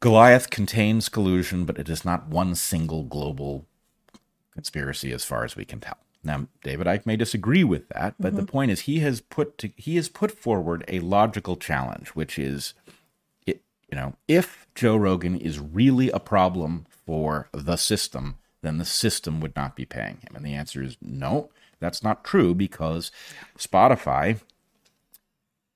[0.00, 3.66] Goliath contains collusion, but it is not one single global
[4.52, 5.98] conspiracy as far as we can tell.
[6.24, 8.36] Now, David Icke may disagree with that, but mm-hmm.
[8.36, 12.38] the point is he has put to, he has put forward a logical challenge, which
[12.38, 12.74] is,
[13.46, 18.84] it, you know, if Joe Rogan is really a problem for the system, then the
[18.84, 21.50] system would not be paying him, and the answer is no.
[21.82, 23.10] That's not true because
[23.58, 24.40] Spotify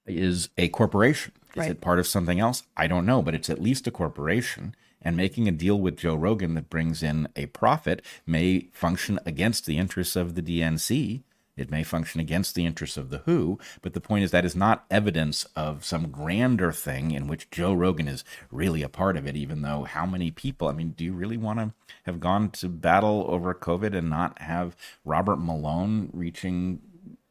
[0.06, 1.32] is a corporation.
[1.50, 1.70] Is right.
[1.72, 2.62] it part of something else?
[2.76, 4.74] I don't know, but it's at least a corporation.
[5.02, 9.66] And making a deal with Joe Rogan that brings in a profit may function against
[9.66, 11.22] the interests of the DNC
[11.56, 14.54] It may function against the interests of the WHO, but the point is that is
[14.54, 19.26] not evidence of some grander thing in which Joe Rogan is really a part of
[19.26, 21.72] it, even though how many people, I mean, do you really want to
[22.04, 26.82] have gone to battle over COVID and not have Robert Malone reaching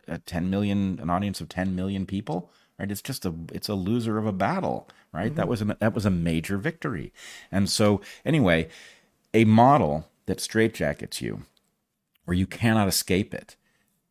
[0.07, 2.49] a 10 million, an audience of 10 million people?
[2.79, 2.89] Right?
[2.89, 5.27] It's just a, it's a loser of a battle, right?
[5.27, 5.35] Mm-hmm.
[5.35, 7.13] That was a, that was a major victory.
[7.51, 8.69] And so anyway,
[9.35, 11.43] a model that straitjackets you
[12.25, 13.55] where you cannot escape it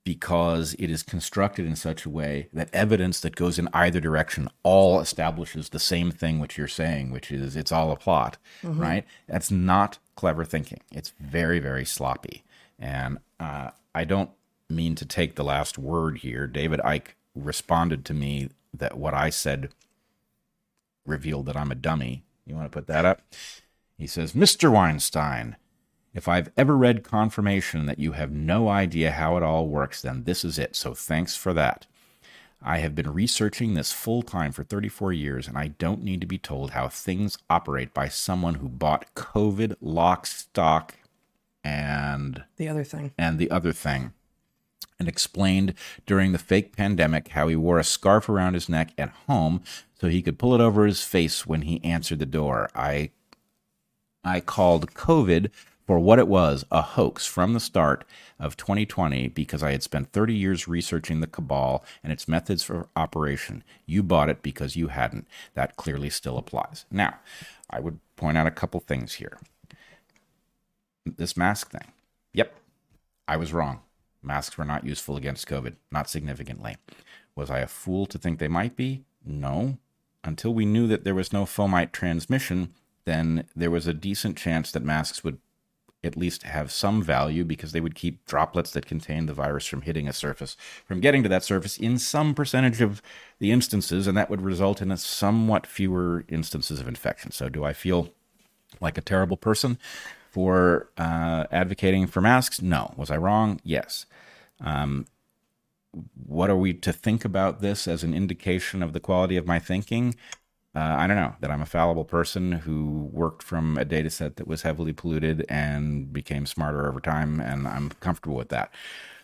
[0.05, 4.49] because it is constructed in such a way that evidence that goes in either direction
[4.63, 8.81] all establishes the same thing which you're saying, which is it's all a plot, mm-hmm.
[8.81, 9.05] right?
[9.27, 10.81] That's not clever thinking.
[10.93, 12.45] It's very, very sloppy.
[12.79, 14.31] And uh, I don't
[14.69, 16.47] mean to take the last word here.
[16.47, 19.71] David Icke responded to me that what I said
[21.07, 22.25] revealed that I'm a dummy.
[22.47, 23.23] You want to put that up?
[23.97, 24.71] He says, Mr.
[24.71, 25.57] Weinstein,
[26.15, 30.25] if I've ever read confirmation that you have no idea how it all works, then
[30.25, 30.77] this is it.
[30.77, 31.87] So thanks for that.
[32.63, 36.27] I have been researching this full time for 34 years, and I don't need to
[36.27, 40.95] be told how things operate by someone who bought COVID lock, stock,
[41.63, 43.13] and the other thing.
[43.19, 44.13] And the other thing.
[44.99, 45.75] And explained
[46.07, 49.63] during the fake pandemic how he wore a scarf around his neck at home
[50.01, 52.71] so he could pull it over his face when he answered the door.
[52.75, 53.11] I
[54.25, 55.51] I called COVID
[55.87, 58.05] for what it was a hoax from the start
[58.39, 62.89] of 2020 because I had spent 30 years researching the cabal and its methods for
[62.97, 63.63] operation.
[63.87, 65.27] You bought it because you hadn't.
[65.55, 66.87] That clearly still applies.
[66.91, 67.19] Now,
[67.69, 69.39] I would point out a couple things here.
[71.05, 71.93] This mask thing.
[72.33, 72.55] Yep,
[73.29, 73.81] I was wrong.
[74.23, 76.77] Masks were not useful against COVID, not significantly.
[77.37, 79.05] Was I a fool to think they might be?
[79.25, 79.77] No.
[80.23, 82.73] Until we knew that there was no fomite transmission,
[83.05, 85.39] then there was a decent chance that masks would
[86.05, 89.83] at least have some value because they would keep droplets that contain the virus from
[89.83, 93.03] hitting a surface, from getting to that surface in some percentage of
[93.39, 97.31] the instances, and that would result in a somewhat fewer instances of infection.
[97.31, 98.11] So, do I feel
[98.81, 99.79] like a terrible person
[100.31, 102.61] for uh, advocating for masks?
[102.61, 102.93] No.
[102.97, 103.61] Was I wrong?
[103.63, 104.07] Yes.
[104.61, 105.07] Um,
[106.27, 109.59] what are we to think about this as an indication of the quality of my
[109.59, 110.15] thinking?
[110.75, 114.37] Uh, I don't know, that I'm a fallible person who worked from a data set
[114.37, 118.73] that was heavily polluted and became smarter over time, and I'm comfortable with that.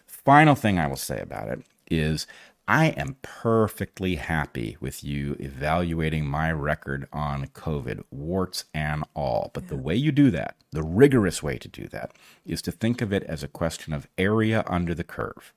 [0.06, 2.26] Final thing I will say about it is
[2.68, 9.50] I am perfectly happy with you evaluating my record on COVID, warts and all.
[9.52, 12.12] But the way you do that, the rigorous way to do that,
[12.46, 15.52] is to think of it as a question of area under the curve.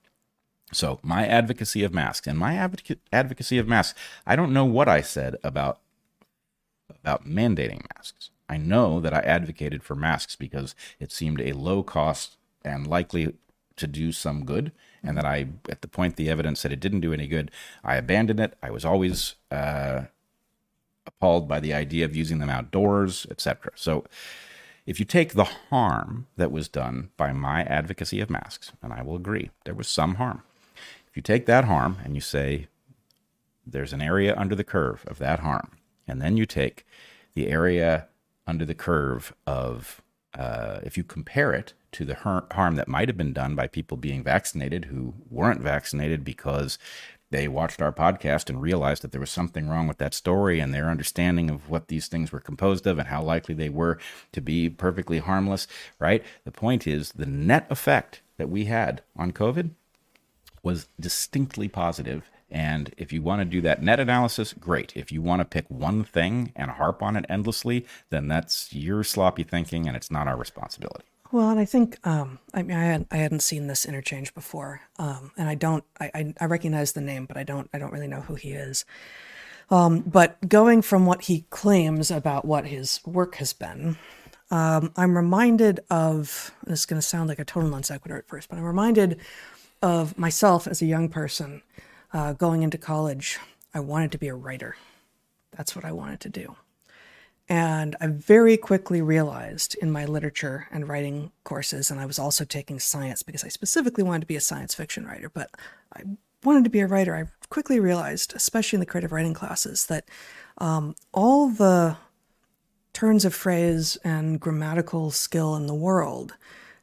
[0.73, 2.55] So, my advocacy of masks and my
[3.11, 5.79] advocacy of masks, I don't know what I said about
[6.89, 8.29] about mandating masks.
[8.49, 13.33] I know that I advocated for masks because it seemed a low cost and likely
[13.75, 14.71] to do some good,
[15.01, 17.51] and that I, at the point the evidence said it didn't do any good,
[17.83, 18.53] I abandoned it.
[18.61, 20.03] I was always uh,
[21.05, 23.71] appalled by the idea of using them outdoors, etc.
[23.75, 24.05] So,
[24.85, 29.01] if you take the harm that was done by my advocacy of masks, and I
[29.01, 30.43] will agree, there was some harm.
[31.13, 32.65] If you take that harm and you say
[33.67, 35.77] there's an area under the curve of that harm,
[36.07, 36.87] and then you take
[37.35, 38.07] the area
[38.47, 40.01] under the curve of,
[40.33, 43.95] uh, if you compare it to the harm that might have been done by people
[43.95, 46.79] being vaccinated who weren't vaccinated because
[47.29, 50.73] they watched our podcast and realized that there was something wrong with that story and
[50.73, 53.99] their understanding of what these things were composed of and how likely they were
[54.31, 55.67] to be perfectly harmless,
[55.99, 56.23] right?
[56.43, 59.75] The point is the net effect that we had on COVID
[60.63, 64.95] was distinctly positive and if you want to do that net analysis, great.
[64.95, 69.03] If you want to pick one thing and harp on it endlessly, then that's your
[69.03, 71.05] sloppy thinking and it's not our responsibility.
[71.31, 74.81] Well, and I think um, I mean I hadn't, I hadn't seen this interchange before,
[74.99, 78.07] um, and I don't I, I recognize the name, but I don't I don't really
[78.07, 78.85] know who he is.
[79.71, 83.97] Um, but going from what he claims about what his work has been,
[84.51, 88.27] um, I'm reminded of this is going to sound like a total non sequitur at
[88.27, 89.19] first, but I'm reminded
[89.83, 91.61] of myself as a young person
[92.13, 93.37] uh, going into college,
[93.73, 94.77] I wanted to be a writer.
[95.51, 96.55] That's what I wanted to do.
[97.49, 102.45] And I very quickly realized in my literature and writing courses, and I was also
[102.45, 105.51] taking science because I specifically wanted to be a science fiction writer, but
[105.93, 106.03] I
[106.45, 107.13] wanted to be a writer.
[107.13, 110.07] I quickly realized, especially in the creative writing classes, that
[110.59, 111.97] um, all the
[112.93, 116.35] turns of phrase and grammatical skill in the world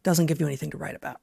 [0.02, 1.22] doesn't give you anything to write about.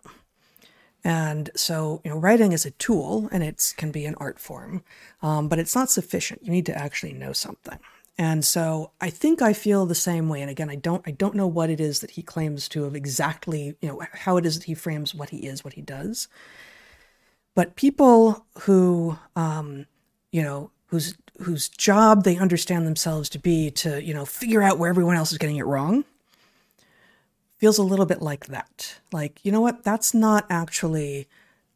[1.03, 4.83] And so, you know, writing is a tool and it can be an art form,
[5.21, 6.43] um, but it's not sufficient.
[6.43, 7.79] You need to actually know something.
[8.17, 10.41] And so I think I feel the same way.
[10.41, 12.95] And again, I don't, I don't know what it is that he claims to have
[12.95, 16.27] exactly, you know, how it is that he frames what he is, what he does.
[17.53, 19.85] But people who, um,
[20.31, 24.79] you know, whose whose job they understand themselves to be to, you know, figure out
[24.79, 26.03] where everyone else is getting it wrong,
[27.57, 28.99] feels a little bit like that.
[29.11, 29.83] Like, you know what?
[29.83, 31.27] That's not actually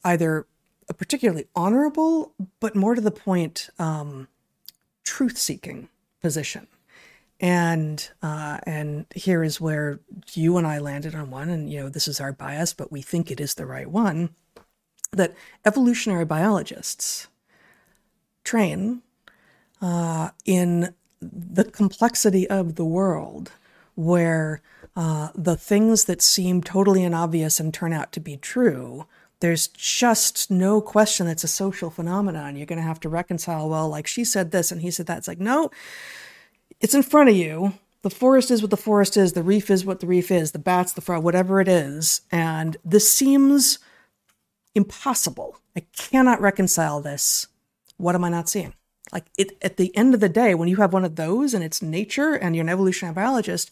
[0.04, 0.46] either
[0.90, 4.28] a particularly honorable, but more to the point, um,
[5.04, 5.90] truth seeking
[6.22, 6.68] position.
[7.40, 10.00] And uh, and here is where
[10.34, 13.02] you and I landed on one, and you know this is our bias, but we
[13.02, 14.30] think it is the right one.
[15.12, 15.34] That
[15.66, 17.28] evolutionary biologists
[18.44, 19.02] train
[19.82, 23.52] uh, in the complexity of the world,
[23.96, 24.62] where
[24.96, 29.06] uh, the things that seem totally inobvious and turn out to be true
[29.42, 32.56] there's just no question that's a social phenomenon.
[32.56, 35.18] You're going to have to reconcile, well, like she said this and he said that.
[35.18, 35.72] It's like, no,
[36.80, 37.74] it's in front of you.
[38.04, 39.34] The forest is what the forest is.
[39.34, 40.52] The reef is what the reef is.
[40.52, 42.22] The bats, the frog, whatever it is.
[42.32, 43.80] And this seems
[44.76, 45.58] impossible.
[45.76, 47.48] I cannot reconcile this.
[47.98, 48.74] What am I not seeing?
[49.12, 51.64] Like it at the end of the day, when you have one of those and
[51.64, 53.72] it's nature and you're an evolutionary biologist,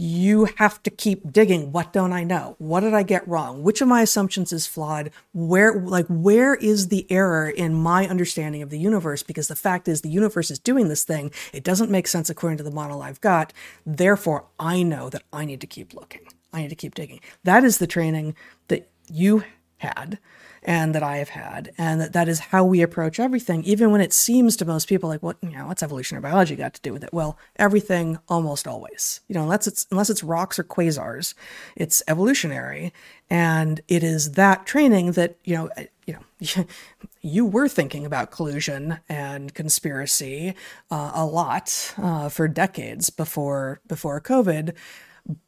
[0.00, 1.72] you have to keep digging.
[1.72, 2.56] What don't I know?
[2.56, 3.62] What did I get wrong?
[3.62, 5.10] Which of my assumptions is flawed?
[5.34, 9.22] Where, like, where is the error in my understanding of the universe?
[9.22, 11.30] Because the fact is, the universe is doing this thing.
[11.52, 13.52] It doesn't make sense according to the model I've got.
[13.84, 16.22] Therefore, I know that I need to keep looking.
[16.50, 17.20] I need to keep digging.
[17.44, 18.36] That is the training
[18.68, 19.44] that you
[19.76, 20.18] had
[20.62, 24.00] and that I have had, and that that is how we approach everything, even when
[24.00, 26.92] it seems to most people like, what you know, what's evolutionary biology got to do
[26.92, 27.12] with it?
[27.12, 31.34] Well, everything almost always, you know, unless it's unless it's rocks or quasars,
[31.76, 32.92] it's evolutionary,
[33.30, 35.70] and it is that training that you know,
[36.06, 36.64] you know,
[37.22, 40.54] you were thinking about collusion and conspiracy
[40.90, 44.74] uh, a lot uh, for decades before before COVID,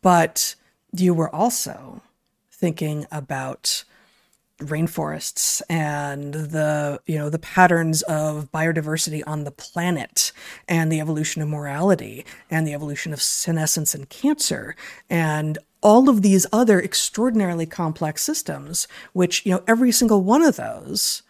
[0.00, 0.54] but
[0.94, 2.02] you were also
[2.50, 3.84] thinking about
[4.68, 10.32] rainforests and the you know the patterns of biodiversity on the planet
[10.68, 14.74] and the evolution of morality and the evolution of senescence and cancer
[15.08, 20.56] and all of these other extraordinarily complex systems which you know every single one of
[20.56, 21.22] those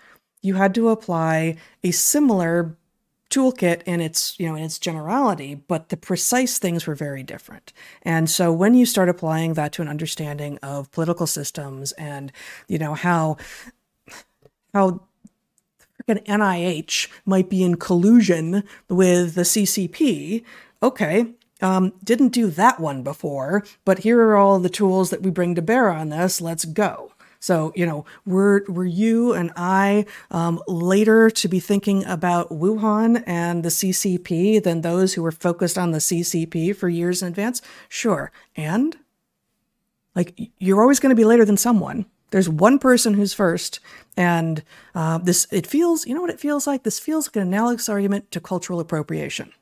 [0.42, 2.76] you had to apply a similar
[3.32, 7.72] toolkit in its you know in its generality but the precise things were very different
[8.02, 12.30] and so when you start applying that to an understanding of political systems and
[12.68, 13.38] you know how
[14.74, 15.00] how
[16.06, 20.44] freaking NIH might be in collusion with the CCP
[20.82, 21.26] okay
[21.62, 25.54] um, didn't do that one before, but here are all the tools that we bring
[25.54, 26.40] to bear on this.
[26.40, 27.11] Let's go.
[27.42, 33.24] So, you know, were, were you and I um, later to be thinking about Wuhan
[33.26, 37.60] and the CCP than those who were focused on the CCP for years in advance?
[37.88, 38.30] Sure.
[38.56, 38.96] And
[40.14, 42.06] like, you're always going to be later than someone.
[42.30, 43.80] There's one person who's first,
[44.16, 44.62] and
[44.94, 46.06] uh, this it feels.
[46.06, 46.82] You know what it feels like?
[46.82, 49.52] This feels like an analogous argument to cultural appropriation.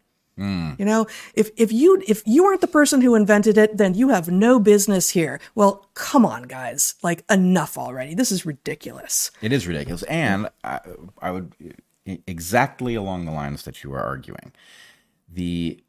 [0.41, 0.79] Mm.
[0.79, 4.09] You know, if if you if you aren't the person who invented it, then you
[4.09, 5.39] have no business here.
[5.55, 8.15] Well, come on, guys, like enough already.
[8.15, 9.31] This is ridiculous.
[9.43, 10.81] It is ridiculous, and I,
[11.21, 11.53] I would
[12.27, 14.53] exactly along the lines that you are arguing.
[15.29, 15.85] The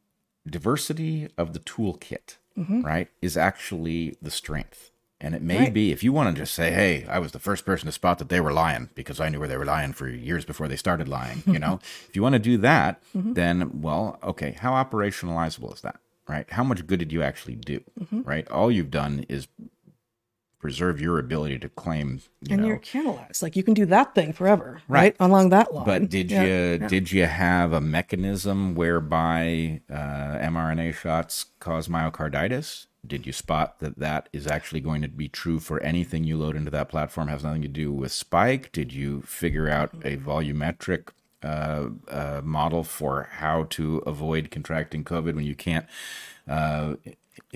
[0.47, 2.81] diversity of the toolkit, mm-hmm.
[2.81, 4.90] right, is actually the strength.
[5.23, 5.73] And it may right.
[5.73, 8.17] be if you want to just say, "Hey, I was the first person to spot
[8.17, 10.75] that they were lying because I knew where they were lying for years before they
[10.75, 11.79] started lying." You know,
[12.09, 13.33] if you want to do that, mm-hmm.
[13.33, 15.99] then well, okay, how operationalizable is that?
[16.27, 16.49] Right?
[16.51, 17.81] How much good did you actually do?
[17.99, 18.21] Mm-hmm.
[18.21, 18.47] Right?
[18.49, 19.47] All you've done is
[20.61, 24.13] preserve your ability to claim you and know, you're canalized like you can do that
[24.13, 25.15] thing forever right, right?
[25.19, 26.43] along that line but did yeah.
[26.43, 26.87] you yeah.
[26.87, 33.97] did you have a mechanism whereby uh, mrna shots cause myocarditis did you spot that
[33.97, 37.27] that is actually going to be true for anything you load into that platform?
[37.27, 38.71] Has nothing to do with spike?
[38.71, 41.09] Did you figure out a volumetric
[41.43, 45.87] uh, uh, model for how to avoid contracting covid when you can't
[46.47, 46.93] uh,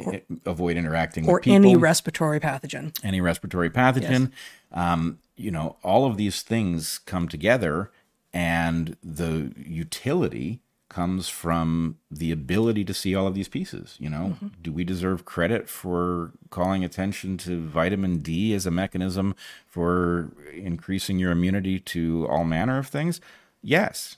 [0.04, 1.56] or, avoid interacting or with people.
[1.56, 2.98] any respiratory pathogen.
[3.04, 4.32] Any respiratory pathogen.
[4.32, 4.82] Yes.
[4.94, 7.92] um, you know all of these things come together
[8.34, 10.62] and the utility
[10.96, 13.98] comes from the ability to see all of these pieces.
[14.00, 14.48] You know, mm-hmm.
[14.62, 19.36] do we deserve credit for calling attention to vitamin D as a mechanism
[19.68, 23.20] for increasing your immunity to all manner of things?
[23.62, 24.16] Yes.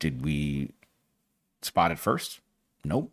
[0.00, 0.72] Did we
[1.62, 2.40] spot it first?
[2.84, 3.12] Nope.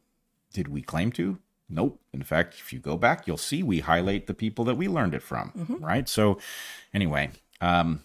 [0.51, 1.37] Did we claim to?
[1.69, 2.01] Nope.
[2.13, 5.13] In fact, if you go back, you'll see we highlight the people that we learned
[5.13, 5.85] it from, mm-hmm.
[5.85, 6.09] right?
[6.09, 6.39] So,
[6.95, 7.29] anyway,
[7.61, 8.01] um,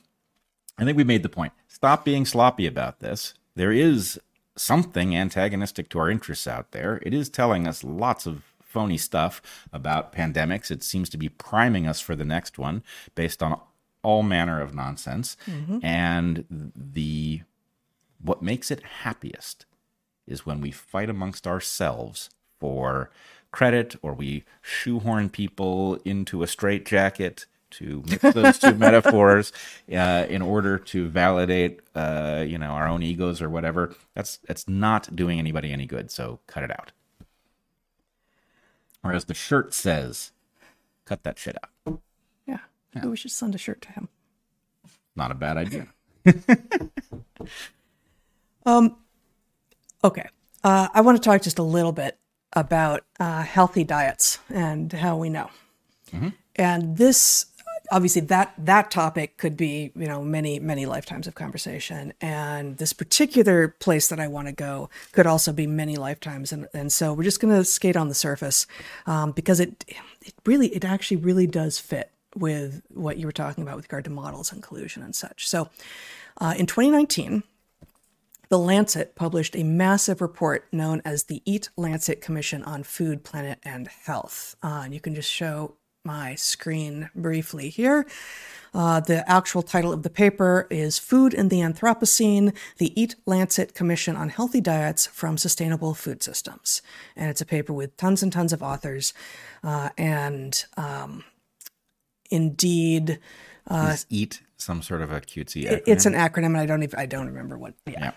[0.76, 1.54] I think we made the point.
[1.66, 3.32] Stop being sloppy about this.
[3.56, 4.20] There is
[4.58, 7.00] something antagonistic to our interests out there.
[7.02, 9.40] It is telling us lots of phony stuff
[9.72, 10.70] about pandemics.
[10.70, 12.82] It seems to be priming us for the next one
[13.14, 13.60] based on
[14.02, 15.36] all manner of nonsense.
[15.46, 15.84] Mm-hmm.
[15.84, 17.42] And the
[18.20, 19.64] what makes it happiest
[20.26, 23.10] is when we fight amongst ourselves for
[23.50, 29.52] credit or we shoehorn people into a straitjacket to mix those two metaphors
[29.92, 34.68] uh, in order to validate uh, you know our own egos or whatever that's that's
[34.68, 36.92] not doing anybody any good so cut it out
[39.04, 40.32] or as the shirt says
[41.04, 42.00] cut that shit out
[42.46, 42.58] Yeah.
[42.94, 44.08] Maybe we should send a shirt to him.
[45.16, 45.88] not a bad idea
[48.66, 48.96] um,
[50.04, 50.28] Okay.
[50.62, 52.18] Uh, I want to talk just a little bit
[52.52, 55.50] about uh, healthy diets and how we know.
[56.56, 57.46] And this,
[57.90, 62.12] obviously, that that topic could be you know many many lifetimes of conversation.
[62.20, 66.52] And this particular place that I want to go could also be many lifetimes.
[66.52, 68.66] And and so we're just going to skate on the surface
[69.06, 69.84] um, because it
[70.20, 74.04] it really it actually really does fit with what you were talking about with regard
[74.04, 75.48] to models and collusion and such.
[75.48, 75.68] So
[76.40, 77.42] uh, in 2019.
[78.50, 83.58] The Lancet published a massive report known as the Eat Lancet Commission on Food, Planet,
[83.62, 84.56] and Health.
[84.62, 85.74] Uh, and you can just show
[86.04, 88.06] my screen briefly here.
[88.74, 93.74] Uh, the actual title of the paper is Food in the Anthropocene The Eat Lancet
[93.74, 96.82] Commission on Healthy Diets from Sustainable Food Systems.
[97.16, 99.14] And it's a paper with tons and tons of authors.
[99.64, 101.24] Uh, and um,
[102.30, 103.18] indeed,
[103.70, 105.82] Is eat some sort of a cutesy Uh, acronym?
[105.86, 107.74] it's an acronym, and I don't even I don't remember what.
[107.86, 107.92] Yeah.
[108.00, 108.10] Yeah.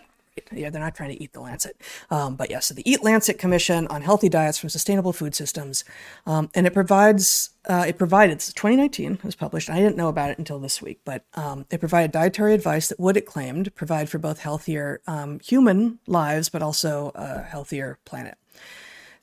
[0.51, 1.79] Yeah, they're not trying to eat the Lancet.
[2.09, 5.83] Um, but yeah, so the Eat Lancet Commission on Healthy Diets from Sustainable Food Systems.
[6.25, 9.69] Um, and it provides, uh, it provided, it's 2019 it was published.
[9.69, 12.99] I didn't know about it until this week, but um, it provided dietary advice that
[12.99, 18.37] would, it claimed, provide for both healthier um, human lives, but also a healthier planet.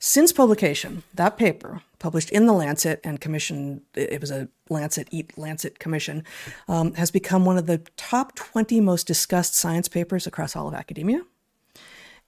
[0.01, 5.37] Since publication, that paper, published in the Lancet and commissioned, it was a Lancet Eat
[5.37, 6.23] Lancet commission,
[6.69, 10.73] um, has become one of the top 20 most discussed science papers across all of
[10.73, 11.21] academia.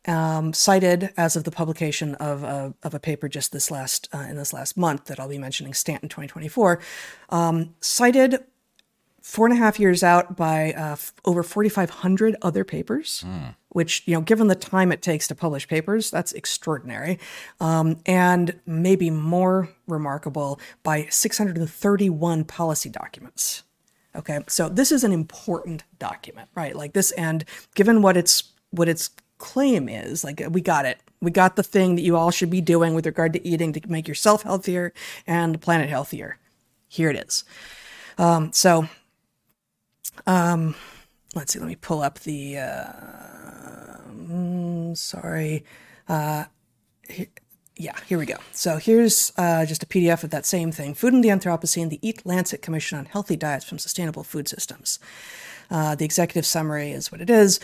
[0.06, 4.26] Um, cited as of the publication of a, of a paper just this last uh,
[4.30, 6.80] in this last month that I'll be mentioning, Stanton 2024,
[7.30, 8.44] um, cited
[9.22, 13.24] four and a half years out by uh, f- over 4,500 other papers,
[13.72, 17.20] which, you know, given the time it takes to publish papers, that's extraordinary.
[17.60, 23.64] Um, and maybe more remarkable by 631 policy documents.
[24.14, 26.76] Okay, so this is an important document, right?
[26.76, 27.46] Like this, and
[27.76, 31.96] given what its what its claim is, like we got it, we got the thing
[31.96, 34.94] that you all should be doing with regard to eating to make yourself healthier
[35.26, 36.40] and the planet healthier.
[36.90, 37.46] Here it is.
[38.18, 38.90] Um, so
[41.36, 45.64] let's see let me pull up the uh, mm, sorry
[46.08, 46.46] uh,
[47.76, 48.38] yeah here we go.
[48.52, 50.94] So here's uh, just a pdf of that same thing.
[50.94, 55.00] Food in the anthropocene the eat lancet commission on healthy diets from sustainable food systems.
[55.70, 57.60] Uh, the executive summary is what it is.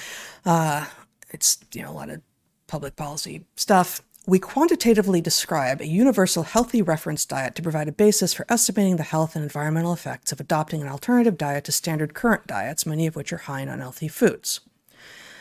[0.45, 0.85] Uh,
[1.29, 2.21] it's you know a lot of
[2.67, 8.33] public policy stuff we quantitatively describe a universal healthy reference diet to provide a basis
[8.33, 12.45] for estimating the health and environmental effects of adopting an alternative diet to standard current
[12.45, 14.59] diets, many of which are high in unhealthy foods.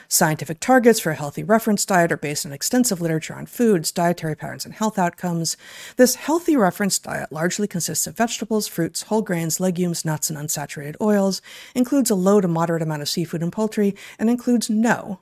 [0.07, 4.37] Scientific targets for a healthy reference diet are based on extensive literature on foods, dietary
[4.37, 5.57] patterns, and health outcomes.
[5.97, 10.95] This healthy reference diet largely consists of vegetables, fruits, whole grains, legumes, nuts, and unsaturated
[11.01, 11.43] oils,
[11.75, 15.19] includes a low to moderate amount of seafood and poultry, and includes no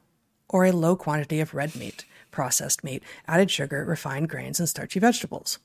[0.51, 2.05] or a low quantity of red meat,
[2.35, 5.61] processed meat, added sugar, refined grains, and starchy vegetables.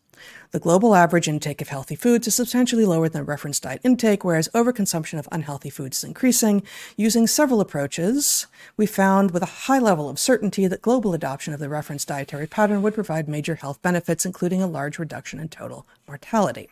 [0.51, 4.49] The global average intake of healthy foods is substantially lower than reference diet intake, whereas
[4.53, 6.61] overconsumption of unhealthy foods is increasing.
[6.95, 8.47] Using several approaches,
[8.77, 12.47] we found with a high level of certainty that global adoption of the reference dietary
[12.47, 16.69] pattern would provide major health benefits, including a large reduction in total mortality.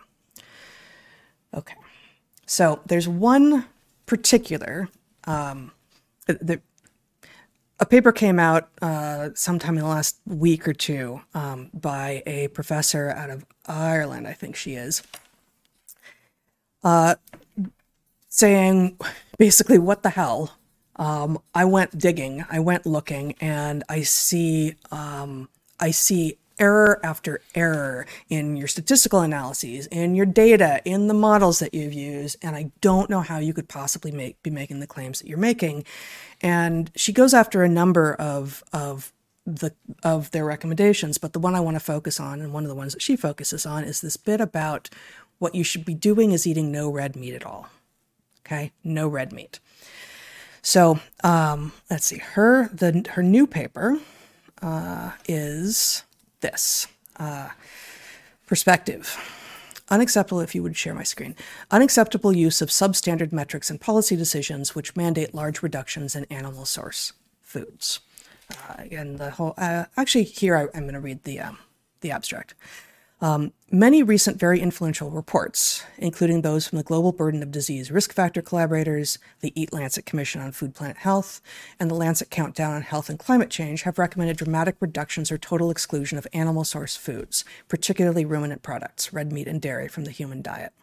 [1.53, 1.75] Okay,
[2.45, 3.65] so there's one
[4.05, 4.89] particular
[5.23, 5.71] um,
[6.27, 6.61] the,
[7.79, 12.47] a paper came out uh, sometime in the last week or two um, by a
[12.49, 15.03] professor out of Ireland, I think she is,
[16.83, 17.15] uh,
[18.29, 18.97] saying
[19.37, 20.57] basically, what the hell?
[20.95, 25.47] Um, I went digging, I went looking, and I see, um,
[25.79, 31.59] I see error after error in your statistical analyses, in your data, in the models
[31.59, 34.87] that you've used, and I don't know how you could possibly make be making the
[34.87, 35.85] claims that you're making.
[36.41, 39.11] And she goes after a number of of
[39.45, 39.73] the
[40.03, 42.75] of their recommendations, but the one I want to focus on, and one of the
[42.75, 44.89] ones that she focuses on, is this bit about
[45.39, 47.69] what you should be doing is eating no red meat at all.
[48.45, 49.59] Okay, no red meat.
[50.61, 52.17] So um, let's see.
[52.17, 53.99] Her the her new paper
[54.61, 56.03] uh, is
[56.41, 56.87] this
[57.17, 57.49] uh,
[58.45, 59.17] perspective.
[59.89, 61.35] unacceptable if you would share my screen.
[61.71, 67.13] Unacceptable use of substandard metrics and policy decisions which mandate large reductions in animal source
[67.41, 68.01] foods.
[68.51, 71.57] Uh, again the whole uh, actually here I, am going to read the um,
[72.01, 72.53] the abstract
[73.19, 78.13] um, many recent very influential reports, including those from the Global Burden of Disease Risk
[78.13, 81.41] Factor collaborators, the Eat Lancet Commission on Food Planet Health,
[81.79, 85.71] and the Lancet Countdown on Health and Climate Change, have recommended dramatic reductions or total
[85.71, 90.43] exclusion of animal source foods, particularly ruminant products, red meat and dairy, from the human
[90.43, 90.73] diet.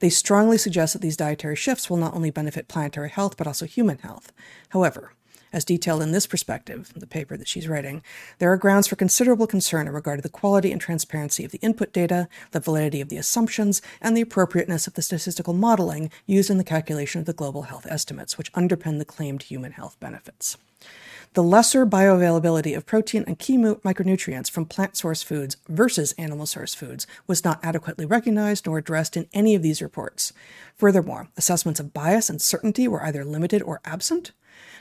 [0.00, 3.64] They strongly suggest that these dietary shifts will not only benefit planetary health but also
[3.64, 4.32] human health.
[4.70, 5.12] However,
[5.54, 8.02] as detailed in this perspective, the paper that she's writing,
[8.38, 11.60] there are grounds for considerable concern in regard to the quality and transparency of the
[11.62, 16.50] input data, the validity of the assumptions, and the appropriateness of the statistical modeling used
[16.50, 20.58] in the calculation of the global health estimates, which underpin the claimed human health benefits.
[21.34, 26.74] The lesser bioavailability of protein and key micronutrients from plant source foods versus animal source
[26.74, 30.32] foods was not adequately recognized nor addressed in any of these reports.
[30.76, 34.30] Furthermore, assessments of bias and certainty were either limited or absent,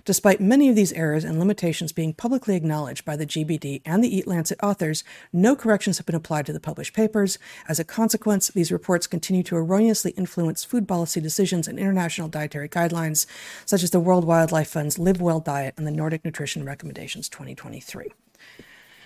[0.06, 4.14] Despite many of these errors and limitations being publicly acknowledged by the GBD and the
[4.14, 7.40] Eat Lancet authors, no corrections have been applied to the published papers.
[7.70, 12.68] As a consequence, these reports continue to erroneously influence food policy decisions and international dietary
[12.68, 13.26] guidelines,
[13.66, 18.12] such as the World Wildlife Fund's Live Well diet and the Nordic Nutrition Recommendations 2023.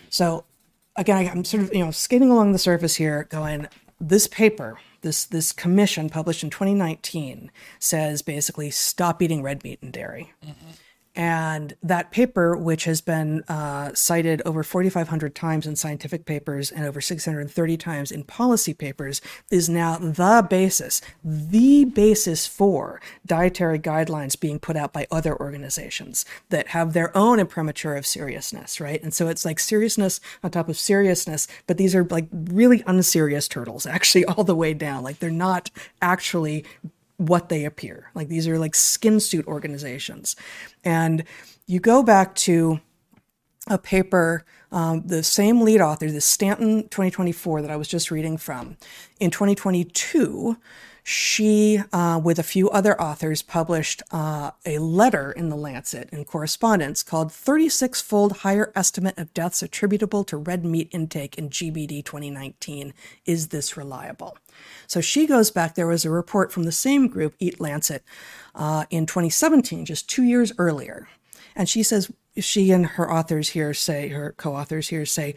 [0.09, 0.45] So,
[0.95, 3.67] again, I'm sort of you know skating along the surface here, going
[3.99, 9.93] this paper this this commission published in 2019 says basically stop eating red meat and
[9.93, 10.33] dairy.
[10.45, 10.71] Mm-hmm.
[11.17, 16.85] And that paper, which has been uh, cited over 4,500 times in scientific papers and
[16.85, 19.19] over 630 times in policy papers,
[19.49, 26.23] is now the basis, the basis for dietary guidelines being put out by other organizations
[26.49, 29.01] that have their own imprimatur of seriousness, right?
[29.01, 33.47] And so it's like seriousness on top of seriousness, but these are like really unserious
[33.47, 35.01] turtles, actually, all the way down.
[35.01, 36.63] Like they're not actually
[37.17, 38.11] what they appear.
[38.15, 40.35] Like these are like skin suit organizations.
[40.83, 41.23] And
[41.65, 42.79] you go back to
[43.69, 48.37] a paper, um, the same lead author, the Stanton 2024 that I was just reading
[48.37, 48.77] from.
[49.19, 50.57] In 2022,
[51.03, 56.25] she, uh, with a few other authors, published uh, a letter in the Lancet in
[56.25, 62.03] correspondence called 36 fold higher estimate of deaths attributable to red meat intake in GBD
[62.03, 62.93] 2019.
[63.25, 64.37] Is this reliable?
[64.87, 65.75] So she goes back.
[65.75, 68.03] There was a report from the same group, Eat Lancet,
[68.55, 71.07] uh, in 2017, just two years earlier.
[71.55, 75.35] And she says, she and her authors here say, her co authors here say,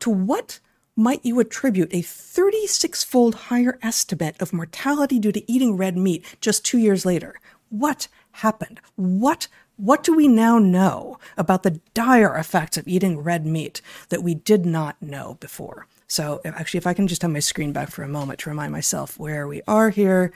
[0.00, 0.60] to what
[0.94, 6.24] might you attribute a 36 fold higher estimate of mortality due to eating red meat
[6.40, 7.40] just two years later?
[7.70, 8.80] What happened?
[8.96, 13.80] What what do we now know about the dire effects of eating red meat
[14.10, 15.86] that we did not know before?
[16.12, 18.70] So actually, if I can just have my screen back for a moment to remind
[18.70, 20.30] myself where we are here.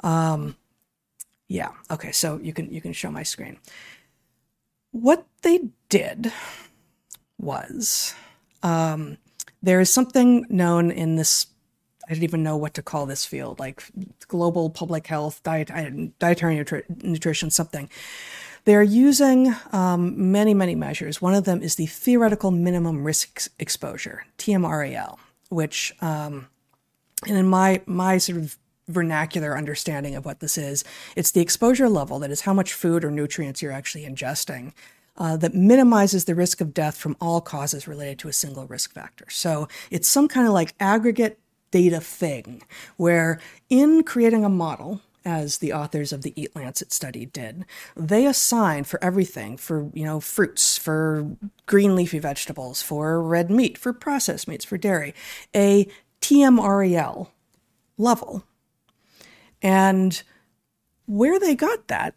[0.00, 0.56] Um,
[1.46, 3.58] yeah, okay, so you can you can show my screen.
[4.90, 6.32] What they did
[7.38, 8.16] was
[8.64, 9.16] um,
[9.62, 11.46] there is something known in this
[12.08, 13.84] I don't even know what to call this field, like
[14.26, 15.68] global public health, diet,
[16.18, 17.88] dietary nutri- nutrition, something.
[18.64, 21.20] They're using um, many, many measures.
[21.20, 25.18] One of them is the theoretical minimum risk exposure, TMREL,
[25.48, 26.48] which, um,
[27.26, 28.56] and in my my sort of
[28.88, 30.84] vernacular understanding of what this is,
[31.16, 34.72] it's the exposure level that is how much food or nutrients you're actually ingesting.
[35.18, 38.94] Uh, that minimizes the risk of death from all causes related to a single risk
[38.94, 39.26] factor.
[39.28, 41.38] So it's some kind of like aggregate
[41.70, 42.62] data thing
[42.96, 47.64] where in creating a model as the authors of the Eat Lancet study did.
[47.96, 51.36] They assign for everything, for you know fruits, for
[51.66, 55.14] green leafy vegetables, for red meat, for processed meats, for dairy,
[55.54, 55.88] a
[56.20, 57.28] TMREL
[57.98, 58.44] level.
[59.60, 60.22] And
[61.06, 62.14] where they got that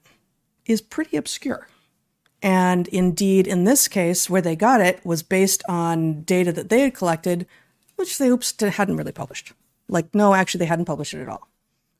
[0.65, 1.67] is pretty obscure.
[2.41, 6.81] And indeed, in this case, where they got it was based on data that they
[6.81, 7.47] had collected,
[7.95, 9.53] which they oops hadn't really published.
[9.87, 11.47] Like, no, actually, they hadn't published it at all.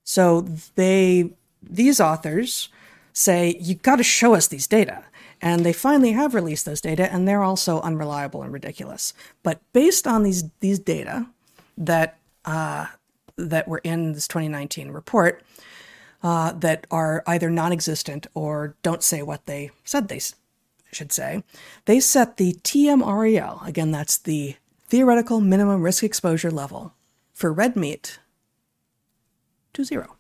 [0.05, 0.41] So
[0.75, 2.69] they, these authors
[3.11, 5.03] say, you've got to show us these data.
[5.41, 9.13] And they finally have released those data, and they're also unreliable and ridiculous.
[9.43, 11.27] But based on these these data
[11.77, 12.87] that uh,
[13.35, 15.43] that were in this 2019 report,
[16.23, 20.21] uh, that are either non-existent or don't say what they said they
[20.91, 21.43] should say,
[21.83, 23.91] they set the TMREL again.
[23.91, 24.55] That's the
[24.87, 26.93] theoretical minimum risk exposure level
[27.33, 28.19] for red meat
[29.75, 30.17] to zero.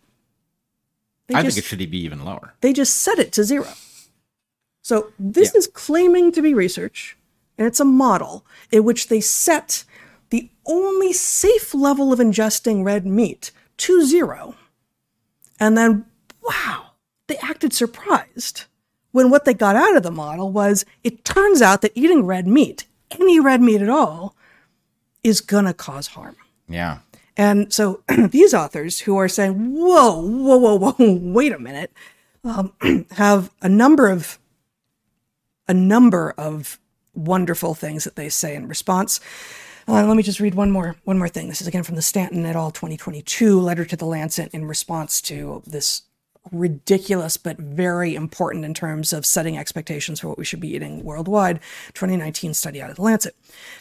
[1.27, 2.53] They I just, think it should be even lower.
[2.61, 3.67] They just set it to zero.
[4.81, 5.59] So this yeah.
[5.59, 7.17] is claiming to be research,
[7.57, 9.83] and it's a model in which they set
[10.29, 14.55] the only safe level of ingesting red meat to zero.
[15.59, 16.05] And then,
[16.43, 16.91] wow,
[17.27, 18.65] they acted surprised
[19.11, 22.47] when what they got out of the model was it turns out that eating red
[22.47, 24.35] meat, any red meat at all,
[25.23, 26.35] is going to cause harm.
[26.67, 26.99] Yeah.
[27.37, 31.91] And so these authors who are saying, whoa, whoa, whoa, whoa, wait a minute,
[32.43, 32.73] um,
[33.11, 34.39] have a number of
[35.67, 36.79] a number of
[37.15, 39.19] wonderful things that they say in response.
[39.87, 41.47] Uh, let me just read one more one more thing.
[41.47, 42.71] This is again from the Stanton et al.
[42.71, 46.03] 2022 letter to the Lancet in response to this
[46.51, 51.03] ridiculous but very important in terms of setting expectations for what we should be eating
[51.03, 51.59] worldwide
[51.93, 53.35] 2019 study out of the Lancet.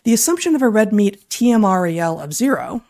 [0.05, 2.82] The assumption of a red meat TMREL of zero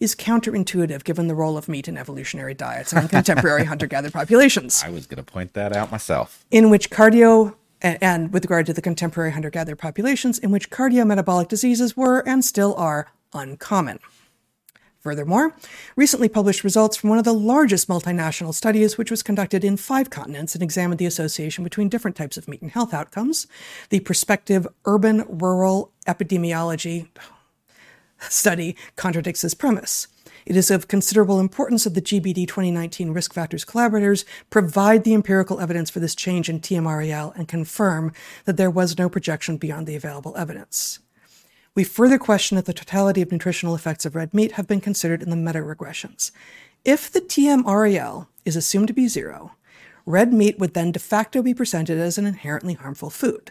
[0.00, 4.82] is counterintuitive given the role of meat in evolutionary diets and contemporary hunter gatherer populations.
[4.84, 6.44] I was going to point that out myself.
[6.50, 11.48] In which cardio, and with regard to the contemporary hunter gatherer populations, in which cardiometabolic
[11.48, 14.00] diseases were and still are uncommon.
[15.04, 15.54] Furthermore,
[15.96, 20.08] recently published results from one of the largest multinational studies, which was conducted in five
[20.08, 23.46] continents and examined the association between different types of meat and health outcomes,
[23.90, 27.08] the prospective urban rural epidemiology
[28.30, 30.08] study contradicts this premise.
[30.46, 35.58] It is of considerable importance that the GBD 2019 Risk Factors collaborators provide the empirical
[35.58, 38.12] evidence for this change in TMREL and confirm
[38.44, 40.98] that there was no projection beyond the available evidence.
[41.74, 45.22] We further question if the totality of nutritional effects of red meat have been considered
[45.22, 46.30] in the meta regressions.
[46.84, 49.52] If the TMREL is assumed to be zero,
[50.04, 53.50] red meat would then de facto be presented as an inherently harmful food.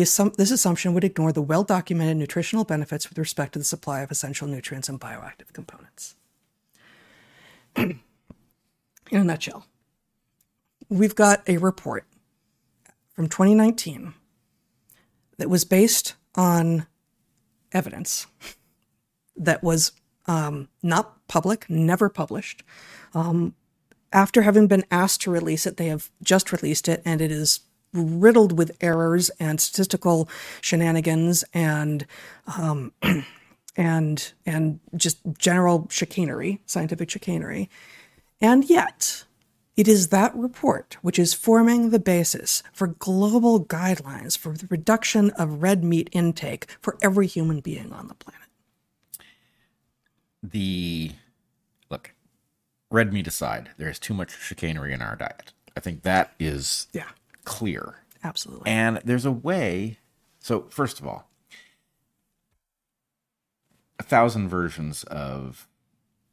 [0.00, 4.00] Assum- this assumption would ignore the well documented nutritional benefits with respect to the supply
[4.00, 6.16] of essential nutrients and bioactive components.
[7.76, 8.00] in
[9.10, 9.66] a nutshell,
[10.88, 12.06] we've got a report
[13.14, 14.14] from 2019
[15.38, 16.86] that was based on
[17.72, 18.26] evidence
[19.36, 19.92] that was
[20.26, 22.62] um, not public, never published.
[23.14, 23.54] Um,
[24.12, 27.60] after having been asked to release it, they have just released it, and it is
[27.92, 30.28] riddled with errors and statistical
[30.60, 32.06] shenanigans and
[32.56, 32.92] um,
[33.76, 37.68] and and just general chicanery, scientific chicanery.
[38.40, 39.24] And yet,
[39.76, 45.30] it is that report which is forming the basis for global guidelines for the reduction
[45.30, 48.48] of red meat intake for every human being on the planet.
[50.42, 51.12] The
[51.88, 52.14] look,
[52.90, 55.52] red meat aside, there is too much chicanery in our diet.
[55.76, 57.08] I think that is Yeah,
[57.44, 57.96] clear.
[58.24, 58.70] absolutely.
[58.70, 59.98] And there's a way.
[60.40, 61.28] So, first of all,
[63.98, 65.68] a thousand versions of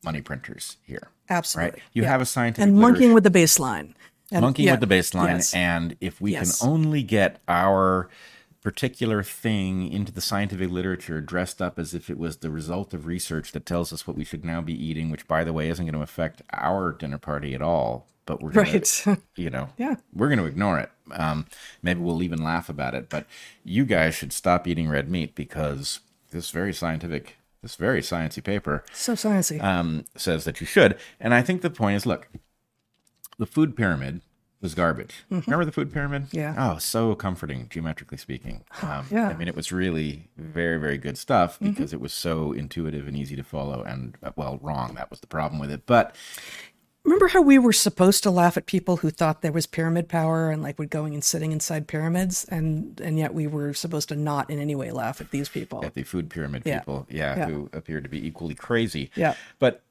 [0.03, 1.72] money printers here, Absolutely.
[1.72, 1.81] right?
[1.94, 2.10] You Yeah.
[2.10, 3.94] have a scientific and monkeying literature- with the baseline.
[4.31, 5.53] And- monkeying yeah, with the baseline yes.
[5.53, 6.60] and if we Yes.
[6.61, 8.10] can only get our
[8.61, 13.06] particular thing into the scientific literature dressed up as if it was the result of
[13.07, 15.86] research that tells us what we should now be eating which by the way isn't
[15.86, 19.18] going to affect our dinner party at all but we're gonna, Right.
[19.36, 19.96] you know Yeah.
[20.14, 21.48] we're going to ignore it um,
[21.82, 23.26] maybe we'll even laugh about it but
[23.64, 26.00] you guys should stop eating red meat because
[26.32, 29.62] this very scientific this very sciencey paper so sciencey.
[29.64, 30.98] um, says that you should.
[31.20, 32.30] And I think the point is, look,
[33.38, 34.22] the food pyramid
[34.62, 35.24] was garbage.
[35.30, 36.24] Remember the food pyramid?
[36.28, 36.38] Mm-hmm.
[36.38, 36.56] Yeah.
[36.58, 38.64] Oh, so comforting, geometrically speaking.
[38.82, 39.24] Um, Yeah.
[39.24, 39.30] Mm-hmm.
[39.30, 43.18] I mean, it was really very, very good stuff because it was so intuitive and
[43.18, 43.84] easy to follow.
[43.84, 44.94] And uh, well, wrong.
[44.96, 45.86] That was the problem with it.
[45.86, 46.16] But
[47.10, 50.52] Remember how we were supposed to laugh at people who thought there was pyramid power
[50.52, 54.15] and like would going and sitting inside pyramids, and and yet we were supposed to
[54.15, 55.84] not in any way laugh at these people.
[55.84, 56.77] at the food pyramid Yeah.
[56.80, 57.45] people, yeah, Yeah.
[57.48, 59.10] who appeared to be equally crazy.
[59.15, 59.34] Yeah.
[59.57, 59.81] But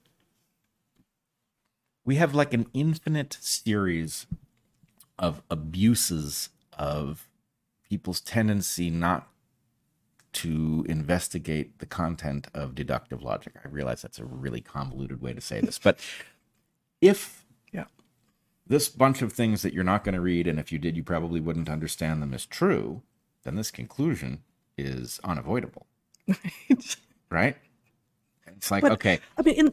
[2.05, 4.29] we have like an infinite series
[5.19, 7.27] of abuses of
[7.91, 9.27] people's tendency not
[10.35, 13.55] to investigate the content of deductive logic.
[13.65, 15.99] I realize that's a really convoluted way to say this, but
[17.01, 17.85] if Yeah.
[18.67, 21.03] this bunch of things that you're not going to read, and if you did, you
[21.03, 23.03] probably wouldn't understand them is true,
[23.45, 24.43] then this conclusion
[24.77, 25.87] is unavoidable,
[27.31, 27.57] right?
[28.47, 29.73] It's like, But- okay, I mean, in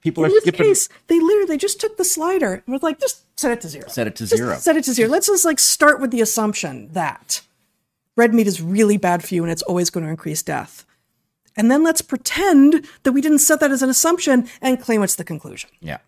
[0.00, 0.66] people in are this skipping.
[0.66, 3.68] case, they literally they just took the slider and was like, just set it to
[3.68, 3.88] zero.
[3.88, 4.56] Set it to Just zero.
[4.56, 5.08] Set it to zero.
[5.08, 7.40] Let's just like start with the assumption that
[8.16, 10.84] red meat is really bad for you and it's always going to increase death.
[11.56, 15.16] And then let's pretend that we didn't set that as an assumption and claim it's
[15.16, 15.70] the conclusion.
[15.80, 15.98] Yeah.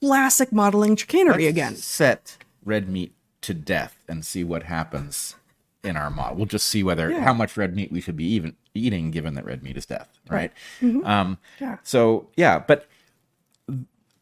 [0.00, 1.76] Classic modeling chicanery again.
[1.76, 3.12] Set red meat
[3.42, 5.34] to death and see what happens
[5.82, 6.36] in our model.
[6.36, 7.20] We'll just see whether Yeah.
[7.24, 10.08] how much red meat we should be even eating, given that red meat is death,
[10.28, 10.52] right?
[10.82, 11.78] Um, Yeah.
[11.82, 12.86] So yeah, but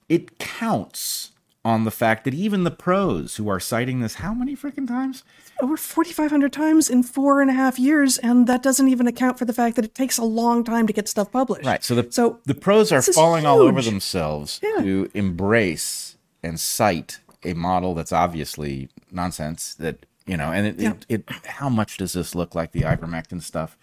[0.09, 1.33] it counts
[1.65, 5.23] on the fact that even the pros who are citing this how many freaking times
[5.61, 9.45] over 4,500 times in four and a half years, and that doesn't even account for
[9.45, 11.67] the fact that it takes a long time to get stuff published.
[11.67, 11.83] Right.
[11.83, 14.83] So the So the pros are falling all over themselves Yeah.
[14.83, 19.75] to embrace and cite a model that's obviously nonsense.
[19.75, 20.93] That you know, and it, Yeah.
[21.09, 23.77] it, it how much does this look like the ivermectin stuff?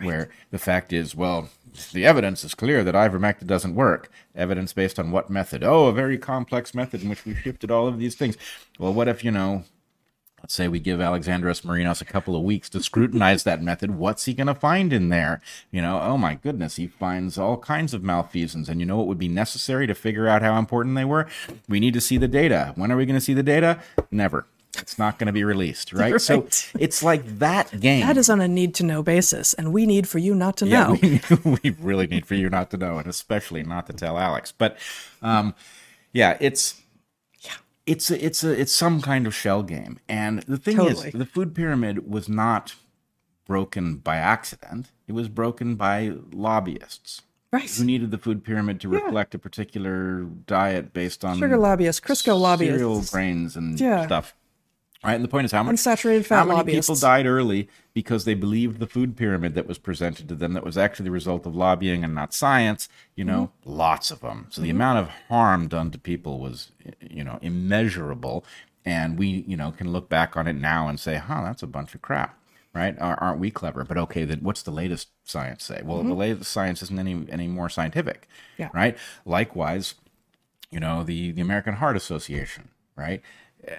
[0.00, 1.48] Where the fact is, well,
[1.92, 4.10] the evidence is clear that ivermectin doesn't work.
[4.34, 5.62] Evidence based on what method?
[5.62, 8.36] Oh, a very complex method in which we shifted all of these things.
[8.80, 9.62] Well, what if you know
[10.42, 13.92] let's say we give Alexandros Marinos a couple of weeks to scrutinize that method.
[13.92, 15.40] What's he going to find in there?
[15.70, 18.68] You know, oh my goodness, he finds all kinds of malfeasance.
[18.68, 21.28] And you know what would be necessary to figure out how important they were?
[21.68, 22.72] We need to see the data.
[22.74, 23.80] When are we going to see the data?
[24.10, 24.46] Never.
[24.78, 26.20] It's not going to be released, right?
[26.20, 26.48] So
[26.78, 28.06] it's like that game.
[28.06, 30.66] that is on a need to know basis, and we need for you not to
[30.66, 30.98] yeah, know.
[31.44, 34.52] we, we really need for you not to know, and especially not to tell Alex.
[34.56, 34.78] But
[35.20, 35.54] um,
[36.12, 36.81] yeah, it's
[37.86, 39.98] it's a, it's a it's some kind of shell game.
[40.08, 41.08] And the thing Totally.
[41.08, 42.74] is, the food pyramid was not
[43.44, 44.92] broken by accident.
[45.08, 47.22] It was broken by lobbyists
[47.52, 47.68] right.
[47.70, 52.38] who needed the food pyramid to reflect a particular diet based on Sugar lobbyists, Crisco
[52.38, 52.74] lobbyists.
[52.74, 54.06] cereal grains and Yeah.
[54.06, 54.34] stuff.
[55.04, 56.88] Right, and the point is how much Unsaturated fat how many lobbyists.
[56.88, 60.64] people died early because they believed the food pyramid that was presented to them that
[60.64, 62.88] was actually the result of lobbying and not science.
[63.16, 63.72] You know, Mm-hmm.
[63.72, 64.46] lots of them.
[64.50, 66.70] So the amount of harm done to people was,
[67.00, 68.44] you know, immeasurable.
[68.84, 71.68] And we, you know, can look back on it now and say, "Huh, that's a
[71.68, 72.38] bunch of crap."
[72.74, 72.96] Right?
[73.00, 73.84] Aren't we clever?
[73.84, 75.82] But okay, then what's the latest science say?
[75.84, 78.22] Well, the latest science isn't any any more scientific.
[78.22, 78.62] Mm-hmm.
[78.62, 78.68] Yeah.
[78.72, 78.96] Right?
[79.26, 79.94] Likewise,
[80.70, 83.20] you know the the American Heart Association, right?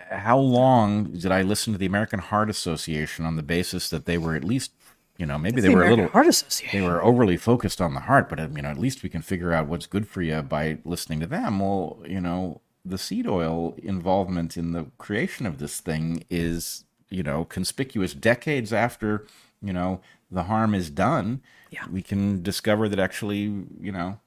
[0.10, 4.18] How long did I listen to the American Heart Association on the basis that they
[4.18, 4.72] were at least,
[5.18, 6.80] you know, maybe they the were a little Heart Association.
[6.80, 9.52] they were overly focused on the heart, but you know, at least we can figure
[9.52, 11.60] out what's good for you by listening to them.
[11.60, 17.24] Well, you know, the seed oil involvement in the creation of this thing is, you
[17.24, 19.26] know, conspicuous decades after,
[19.62, 20.02] you know,
[20.32, 21.42] the harm is done.
[21.72, 21.86] Yeah.
[21.92, 23.42] We can discover that actually,
[23.80, 24.20] you know,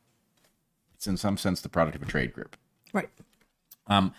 [0.95, 2.57] it's in some sense the product of a trade group.
[2.93, 3.11] Right.
[3.87, 4.15] Um,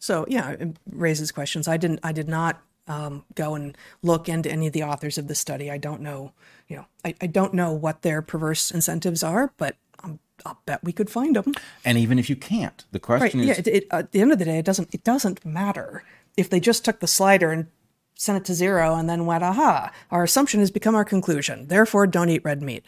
[0.00, 1.68] So yeah, it raises questions.
[1.68, 2.00] I didn't.
[2.02, 5.70] I did not um, go and look into any of the authors of the study.
[5.70, 6.32] I don't know.
[6.68, 10.82] You know, I, I don't know what their perverse incentives are, but um, I'll bet
[10.82, 11.52] we could find them.
[11.84, 13.18] and even if you can't, the Right.
[13.20, 13.52] question Yeah.
[13.52, 14.88] is, It, it, at the end of the day, it doesn't.
[14.92, 16.02] It doesn't matter
[16.36, 17.66] if they just took the slider and
[18.14, 21.68] sent it to zero and then went, aha, our assumption has become our conclusion.
[21.68, 22.84] Therefore, don't eat red meat.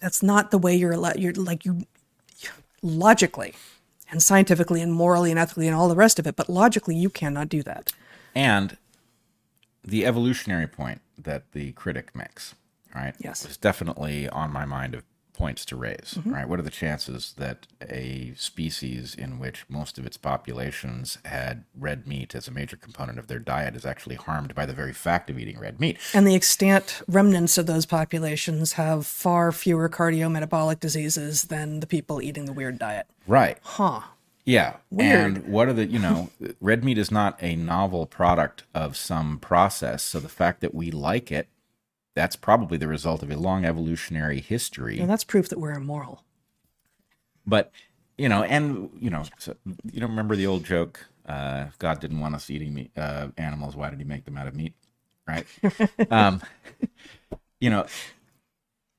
[0.00, 0.94] That's not the way you're.
[1.16, 1.82] You're like you
[2.82, 3.54] logically
[4.10, 7.10] and scientifically and morally and ethically and all the rest of it, but logically you
[7.10, 7.92] cannot do that.
[8.34, 8.76] and
[9.84, 12.54] the evolutionary point that the critic makes,
[12.94, 13.14] right?
[13.20, 13.44] Yes.
[13.46, 15.02] is definitely on my mind of
[15.38, 16.14] points to raise.
[16.16, 16.34] Mm-hmm.
[16.34, 16.48] Right?
[16.48, 22.06] What are the chances that a species in which most of its populations had red
[22.06, 25.30] meat as a major component of their diet is actually harmed by the very fact
[25.30, 25.96] of eating red meat?
[26.12, 32.20] And the extant remnants of those populations have far fewer cardiometabolic diseases than the people
[32.20, 33.06] eating the weird diet.
[33.26, 33.58] Right.
[33.62, 34.00] Huh.
[34.44, 34.76] Yeah.
[34.90, 35.36] Weird.
[35.36, 39.38] And what are the, you know, red meat is not a novel product of some
[39.38, 40.02] process.
[40.02, 41.48] So the fact that we like it,
[42.18, 44.98] that's probably the result of a long evolutionary history.
[44.98, 46.24] And that's proof that we're immoral.
[47.46, 47.70] But,
[48.16, 52.00] you know, and, you know, so, you don't remember the old joke, uh, if God
[52.00, 54.74] didn't want us eating meat, uh, animals, why did he make them out of meat?
[55.28, 55.46] Right.
[56.10, 56.42] um,
[57.60, 57.86] you know,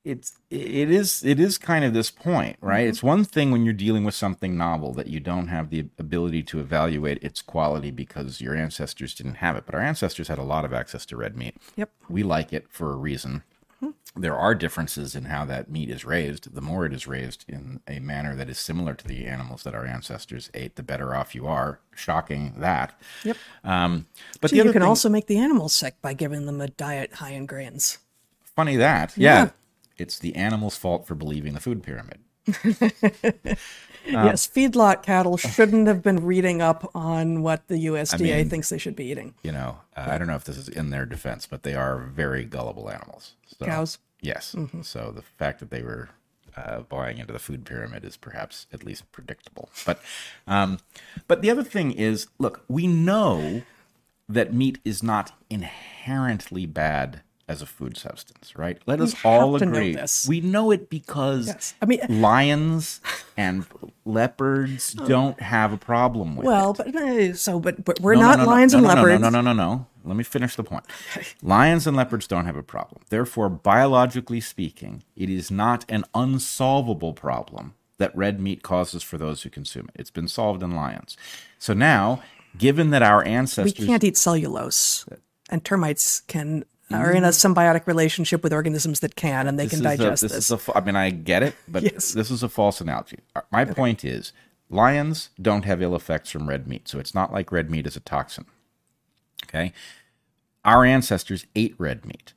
[0.04, 2.86] it's it is it is kind of this point right?
[2.86, 6.42] It's one thing when you're dealing with something novel that you don't have the ability
[6.44, 10.42] to evaluate its quality because your ancestors didn't have it but our ancestors had a
[10.42, 11.56] lot of access to red meat.
[11.76, 11.90] Yep.
[12.08, 13.42] we like it for a reason.
[14.16, 16.54] There are differences in how that meat is raised.
[16.54, 19.74] The more it is raised in a manner that is similar to the animals that
[19.74, 21.78] our ancestors ate the better off you are.
[21.94, 22.98] Shocking that.
[23.24, 23.36] Yep.
[23.62, 24.06] um,
[24.40, 27.14] but So you can thing, also make the animals sick by giving them a diet
[27.14, 27.98] high in grains.
[28.56, 29.50] funny that yeah.
[30.00, 32.20] It's the animal's fault for believing the food pyramid
[34.06, 38.78] yes, feedlot cattle shouldn't have been reading up on what the USDA mean- thinks they
[38.78, 39.34] should be eating.
[39.42, 41.98] you know, uh, I don't know if this is in their defense, but they are
[41.98, 43.34] very gullible animals.
[43.58, 43.98] So, Cows.
[44.22, 44.54] Yes.
[44.82, 46.10] So the fact that they were
[46.56, 49.70] uh, buying into the food pyramid is perhaps at least predictable.
[49.86, 50.02] But,
[50.46, 50.78] um,
[51.26, 53.62] but the other thing is, look, we know
[54.28, 58.78] that meat is not inherently bad as a food substance, right?
[58.86, 59.96] Let us all know agree.
[60.28, 61.74] We know it because Yes.
[61.82, 63.00] I mean- lions
[63.36, 63.66] and
[64.04, 66.48] leopards don't have a problem with it.
[66.48, 69.20] Well, but uh, so but, but we're No, no, not no, no, lions and leopards.
[69.20, 69.86] No, no, no, no, no.
[70.04, 70.84] Let me finish the point.
[71.42, 73.02] Lions and leopards don't have a problem.
[73.10, 79.42] Therefore, biologically speaking, it is not an unsolvable problem that red meat causes for those
[79.42, 80.00] who consume it.
[80.00, 81.16] It's been solved in lions.
[81.58, 82.22] So now,
[82.56, 85.04] given that our ancestors We can't eat cellulose,
[85.50, 89.78] and termites can are in a symbiotic relationship with organisms that can, and they can
[89.78, 90.32] is a- digest this.
[90.32, 90.50] this.
[90.50, 92.12] is a I mean, I get it, but Yes.
[92.12, 93.18] this is a false analogy.
[93.36, 94.32] Uh, My point is,
[94.68, 97.96] lions don't have ill effects from red meat, so it's not like red meat is
[97.96, 98.46] a toxin.
[99.44, 99.72] Okay,
[100.64, 102.34] our ancestors ate red meat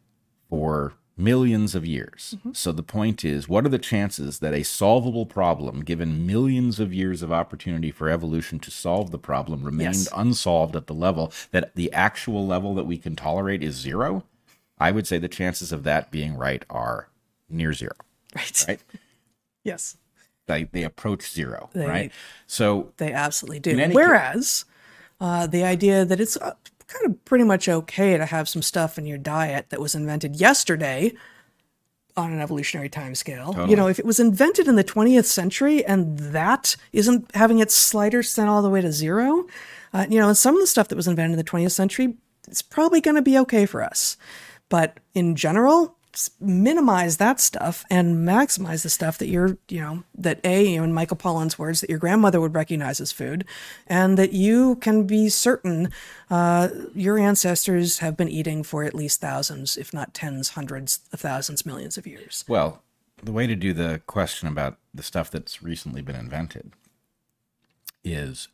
[0.50, 2.34] for millions of years.
[2.40, 2.54] Mm-hmm.
[2.54, 6.92] So the point is, what are the chances that a solvable problem, given millions of
[6.92, 10.10] years of opportunity for evolution to solve the problem, remained Yes.
[10.16, 14.24] unsolved at the level that the actual level that we can tolerate is zero?
[14.80, 17.10] I would say the chances of that being right are
[17.50, 17.96] near zero,
[18.36, 18.66] right.
[18.68, 18.80] right?
[19.66, 19.96] Yes,
[20.46, 22.12] They, they approach zero, They- right?
[22.48, 23.78] So they absolutely do.
[23.94, 24.66] Whereas
[25.22, 26.56] uh, the idea that it's uh,
[26.88, 30.36] kind of pretty much okay to have some stuff in your diet that was invented
[30.36, 31.14] yesterday
[32.16, 33.56] on an evolutionary time scale.
[33.70, 37.74] You know, if it was invented in the 20th century and that isn't having its
[37.74, 39.48] slider sent all the way to zero,
[39.94, 42.16] uh, you know, and some of the stuff that was invented in the 20th century,
[42.48, 44.18] it's probably going to be okay for us.
[44.74, 45.98] But in general,
[46.40, 50.84] minimize that stuff and maximize the stuff that you're, you know, that A, you know,
[50.84, 53.46] in Michael Pollan's words, that your grandmother would recognize as food,
[53.86, 55.92] and that you can be certain
[56.32, 61.20] uh, your ancestors have been eating for at least thousands, if not tens, hundreds of
[61.20, 62.44] thousands, millions of years.
[62.48, 62.82] Well,
[63.22, 66.74] the way to do the question about the stuff that's recently been invented
[68.04, 68.48] is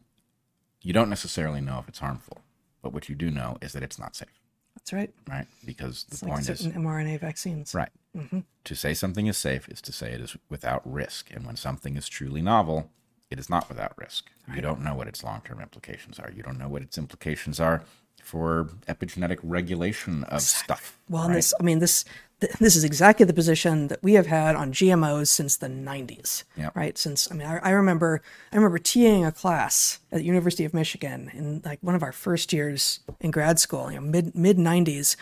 [0.81, 2.39] you don't necessarily know if it's harmful,
[2.81, 4.38] but what you do know is that it's not safe,
[4.79, 5.13] That's right.
[5.29, 5.45] right?
[5.65, 7.73] Because the It's like point is certain mRNA vaccines.
[7.75, 7.89] right.
[8.17, 8.39] Mm-hmm.
[8.63, 11.95] To say something is safe is to say it is without risk, and when something
[11.95, 12.89] is truly novel,
[13.29, 14.29] it is not without risk.
[14.55, 16.31] You don't know what its long-term implications are.
[16.35, 17.83] You don't know what its implications are
[18.23, 20.97] for epigenetic regulation of stuff.
[21.07, 22.03] Well, and this, I mean, this,
[22.41, 26.43] th- this is exactly the position that we have had on GMOs since the '90s,
[26.57, 26.75] Yep.
[26.75, 26.97] right?
[26.97, 28.21] Since I mean, I, I remember,
[28.51, 32.11] I remember TAing a class at the University of Michigan in like one of our
[32.11, 35.15] first years in grad school, you know, mid mid '90s,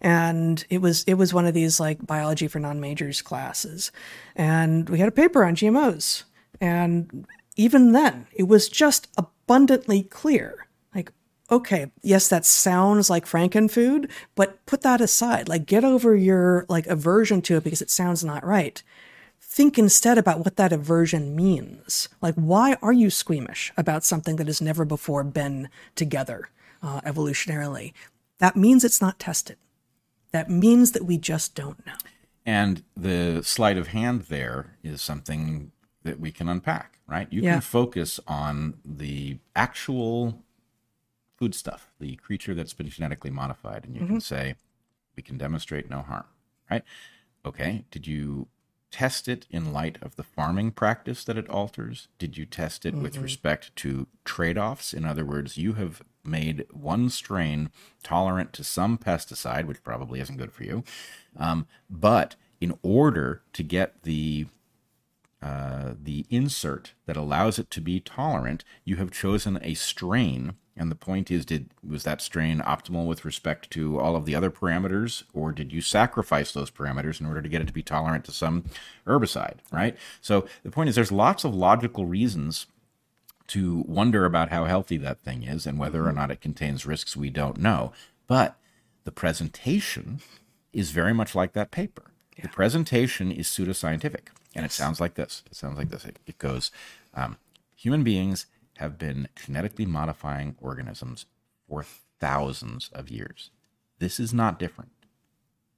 [0.00, 3.92] and it was it was one of these like biology for non-majors classes,
[4.36, 6.24] and we had a paper on GMOs,
[6.60, 7.26] and
[7.56, 10.66] even then, it was just abundantly clear,
[11.50, 15.48] okay, yes, that sounds like frankenfood, but put that aside.
[15.48, 18.82] Like, get over your like aversion to it because it sounds not right.
[19.40, 22.08] Think instead about what that aversion means.
[22.20, 26.48] Like, why are you squeamish about something that has never before been together
[26.82, 27.92] uh, evolutionarily?
[28.38, 29.56] That means it's not tested.
[30.32, 31.92] That means that we just don't know.
[32.44, 35.70] And the sleight of hand there is something
[36.02, 37.28] that we can unpack, right?
[37.30, 37.52] You Yeah.
[37.52, 40.42] can focus on the actual
[41.44, 44.54] food stuff, the creature that's been genetically modified, and you can say,
[45.14, 46.24] we can demonstrate no harm,
[46.70, 46.82] right?
[47.44, 48.48] Okay, did you
[48.90, 52.08] test it in light of the farming practice that it alters?
[52.18, 54.94] Did you test it with respect to trade offs?
[54.94, 57.70] In other words, you have made one strain
[58.02, 60.82] tolerant to some pesticide, which probably isn't good for you.
[61.36, 64.46] Um, but in order to get the
[65.44, 70.54] uh, the insert that allows it to be tolerant, you have chosen a strain.
[70.74, 74.34] And the point is, did was that strain optimal with respect to all of the
[74.34, 77.82] other parameters, or did you sacrifice those parameters in order to get it to be
[77.82, 78.64] tolerant to some
[79.06, 79.58] herbicide?
[79.70, 79.98] Right.
[80.22, 82.66] So the point is, there's lots of logical reasons
[83.48, 87.14] to wonder about how healthy that thing is and whether or not it contains risks
[87.14, 87.92] we don't know.
[88.26, 88.56] But
[89.04, 90.20] the presentation
[90.72, 92.04] is very much like that paper.
[92.40, 95.42] The presentation is pseudoscientific, and it sounds like this.
[95.46, 96.04] It sounds like this.
[96.04, 96.70] It, it goes,
[97.14, 97.36] um,
[97.74, 98.46] human beings
[98.78, 101.26] have been genetically modifying organisms
[101.68, 101.84] for
[102.20, 103.50] thousands of years.
[103.98, 104.90] This is not different.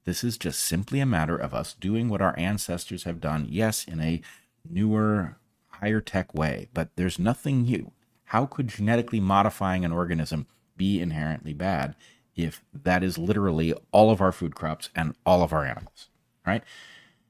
[0.05, 3.83] This is just simply a matter of us doing what our ancestors have done, yes,
[3.83, 4.21] in a
[4.69, 5.37] newer,
[5.67, 7.91] higher tech way, but there's nothing new.
[8.25, 11.95] How could genetically modifying an organism be inherently bad
[12.35, 16.07] if that is literally all of our food crops and all of our animals,
[16.45, 16.63] right?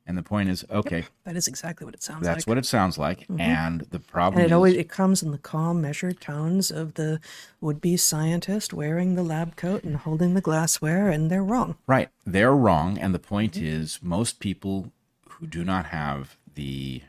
[0.08, 2.36] And the point is, okay, That is exactly what it sounds that's like.
[2.38, 3.42] That's what it sounds like, mm-hmm.
[3.42, 6.94] and the problem and it is, always it comes in the calm, measured tones of
[6.94, 7.20] the
[7.60, 11.76] would-be scientist wearing the lab coat and holding the glassware, and they're wrong.
[11.88, 12.08] Right.
[12.26, 12.98] They're wrong.
[12.98, 13.66] And the point mm-hmm.
[13.66, 14.94] is, most people
[15.28, 17.04] who do not have the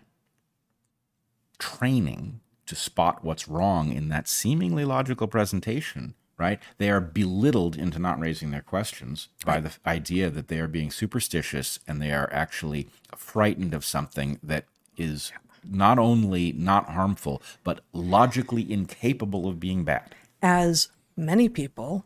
[1.60, 6.60] training to spot what's wrong in that seemingly logical presentation, right?
[6.78, 10.90] They are belittled into not raising their questions by the idea that they are being
[10.90, 14.64] superstitious and they are actually frightened of something that
[14.96, 15.32] is
[15.68, 20.14] not only not harmful, but logically incapable of being bad.
[20.40, 22.04] as many people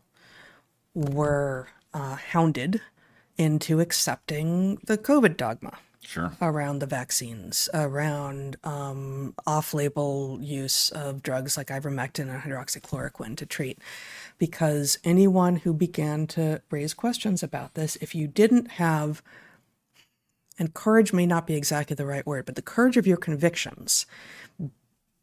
[0.95, 2.81] were uh, hounded
[3.37, 5.77] into accepting the COVID dogma.
[6.05, 6.33] Sure.
[6.41, 13.79] around the vaccines, around um, off-label use of drugs like ivermectin and hydroxychloroquine to treat,
[14.37, 19.23] because anyone who began to raise questions about this, if you didn't have,
[20.59, 24.05] and courage may not be exactly the right word, but the courage of your convictions,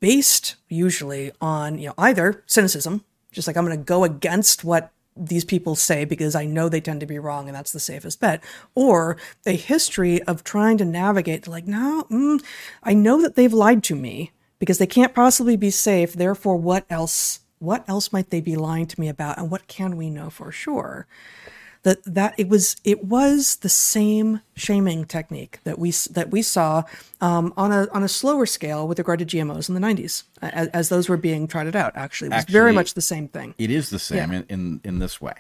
[0.01, 4.91] based usually on you know either cynicism, just like I'm going to go against what
[5.21, 8.21] these people say because I know they tend to be wrong and that's the safest
[8.21, 8.43] bet,
[8.75, 9.17] or
[9.47, 12.43] a history of trying to navigate like, no, mm,
[12.83, 16.15] I know that they've lied to me because they can't possibly be safe.
[16.15, 17.41] Therefore, what else?
[17.59, 20.51] What else might they be lying to me about, and what can we know for
[20.51, 21.07] sure?
[21.83, 26.83] That that it was it was the same shaming technique that we that we saw
[27.23, 30.69] um, on a on a slower scale with regard to GMOs in the 90s as,
[30.69, 31.93] as those were being trotted out.
[31.97, 33.55] Actually, it was very much the same thing.
[33.57, 35.35] It is the same in, in in this way.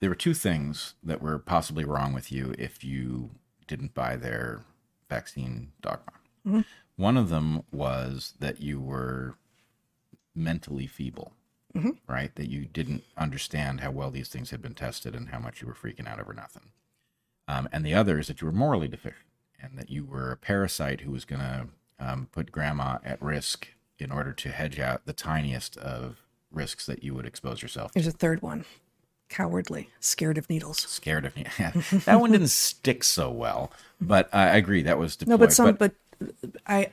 [0.00, 3.30] There were two things that were possibly wrong with you if you
[3.66, 4.62] didn't buy their
[5.08, 6.12] vaccine dogma.
[6.96, 9.34] One of them was that you were
[10.34, 11.32] mentally feeble,
[12.06, 12.34] right?
[12.36, 15.68] That you didn't understand how well these things had been tested and how much you
[15.68, 16.72] were freaking out over nothing.
[17.48, 19.26] Um, and the other is that you were morally deficient
[19.60, 21.68] and that you were a parasite who was going to
[21.98, 23.68] um, put grandma at risk
[23.98, 27.94] in order to hedge out the tiniest of risks that you would expose yourself to.
[27.94, 28.64] There's a third one,
[29.28, 30.78] cowardly, scared of needles.
[30.78, 31.46] Scared of me.
[32.04, 35.32] that one didn't stick so well, but I agree that was deployed.
[35.32, 35.92] No, but some, but,
[36.66, 36.90] I.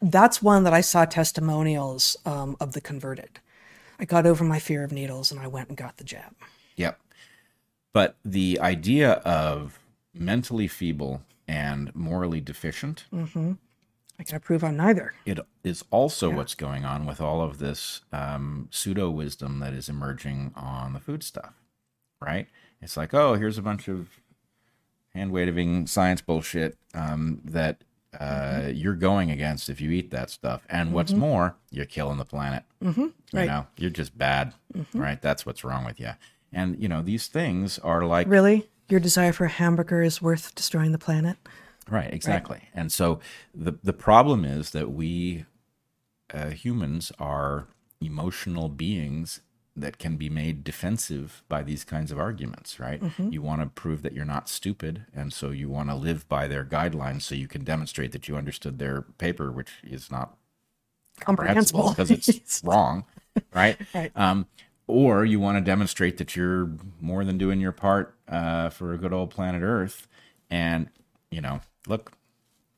[0.00, 3.40] That's one that I saw testimonials um, of the converted.
[3.98, 6.34] I got over my fear of needles and I went and got the jab.
[6.76, 6.98] Yep.
[7.92, 9.78] But the idea of
[10.14, 13.04] mentally feeble and morally deficient,
[14.18, 15.14] I can approve on neither.
[15.24, 19.88] it is also what's going on with all of this um, pseudo wisdom that is
[19.88, 21.54] emerging on the food stuff,
[22.20, 22.46] right?
[22.80, 24.20] It's like, oh, here's a bunch of
[25.14, 27.82] hand waving science bullshit um, that
[28.18, 30.62] uh, you're going against if you eat that stuff.
[30.68, 32.64] And what's more, you're killing the planet.
[32.82, 33.00] Mm-hmm.
[33.00, 33.46] You Right.
[33.46, 34.54] know, you're just bad,
[34.94, 35.20] right?
[35.22, 36.10] That's what's wrong with you.
[36.52, 38.68] And you know, these things are like Really?
[38.88, 41.36] Your desire for a hamburger is worth destroying the planet?
[41.88, 42.68] Right, exactly.
[42.74, 43.20] And so
[43.54, 45.44] the the problem is that we
[46.34, 47.66] uh, humans are
[48.00, 49.40] emotional beings
[49.76, 53.00] that can be made defensive by these kinds of arguments, right?
[53.18, 56.48] You want to prove that you're not stupid, and so you want to live by
[56.48, 60.36] their guidelines so you can demonstrate that you understood their paper, which is not
[61.20, 61.90] Comprehensible.
[61.90, 63.04] because it's wrong,
[63.54, 63.76] right?
[63.94, 64.12] Right.
[64.16, 64.46] Um,
[64.86, 66.68] or you want to demonstrate that you're
[67.00, 70.08] more than doing your part uh, for a good old planet Earth,
[70.50, 70.88] and
[71.30, 72.12] you know, look,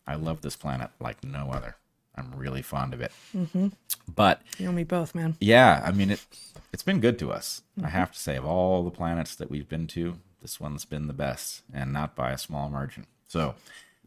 [0.07, 1.77] I love this planet like no other.
[2.17, 3.13] I'm really fond of it.
[3.37, 3.69] Mm-hmm.
[4.15, 5.37] But you and me both, man.
[5.41, 6.25] yeah, I mean it.
[6.73, 7.63] It's been good to us.
[7.79, 7.87] Mm-hmm.
[7.87, 11.07] I have to say, of all the planets that we've been to, this one's been
[11.07, 13.07] the best, and not by a small margin.
[13.29, 13.55] So,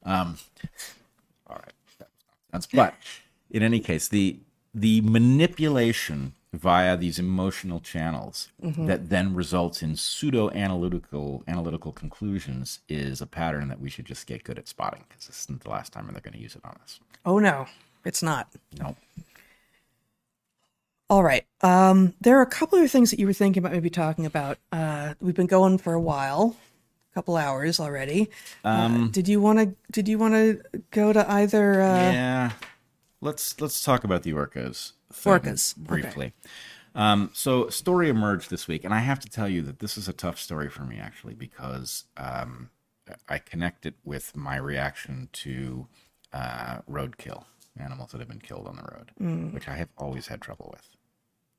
[0.03, 0.37] um,
[1.47, 2.07] all right,
[2.51, 2.93] that's but
[3.49, 4.37] in any case, the
[4.73, 8.85] the manipulation via these emotional channels Mm-hmm.
[8.87, 14.25] that then results in pseudo analytical analytical conclusions is a pattern that we should just
[14.25, 16.63] get good at spotting because this isn't the last time they're going to use it
[16.65, 16.99] on us.
[17.25, 17.67] Oh no,
[18.05, 18.47] it's not.
[18.79, 18.95] No,
[21.09, 21.45] All right.
[21.61, 24.57] Um, there are a couple of things that you were thinking about maybe talking about.
[24.71, 26.55] Uh, we've been going for a while,
[27.11, 28.29] a couple hours already.
[28.63, 29.75] Um, uh, did you want to?
[29.91, 30.61] Did you want to
[30.91, 31.81] go to either?
[31.81, 32.51] Uh, yeah,
[33.21, 34.93] let's let's talk about the orcas.
[35.11, 35.87] Orcas, okay.
[35.87, 36.33] briefly.
[36.95, 40.07] Um, so, story emerged this week, and I have to tell you that this is
[40.07, 42.69] a tough story for me actually because um,
[43.27, 45.87] I connect it with my reaction to
[46.31, 47.43] uh, roadkill,
[47.79, 49.11] animals that have been killed on the road,
[49.53, 50.87] which I have always had trouble with.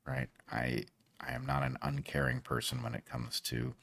[0.05, 0.29] Right?
[0.51, 0.85] I
[1.19, 3.73] I am not an uncaring person when it comes to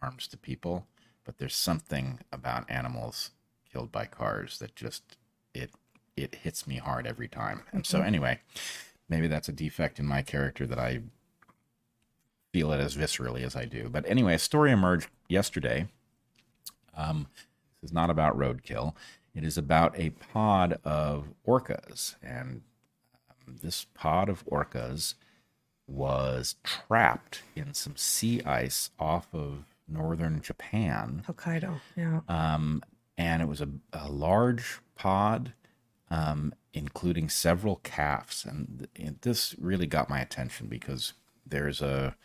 [0.00, 0.86] harms to people,
[1.24, 3.30] but there's something about animals
[3.72, 5.16] killed by cars that just
[5.54, 5.70] it
[6.16, 7.62] it hits me hard every time.
[7.72, 8.40] And so anyway,
[9.08, 11.00] maybe that's a defect in my character that I
[12.52, 13.88] feel it as viscerally as I do.
[13.90, 15.88] But anyway, a story emerged yesterday.
[16.96, 17.26] Um,
[17.82, 18.94] this is not about roadkill.
[19.36, 22.62] It is about a pod of orcas, and
[23.28, 25.14] um, this pod of orcas
[25.86, 31.80] was trapped in some sea ice off of northern Japan Hokkaido.
[31.96, 32.20] Yeah.
[32.28, 32.82] um,
[33.18, 35.52] and it was a, a large pod,
[36.10, 38.44] um, including several calves.
[38.44, 41.12] And, and this really got my attention because
[41.46, 42.16] there's a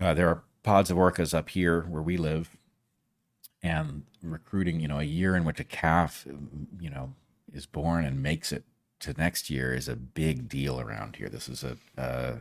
[0.00, 2.56] uh, there are pods of orcas up here where we live,
[3.66, 6.26] and recruiting, you know, a year in which a calf,
[6.80, 7.14] you know,
[7.52, 8.64] is born and makes it
[9.00, 11.28] to next year is a big deal around here.
[11.28, 12.36] This is a, a,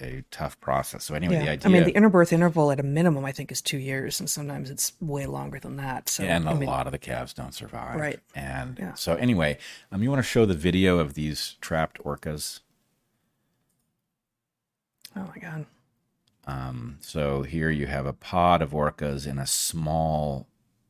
[0.00, 1.04] a tough process.
[1.04, 1.56] So anyway, Yeah.
[1.56, 4.28] the I mean, the interbirth interval at a minimum, I think, is two years, and
[4.28, 6.08] sometimes it's way longer than that.
[6.08, 8.00] So, and a I mean, lot of the calves don't survive.
[8.00, 8.20] Right.
[8.34, 8.94] And Yeah.
[8.94, 9.58] so anyway,
[9.92, 12.60] um, you want to show the video of these trapped orcas.
[15.16, 15.66] oh my god,
[16.46, 20.47] Um, so here you have a pod of orcas in a small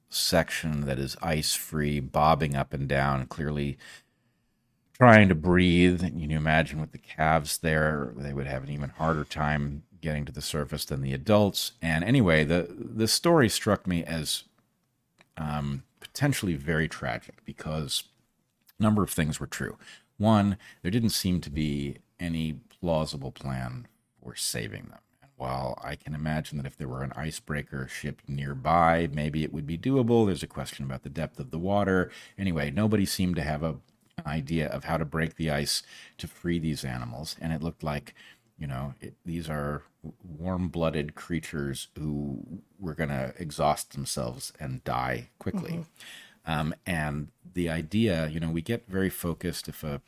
[0.09, 3.79] section that is ice free, bobbing up and down, clearly
[4.95, 6.03] trying to breathe.
[6.03, 9.83] And you can imagine with the calves there, they would have an even harder time
[10.01, 11.73] getting to the surface than the adults.
[11.83, 14.45] And anyway, the the story struck me as
[15.37, 18.05] um, potentially very tragic because
[18.79, 19.77] a number of things were true.
[20.17, 23.87] One, there didn't seem to be any plausible plan
[24.23, 24.99] for saving them.
[25.39, 29.66] While I can imagine that if there were an icebreaker ship nearby, maybe it would
[29.66, 30.27] be doable.
[30.27, 32.10] There's a question about the depth of the water.
[32.36, 33.77] Anyway, nobody seemed to have a,
[34.19, 35.85] an idea of how to break the ice
[36.19, 37.36] to free these animals.
[37.40, 38.15] And it looked like,
[38.59, 39.82] you know, it, these are
[40.24, 45.85] warm blooded creatures who were going to exhaust themselves and die quickly.
[46.44, 50.01] Um, and the idea, you know, we get very focused if a,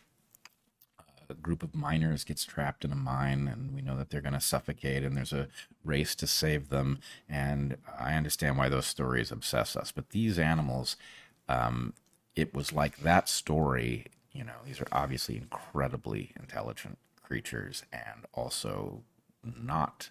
[1.31, 4.35] a group of miners gets trapped in a mine and we know that they're going
[4.35, 5.49] to suffocate and there's a
[5.85, 6.99] race to save them.
[7.29, 9.93] And I understand why those stories obsess us.
[9.93, 10.97] But these animals,
[11.49, 11.95] um,
[12.35, 19.03] it was like that story, you know, these are obviously incredibly intelligent creatures and also
[19.45, 20.11] not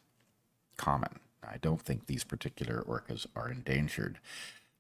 [0.78, 1.20] common.
[1.44, 4.20] I don't think these particular orcas are endangered.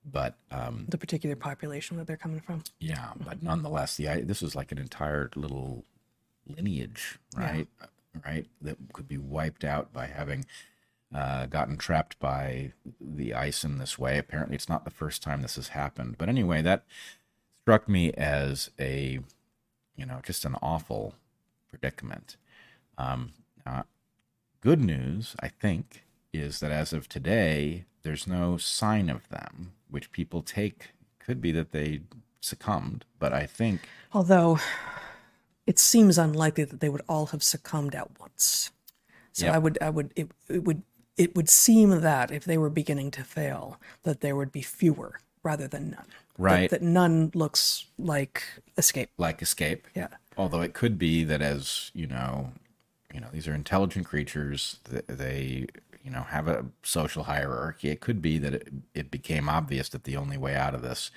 [0.05, 2.63] But um, the particular population that they're coming from.
[2.79, 5.83] yeah, but nonetheless, the this is like an entire little
[6.49, 7.67] lineage, right?
[8.25, 10.45] Right, that could be wiped out by having
[11.13, 14.17] uh, gotten trapped by the ice in this way.
[14.17, 16.15] Apparently, it's not the first time this has happened.
[16.17, 16.83] But anyway, that
[17.61, 19.19] struck me as a,
[19.95, 21.13] you know, just an awful
[21.69, 22.35] predicament.
[22.97, 23.33] Um,
[23.65, 23.85] now,
[24.61, 26.03] good news, I think,
[26.33, 30.89] is that as of today, there's no sign of them, which people take
[31.19, 32.01] could be that they
[32.41, 33.81] succumbed, but I think
[34.13, 34.59] Although
[35.71, 38.71] it seems unlikely that they would all have succumbed at once.
[39.33, 39.55] So Yep.
[39.55, 40.81] I would, I would, it, it would,
[41.15, 43.63] it would seem that if they were beginning to fail,
[44.03, 45.11] that there would be fewer
[45.43, 46.05] rather than none.
[46.09, 46.15] That-
[46.49, 46.69] Right.
[46.69, 48.43] That, none looks like
[48.77, 49.09] escape.
[49.17, 49.85] like escape.
[49.93, 50.07] Yeah.
[50.37, 52.53] Although it could be that as you know,
[53.13, 54.79] you know, these are intelligent creatures.
[54.89, 55.67] th- They,
[56.01, 57.89] you know, have a social hierarchy.
[57.89, 61.11] It could be that it, it became obvious that the only way out of this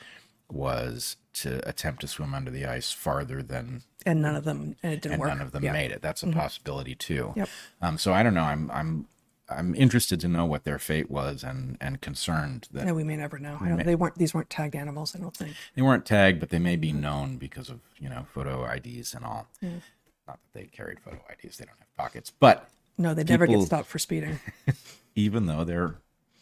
[0.52, 4.92] was to attempt to swim under the ice farther than And none of them, and
[4.92, 5.28] it didn't and work.
[5.30, 5.70] none of them Yeah.
[5.70, 5.78] Mm-hmm.
[5.78, 6.02] made it.
[6.02, 7.32] That's a possibility too.
[7.36, 7.48] Yep.
[7.80, 8.44] Um, so I don't know.
[8.44, 9.08] I'm I'm
[9.48, 13.16] I'm interested to know what their fate was, and and concerned that No, we may
[13.16, 13.58] never know.
[13.60, 15.14] I don't, they weren't; these weren't tagged animals.
[15.14, 15.54] I don't think.
[15.74, 19.24] they weren't tagged, but they may be known because of you know photo IDs and
[19.24, 19.48] all.
[19.62, 19.80] Not
[20.26, 22.30] that they carried photo IDs; they don't have pockets.
[22.30, 22.68] But
[22.98, 24.38] No, they never get stopped for speeding.
[25.14, 25.96] even though they're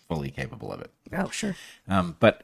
[0.08, 1.56] fully capable of it, Oh, sure.
[1.88, 2.42] um, but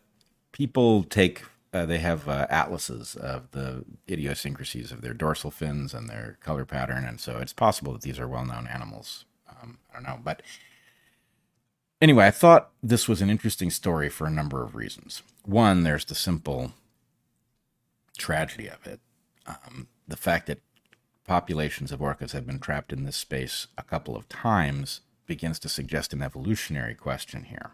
[0.52, 1.42] people take
[1.76, 6.64] uh, they have uh, atlases of the idiosyncrasies of their dorsal fins and their color
[6.64, 9.24] pattern, and so it's possible that these are well-known animals.
[9.48, 10.42] Um, I don't know, but
[12.00, 15.22] anyway, I thought this was an interesting story for a number of reasons.
[15.44, 16.72] One, there's the simple
[18.16, 19.00] tragedy of it,
[19.46, 20.60] um, the fact that
[21.26, 25.68] populations of orcas have been trapped in this space a couple of times begins to
[25.68, 27.72] suggest an evolutionary question here.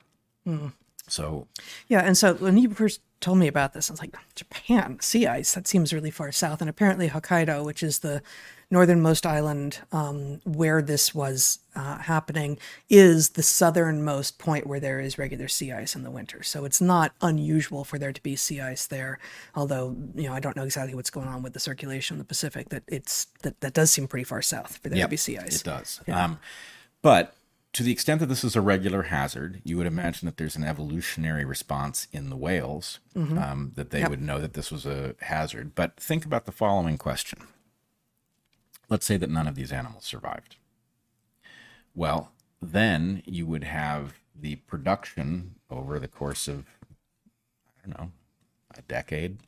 [1.12, 1.46] So
[1.88, 5.26] Yeah, and so when you first told me about this, I was like, Japan, sea
[5.26, 6.60] ice, that seems really far south.
[6.60, 8.22] And apparently Hokkaido, which is the
[8.70, 12.58] northernmost island um, where this was uh, happening,
[12.88, 16.42] is the southernmost point where there is regular sea ice in the winter.
[16.42, 19.18] So it's not unusual for there to be sea ice there.
[19.54, 22.24] Although, you know, I don't know exactly what's going on with the circulation in the
[22.24, 25.16] Pacific, that it's that, that does seem pretty far south for there Yep, to be
[25.18, 25.60] sea ice.
[25.60, 26.00] It does.
[26.08, 26.38] Um,
[27.02, 27.36] but
[27.72, 30.64] to the extent that this is a regular hazard, you would imagine that there's an
[30.64, 33.00] evolutionary response in the whales
[33.38, 35.74] um, that they would know that this was a hazard.
[35.74, 37.46] But think about the following question.
[38.88, 40.56] Let's say that none of these animals survived.
[41.94, 46.66] Well, then you would have the production over the course of,
[47.82, 48.12] I don't know,
[48.76, 49.38] a decade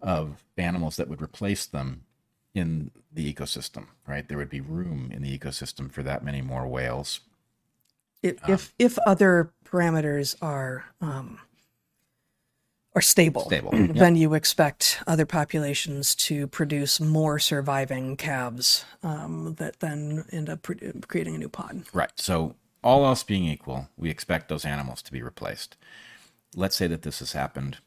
[0.00, 2.02] of animals that would replace them
[2.54, 4.28] in the ecosystem, right?
[4.28, 7.20] There would be room in the ecosystem for that many more whales.
[8.22, 11.38] If if, if other parameters are um,
[12.94, 19.80] are stable, Stable, then you expect other populations to produce more surviving calves um, that
[19.80, 20.76] then end up pro-
[21.08, 21.84] creating a new pod.
[21.92, 22.10] Right.
[22.16, 22.54] So,
[22.84, 25.76] all else being equal, we expect those animals to be replaced.
[26.54, 27.78] Let's say that this has happened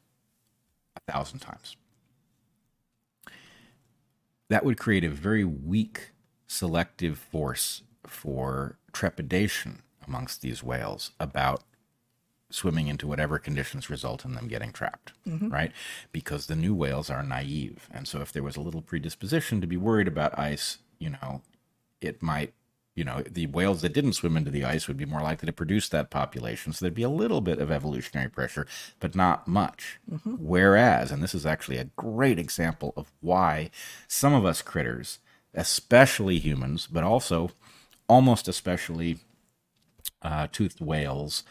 [0.95, 1.75] a thousand times.
[4.49, 6.11] That would create a very weak
[6.47, 11.63] selective force for trepidation amongst these whales about
[12.49, 15.49] swimming into whatever conditions result in them getting trapped, mm-hmm.
[15.49, 15.71] right?
[16.11, 17.89] Because the new whales are naive.
[17.91, 21.41] And so if there was a little predisposition to be worried about ice, you know,
[22.01, 22.53] it might,
[22.95, 25.53] you know, the whales that didn't swim into the ice would be more likely to
[25.53, 26.71] produce that population.
[26.71, 28.67] So there'd be a little bit of evolutionary pressure,
[28.99, 29.99] but not much.
[30.09, 30.35] Mm-hmm.
[30.39, 33.69] Whereas, and this is actually a great example of why
[34.07, 35.19] some of us critters,
[35.53, 37.51] especially humans, but also
[38.07, 39.17] almost especially
[40.25, 41.43] uh, toothed whales,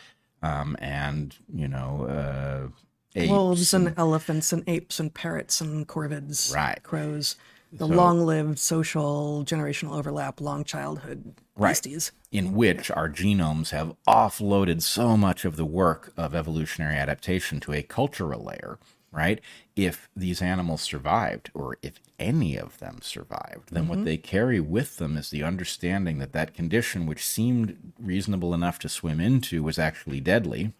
[0.42, 2.68] um, and you know, uh,
[3.16, 6.82] Wolves and elephants and apes and parrots and corvids, Right.
[6.82, 7.36] crows,
[7.72, 11.70] the long-lived social generational overlap, long childhood Right.
[11.70, 12.10] beasties.
[12.32, 17.72] in which our genomes have offloaded so much of the work of evolutionary adaptation to
[17.72, 18.80] a cultural layer,
[19.15, 19.41] right?
[19.77, 24.97] If these animals survived, or if any of them survived, then what they carry with
[24.97, 29.78] them is the understanding that that condition, which seemed reasonable enough to swim into, was
[29.78, 30.73] actually deadly.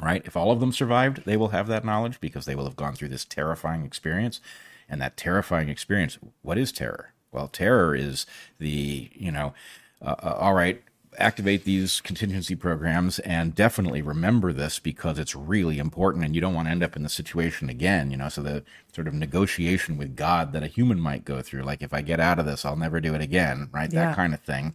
[0.00, 0.22] Right?
[0.26, 2.94] If all of them survived, they will have that knowledge because they will have gone
[2.94, 4.40] through this terrifying experience.
[4.88, 7.12] And that terrifying experience, what is terror?
[7.32, 8.26] Well, terror is
[8.58, 9.54] the, you know,
[10.02, 10.82] uh, uh, all right,
[11.18, 16.54] activate these contingency programs and definitely remember this because it's really important and you don't
[16.54, 18.28] want to end up in the situation again, you know.
[18.28, 21.92] So, the sort of negotiation with God that a human might go through, like, if
[21.94, 23.92] I get out of this, I'll never do it again, right?
[23.92, 24.06] Yeah.
[24.06, 24.74] That kind of thing.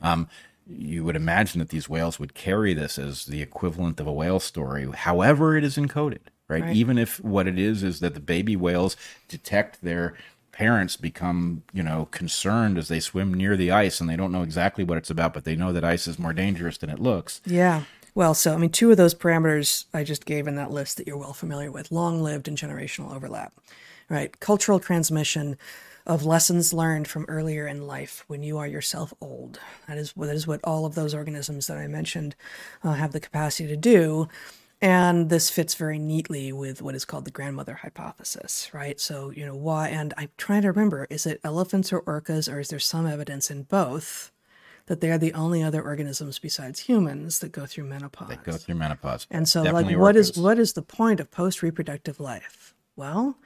[0.00, 0.28] Um,
[0.68, 4.40] you would imagine that these whales would carry this as the equivalent of a whale
[4.40, 6.62] story, however it is encoded, right?
[6.62, 6.76] Right.
[6.76, 8.96] Even if what it is is that the baby whales
[9.28, 10.14] detect their
[10.52, 14.42] parents become, you know, concerned as they swim near the ice and they don't know
[14.42, 17.40] exactly what it's about, but they know that ice is more dangerous than it looks.
[17.44, 17.84] Yeah.
[18.14, 21.06] Well, so I mean, two of those parameters I just gave in that list that
[21.06, 23.54] you're well familiar with: long-lived and generational overlap.
[24.10, 24.38] Right.
[24.38, 25.56] Cultural transmission
[26.06, 29.60] of lessons learned from earlier in life when you are yourself old.
[29.88, 32.34] That is that is what all of those organisms that I mentioned
[32.84, 34.28] uh, have the capacity to do.
[34.82, 38.98] And this fits very neatly with what is called the grandmother hypothesis, right?
[38.98, 42.58] So, you know, why, and I'm trying to remember, is it elephants or orcas, or
[42.58, 44.32] is there some evidence in both
[44.86, 48.30] that they are the only other organisms besides humans that go through menopause?
[48.30, 49.28] They go through menopause.
[49.30, 50.42] And so, Definitely like, what is orcas.
[50.42, 52.74] what is the point of post reproductive life?
[52.96, 53.38] Well,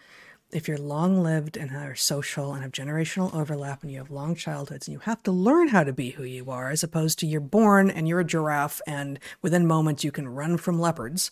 [0.53, 4.35] if you're long lived and are social and have generational overlap and you have long
[4.35, 7.27] childhoods and you have to learn how to be who you are, as opposed to
[7.27, 11.31] you're born and you're a giraffe and within moments you can run from leopards.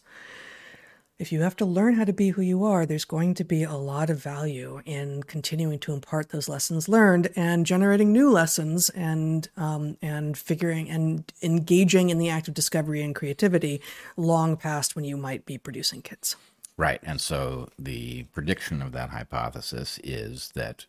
[1.16, 3.62] If you have to learn how to be who you are, there's going to be
[3.62, 8.91] a lot of value in continuing to impart those lessons learned and generating new lessons
[8.91, 13.81] and um, and figuring and engaging in the act of discovery and creativity
[14.16, 16.35] long past when you might be producing kids.
[16.77, 17.01] Right.
[17.03, 20.87] And so the prediction of that hypothesis is that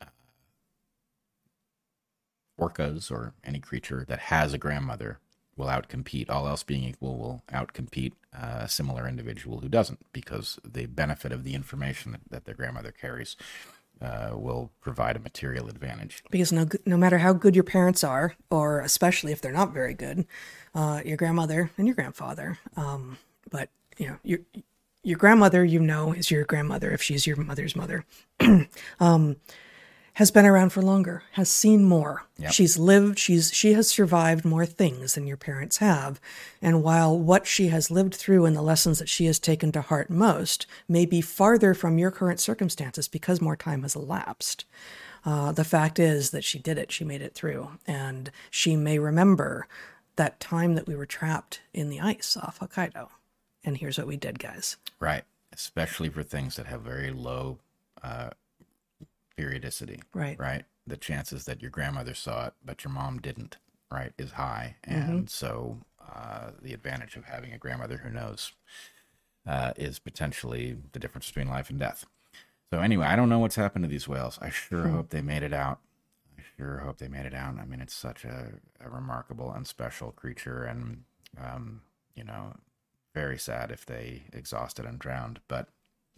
[0.00, 0.06] uh,
[2.58, 5.18] orcas or any creature that has a grandmother
[5.56, 10.58] will outcompete, all else being equal, will outcompete uh, a similar individual who doesn't because
[10.64, 13.36] the benefit of the information that, that their grandmother carries
[14.00, 16.22] uh, will provide a material advantage.
[16.30, 19.94] because no no matter how good your parents are, or especially if they're not very
[19.94, 20.24] good,
[20.74, 23.18] uh, your grandmother and your grandfather, um,
[23.50, 24.38] but you know your
[25.08, 28.04] your grandmother, you know, is your grandmother if she's your mother's mother,
[29.00, 29.36] um,
[30.14, 32.26] has been around for longer, has seen more.
[32.50, 33.18] She's lived.
[33.18, 36.20] She's she has survived more things than your parents have,
[36.60, 39.80] and while what she has lived through and the lessons that she has taken to
[39.80, 44.64] heart most may be farther from your current circumstances because more time has elapsed.
[45.24, 46.92] Uh, the fact is that she did it.
[46.92, 47.70] She made it through.
[47.86, 49.66] And she may remember
[50.16, 53.08] that time that we were trapped in the ice off Hokkaido.
[53.68, 54.78] And here's what we did, guys.
[54.98, 55.24] Right.
[55.52, 57.58] Especially for things that have very low
[58.02, 58.30] uh,
[59.36, 60.00] periodicity.
[60.14, 60.40] Right.
[60.40, 60.64] Right.
[60.86, 63.58] The chances that your grandmother saw it, but your mom didn't,
[63.92, 64.76] right, is high.
[64.84, 68.52] And so uh, the advantage of having a grandmother who knows
[69.46, 72.06] uh, is potentially the difference between life and death.
[72.72, 74.38] So anyway, I don't know what's happened to these whales.
[74.40, 75.80] I sure hope they made it out.
[76.38, 77.58] I sure hope they made it out.
[77.60, 81.02] I mean, it's such a, a remarkable and special creature, and
[81.38, 81.82] um,
[82.14, 82.54] you know,
[83.18, 85.40] very sad if they exhausted and drowned.
[85.48, 85.68] But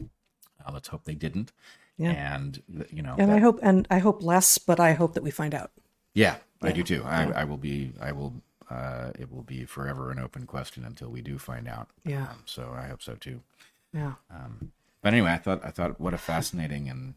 [0.00, 1.52] uh, let's hope they didn't.
[1.96, 2.10] Yeah.
[2.34, 5.22] And you know, And that- I hope, and I hope less, but I hope that
[5.22, 5.70] we find out.
[6.14, 7.02] yeah, I do too.
[7.04, 7.92] I, I will be.
[8.00, 8.32] I will.
[8.70, 11.88] Uh, it will be forever an open question until we do find out.
[12.04, 12.28] Yeah.
[12.30, 13.40] Um, so I hope so too.
[13.92, 14.14] Yeah.
[14.30, 14.70] Um,
[15.02, 15.60] but anyway, I thought.
[15.64, 17.14] I thought what a fascinating and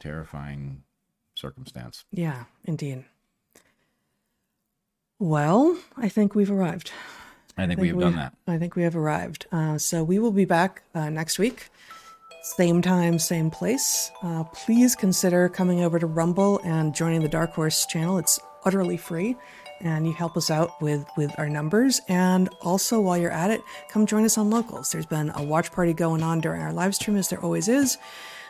[0.00, 0.82] terrifying
[1.34, 2.04] circumstance.
[2.10, 3.04] Yeah, indeed.
[5.18, 6.90] Well, I think we've arrived.
[7.58, 8.32] I think we have done that.
[8.46, 9.46] I think we have arrived.
[9.52, 11.68] Uh, so we will be back uh, next week.
[12.42, 14.10] Same time, same place.
[14.22, 18.16] Uh, please consider coming over to Rumble and joining the Dark Horse channel.
[18.16, 19.36] It's utterly free
[19.80, 23.60] and you help us out with with our numbers and also while you're at it
[23.88, 26.94] come join us on locals there's been a watch party going on during our live
[26.94, 27.96] stream as there always is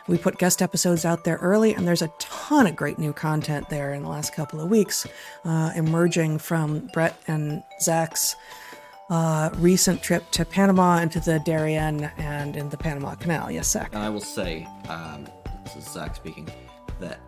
[0.07, 3.69] we put guest episodes out there early and there's a ton of great new content
[3.69, 5.05] there in the last couple of weeks
[5.45, 8.35] uh, emerging from bret and zach's
[9.09, 13.71] uh, recent trip to panama and to the darien and in the panama canal yes
[13.71, 15.27] zach And I will say, um,
[15.63, 16.47] this is Zach speaking,
[16.99, 17.19] that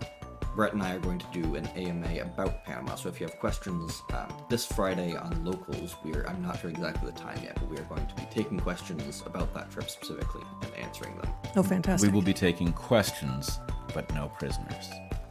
[0.56, 2.96] Bret and I are going to do an AMA about Panama.
[2.96, 7.10] So if you have questions um, this Friday on locals, we're I'm not sure exactly
[7.10, 10.44] the time yet, but we are going to be taking questions about that trip specifically
[10.64, 11.32] and answering them.
[11.56, 12.10] oh fantastic!
[12.10, 13.60] We will be taking questions,
[13.94, 14.90] but no prisoners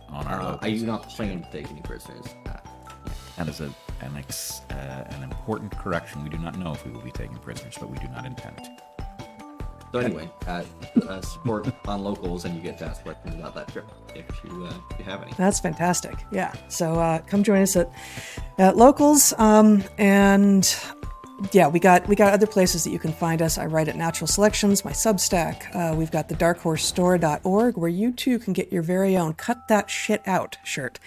[0.09, 2.25] on our Uh, local I do not plan to take any prisoners.
[2.47, 2.57] Uh,
[3.41, 6.23] That is a, an, ex, uh, an important correction.
[6.23, 8.59] We do not know if we will be taking prisoners, but we do not intend
[8.59, 8.77] to.
[9.93, 10.63] so anyway, uh,
[11.09, 14.67] uh, support on locals, and you get to ask questions about that trip if you
[14.67, 15.33] uh, if you have any.
[15.39, 16.17] That's fantastic.
[16.31, 16.53] Yeah.
[16.69, 17.91] So uh, come join us at,
[18.59, 19.33] at locals.
[19.39, 20.77] Um, and
[21.53, 23.57] yeah, we got we got other places that you can find us.
[23.57, 25.75] I write at Natural Selections, my Substack.
[25.75, 29.89] Uh, we've got the darkhorsestore.org where you too can get your very own cut that
[29.89, 30.99] shit out shirt.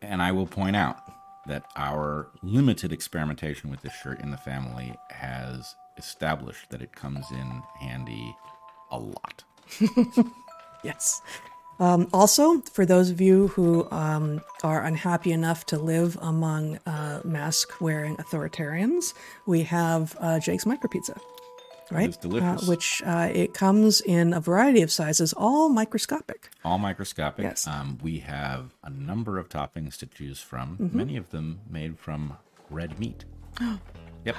[0.00, 1.11] And I will point out
[1.46, 7.30] that our limited experimentation with this shirt in the family has established that it comes
[7.30, 8.34] in handy
[8.90, 9.44] a lot.
[10.82, 11.22] Yes.
[11.80, 17.20] Um, also, for those of you who um, are unhappy enough to live among uh,
[17.24, 19.14] mask wearing authoritarians,
[19.46, 21.18] we have uh, Jake's Micro Pizza.
[21.94, 22.08] Right?
[22.10, 22.62] is delicious.
[22.62, 26.50] Uh, which uh, it comes in a variety of sizes, all microscopic.
[26.64, 27.44] All microscopic.
[27.44, 27.66] Yes.
[27.66, 30.96] Um, we have a number of toppings to choose from, Mm-hmm.
[30.96, 32.36] many of them made from
[32.70, 33.24] red meat.
[34.24, 34.36] yep.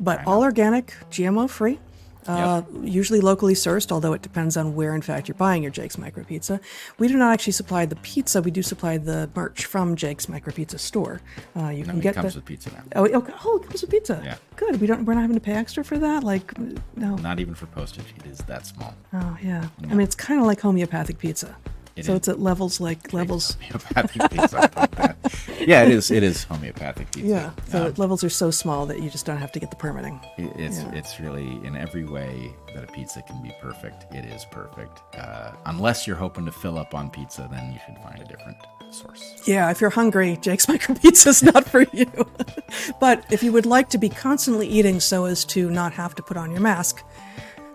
[0.00, 1.78] But all organic, GMO free,
[2.26, 5.98] uh, usually locally sourced, although it depends on where, in fact, you're buying your Jake's
[5.98, 6.60] Micro Pizza.
[6.98, 10.52] We do not actually supply the pizza, we do supply the merch from Jake's Micro
[10.52, 11.20] Pizza store.
[11.56, 12.38] Uh, you can It get comes the.
[12.38, 12.82] with pizza now.
[12.96, 13.32] Oh, okay.
[13.44, 14.20] oh, it comes with pizza.
[14.24, 14.36] Yeah.
[14.56, 14.80] Good.
[14.80, 15.04] We don't.
[15.04, 16.22] We're not having to pay extra for that.
[16.24, 16.56] Like,
[16.96, 17.16] no.
[17.16, 18.06] Not even for postage.
[18.16, 18.94] It is that small.
[19.12, 19.68] Oh, yeah.
[19.84, 21.56] I mean, it's kind of like homeopathic pizza.
[21.96, 22.18] It so is.
[22.18, 23.56] it's at levels like levels.
[23.60, 24.70] Homeopathic pizza.
[24.76, 25.16] like.
[25.60, 26.10] Yeah, it is.
[26.10, 27.28] It is homeopathic pizza.
[27.28, 27.50] Yeah.
[27.68, 30.20] So Um, levels are so small that you just don't have to get the permitting.
[30.38, 30.90] it's yeah.
[30.92, 34.12] it's really in every way that a pizza can be perfect.
[34.12, 35.00] It is perfect.
[35.16, 38.56] Uh, unless you're hoping to fill up on pizza, then you should find a different
[38.90, 39.40] source.
[39.46, 42.10] Yeah, if you're hungry, Jake's Micro Pizza is not for you.
[43.00, 46.22] but if you would like to be constantly eating so as to not have to
[46.22, 47.04] put on your mask,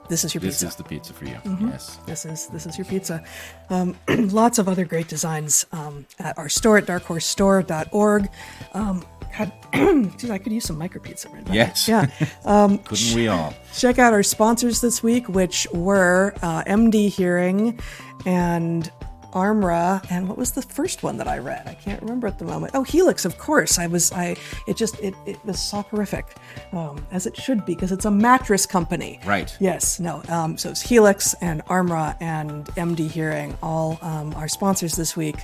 [0.09, 0.65] this is your This pizza.
[0.65, 1.35] This is the pizza for you.
[1.35, 1.69] Mm-hmm.
[1.69, 1.97] Yes.
[2.05, 3.23] This is this is your pizza.
[3.69, 8.29] Um, lots of other great designs um, at our store at darkhorsestore.org.
[8.73, 9.05] Um,
[9.37, 9.51] God,
[10.17, 11.53] geez, I could use some micro pizza right now.
[11.53, 11.87] Yes.
[11.87, 12.05] Yeah.
[12.85, 13.53] Couldn't we all?
[13.75, 17.79] Check out our sponsors this week, which were uh, MD Hearing
[18.25, 18.91] and
[19.37, 21.67] Armra, and what was the first one that I read?
[21.67, 22.71] I can't remember at the moment.
[22.73, 23.77] Oh, Helix, of course.
[23.77, 24.35] I was, I,
[24.67, 26.25] it just, it, it was soporific,
[26.73, 29.19] um, as it should be, because it's a mattress company.
[29.25, 29.55] Right.
[29.59, 30.23] Yes, no.
[30.27, 35.37] Um, so it's Helix and Armra and MD Hearing, all um, our sponsors this week.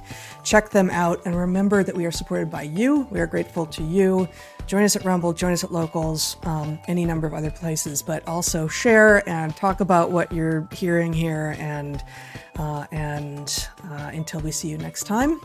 [0.43, 3.07] Check them out and remember that we are supported by you.
[3.11, 4.27] We are grateful to you.
[4.65, 8.27] Join us at Rumble, join us at Locals, um, any number of other places, but
[8.27, 11.55] also share and talk about what you're hearing here.
[11.59, 12.03] And
[12.57, 15.41] uh, and uh, until we see you next time,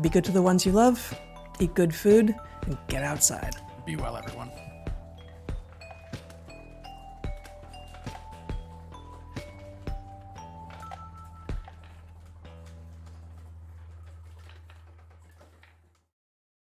[0.00, 1.18] be good to the ones you love,
[1.58, 2.34] eat good food,
[2.66, 3.56] and get outside.
[3.84, 4.50] Be well, everyone.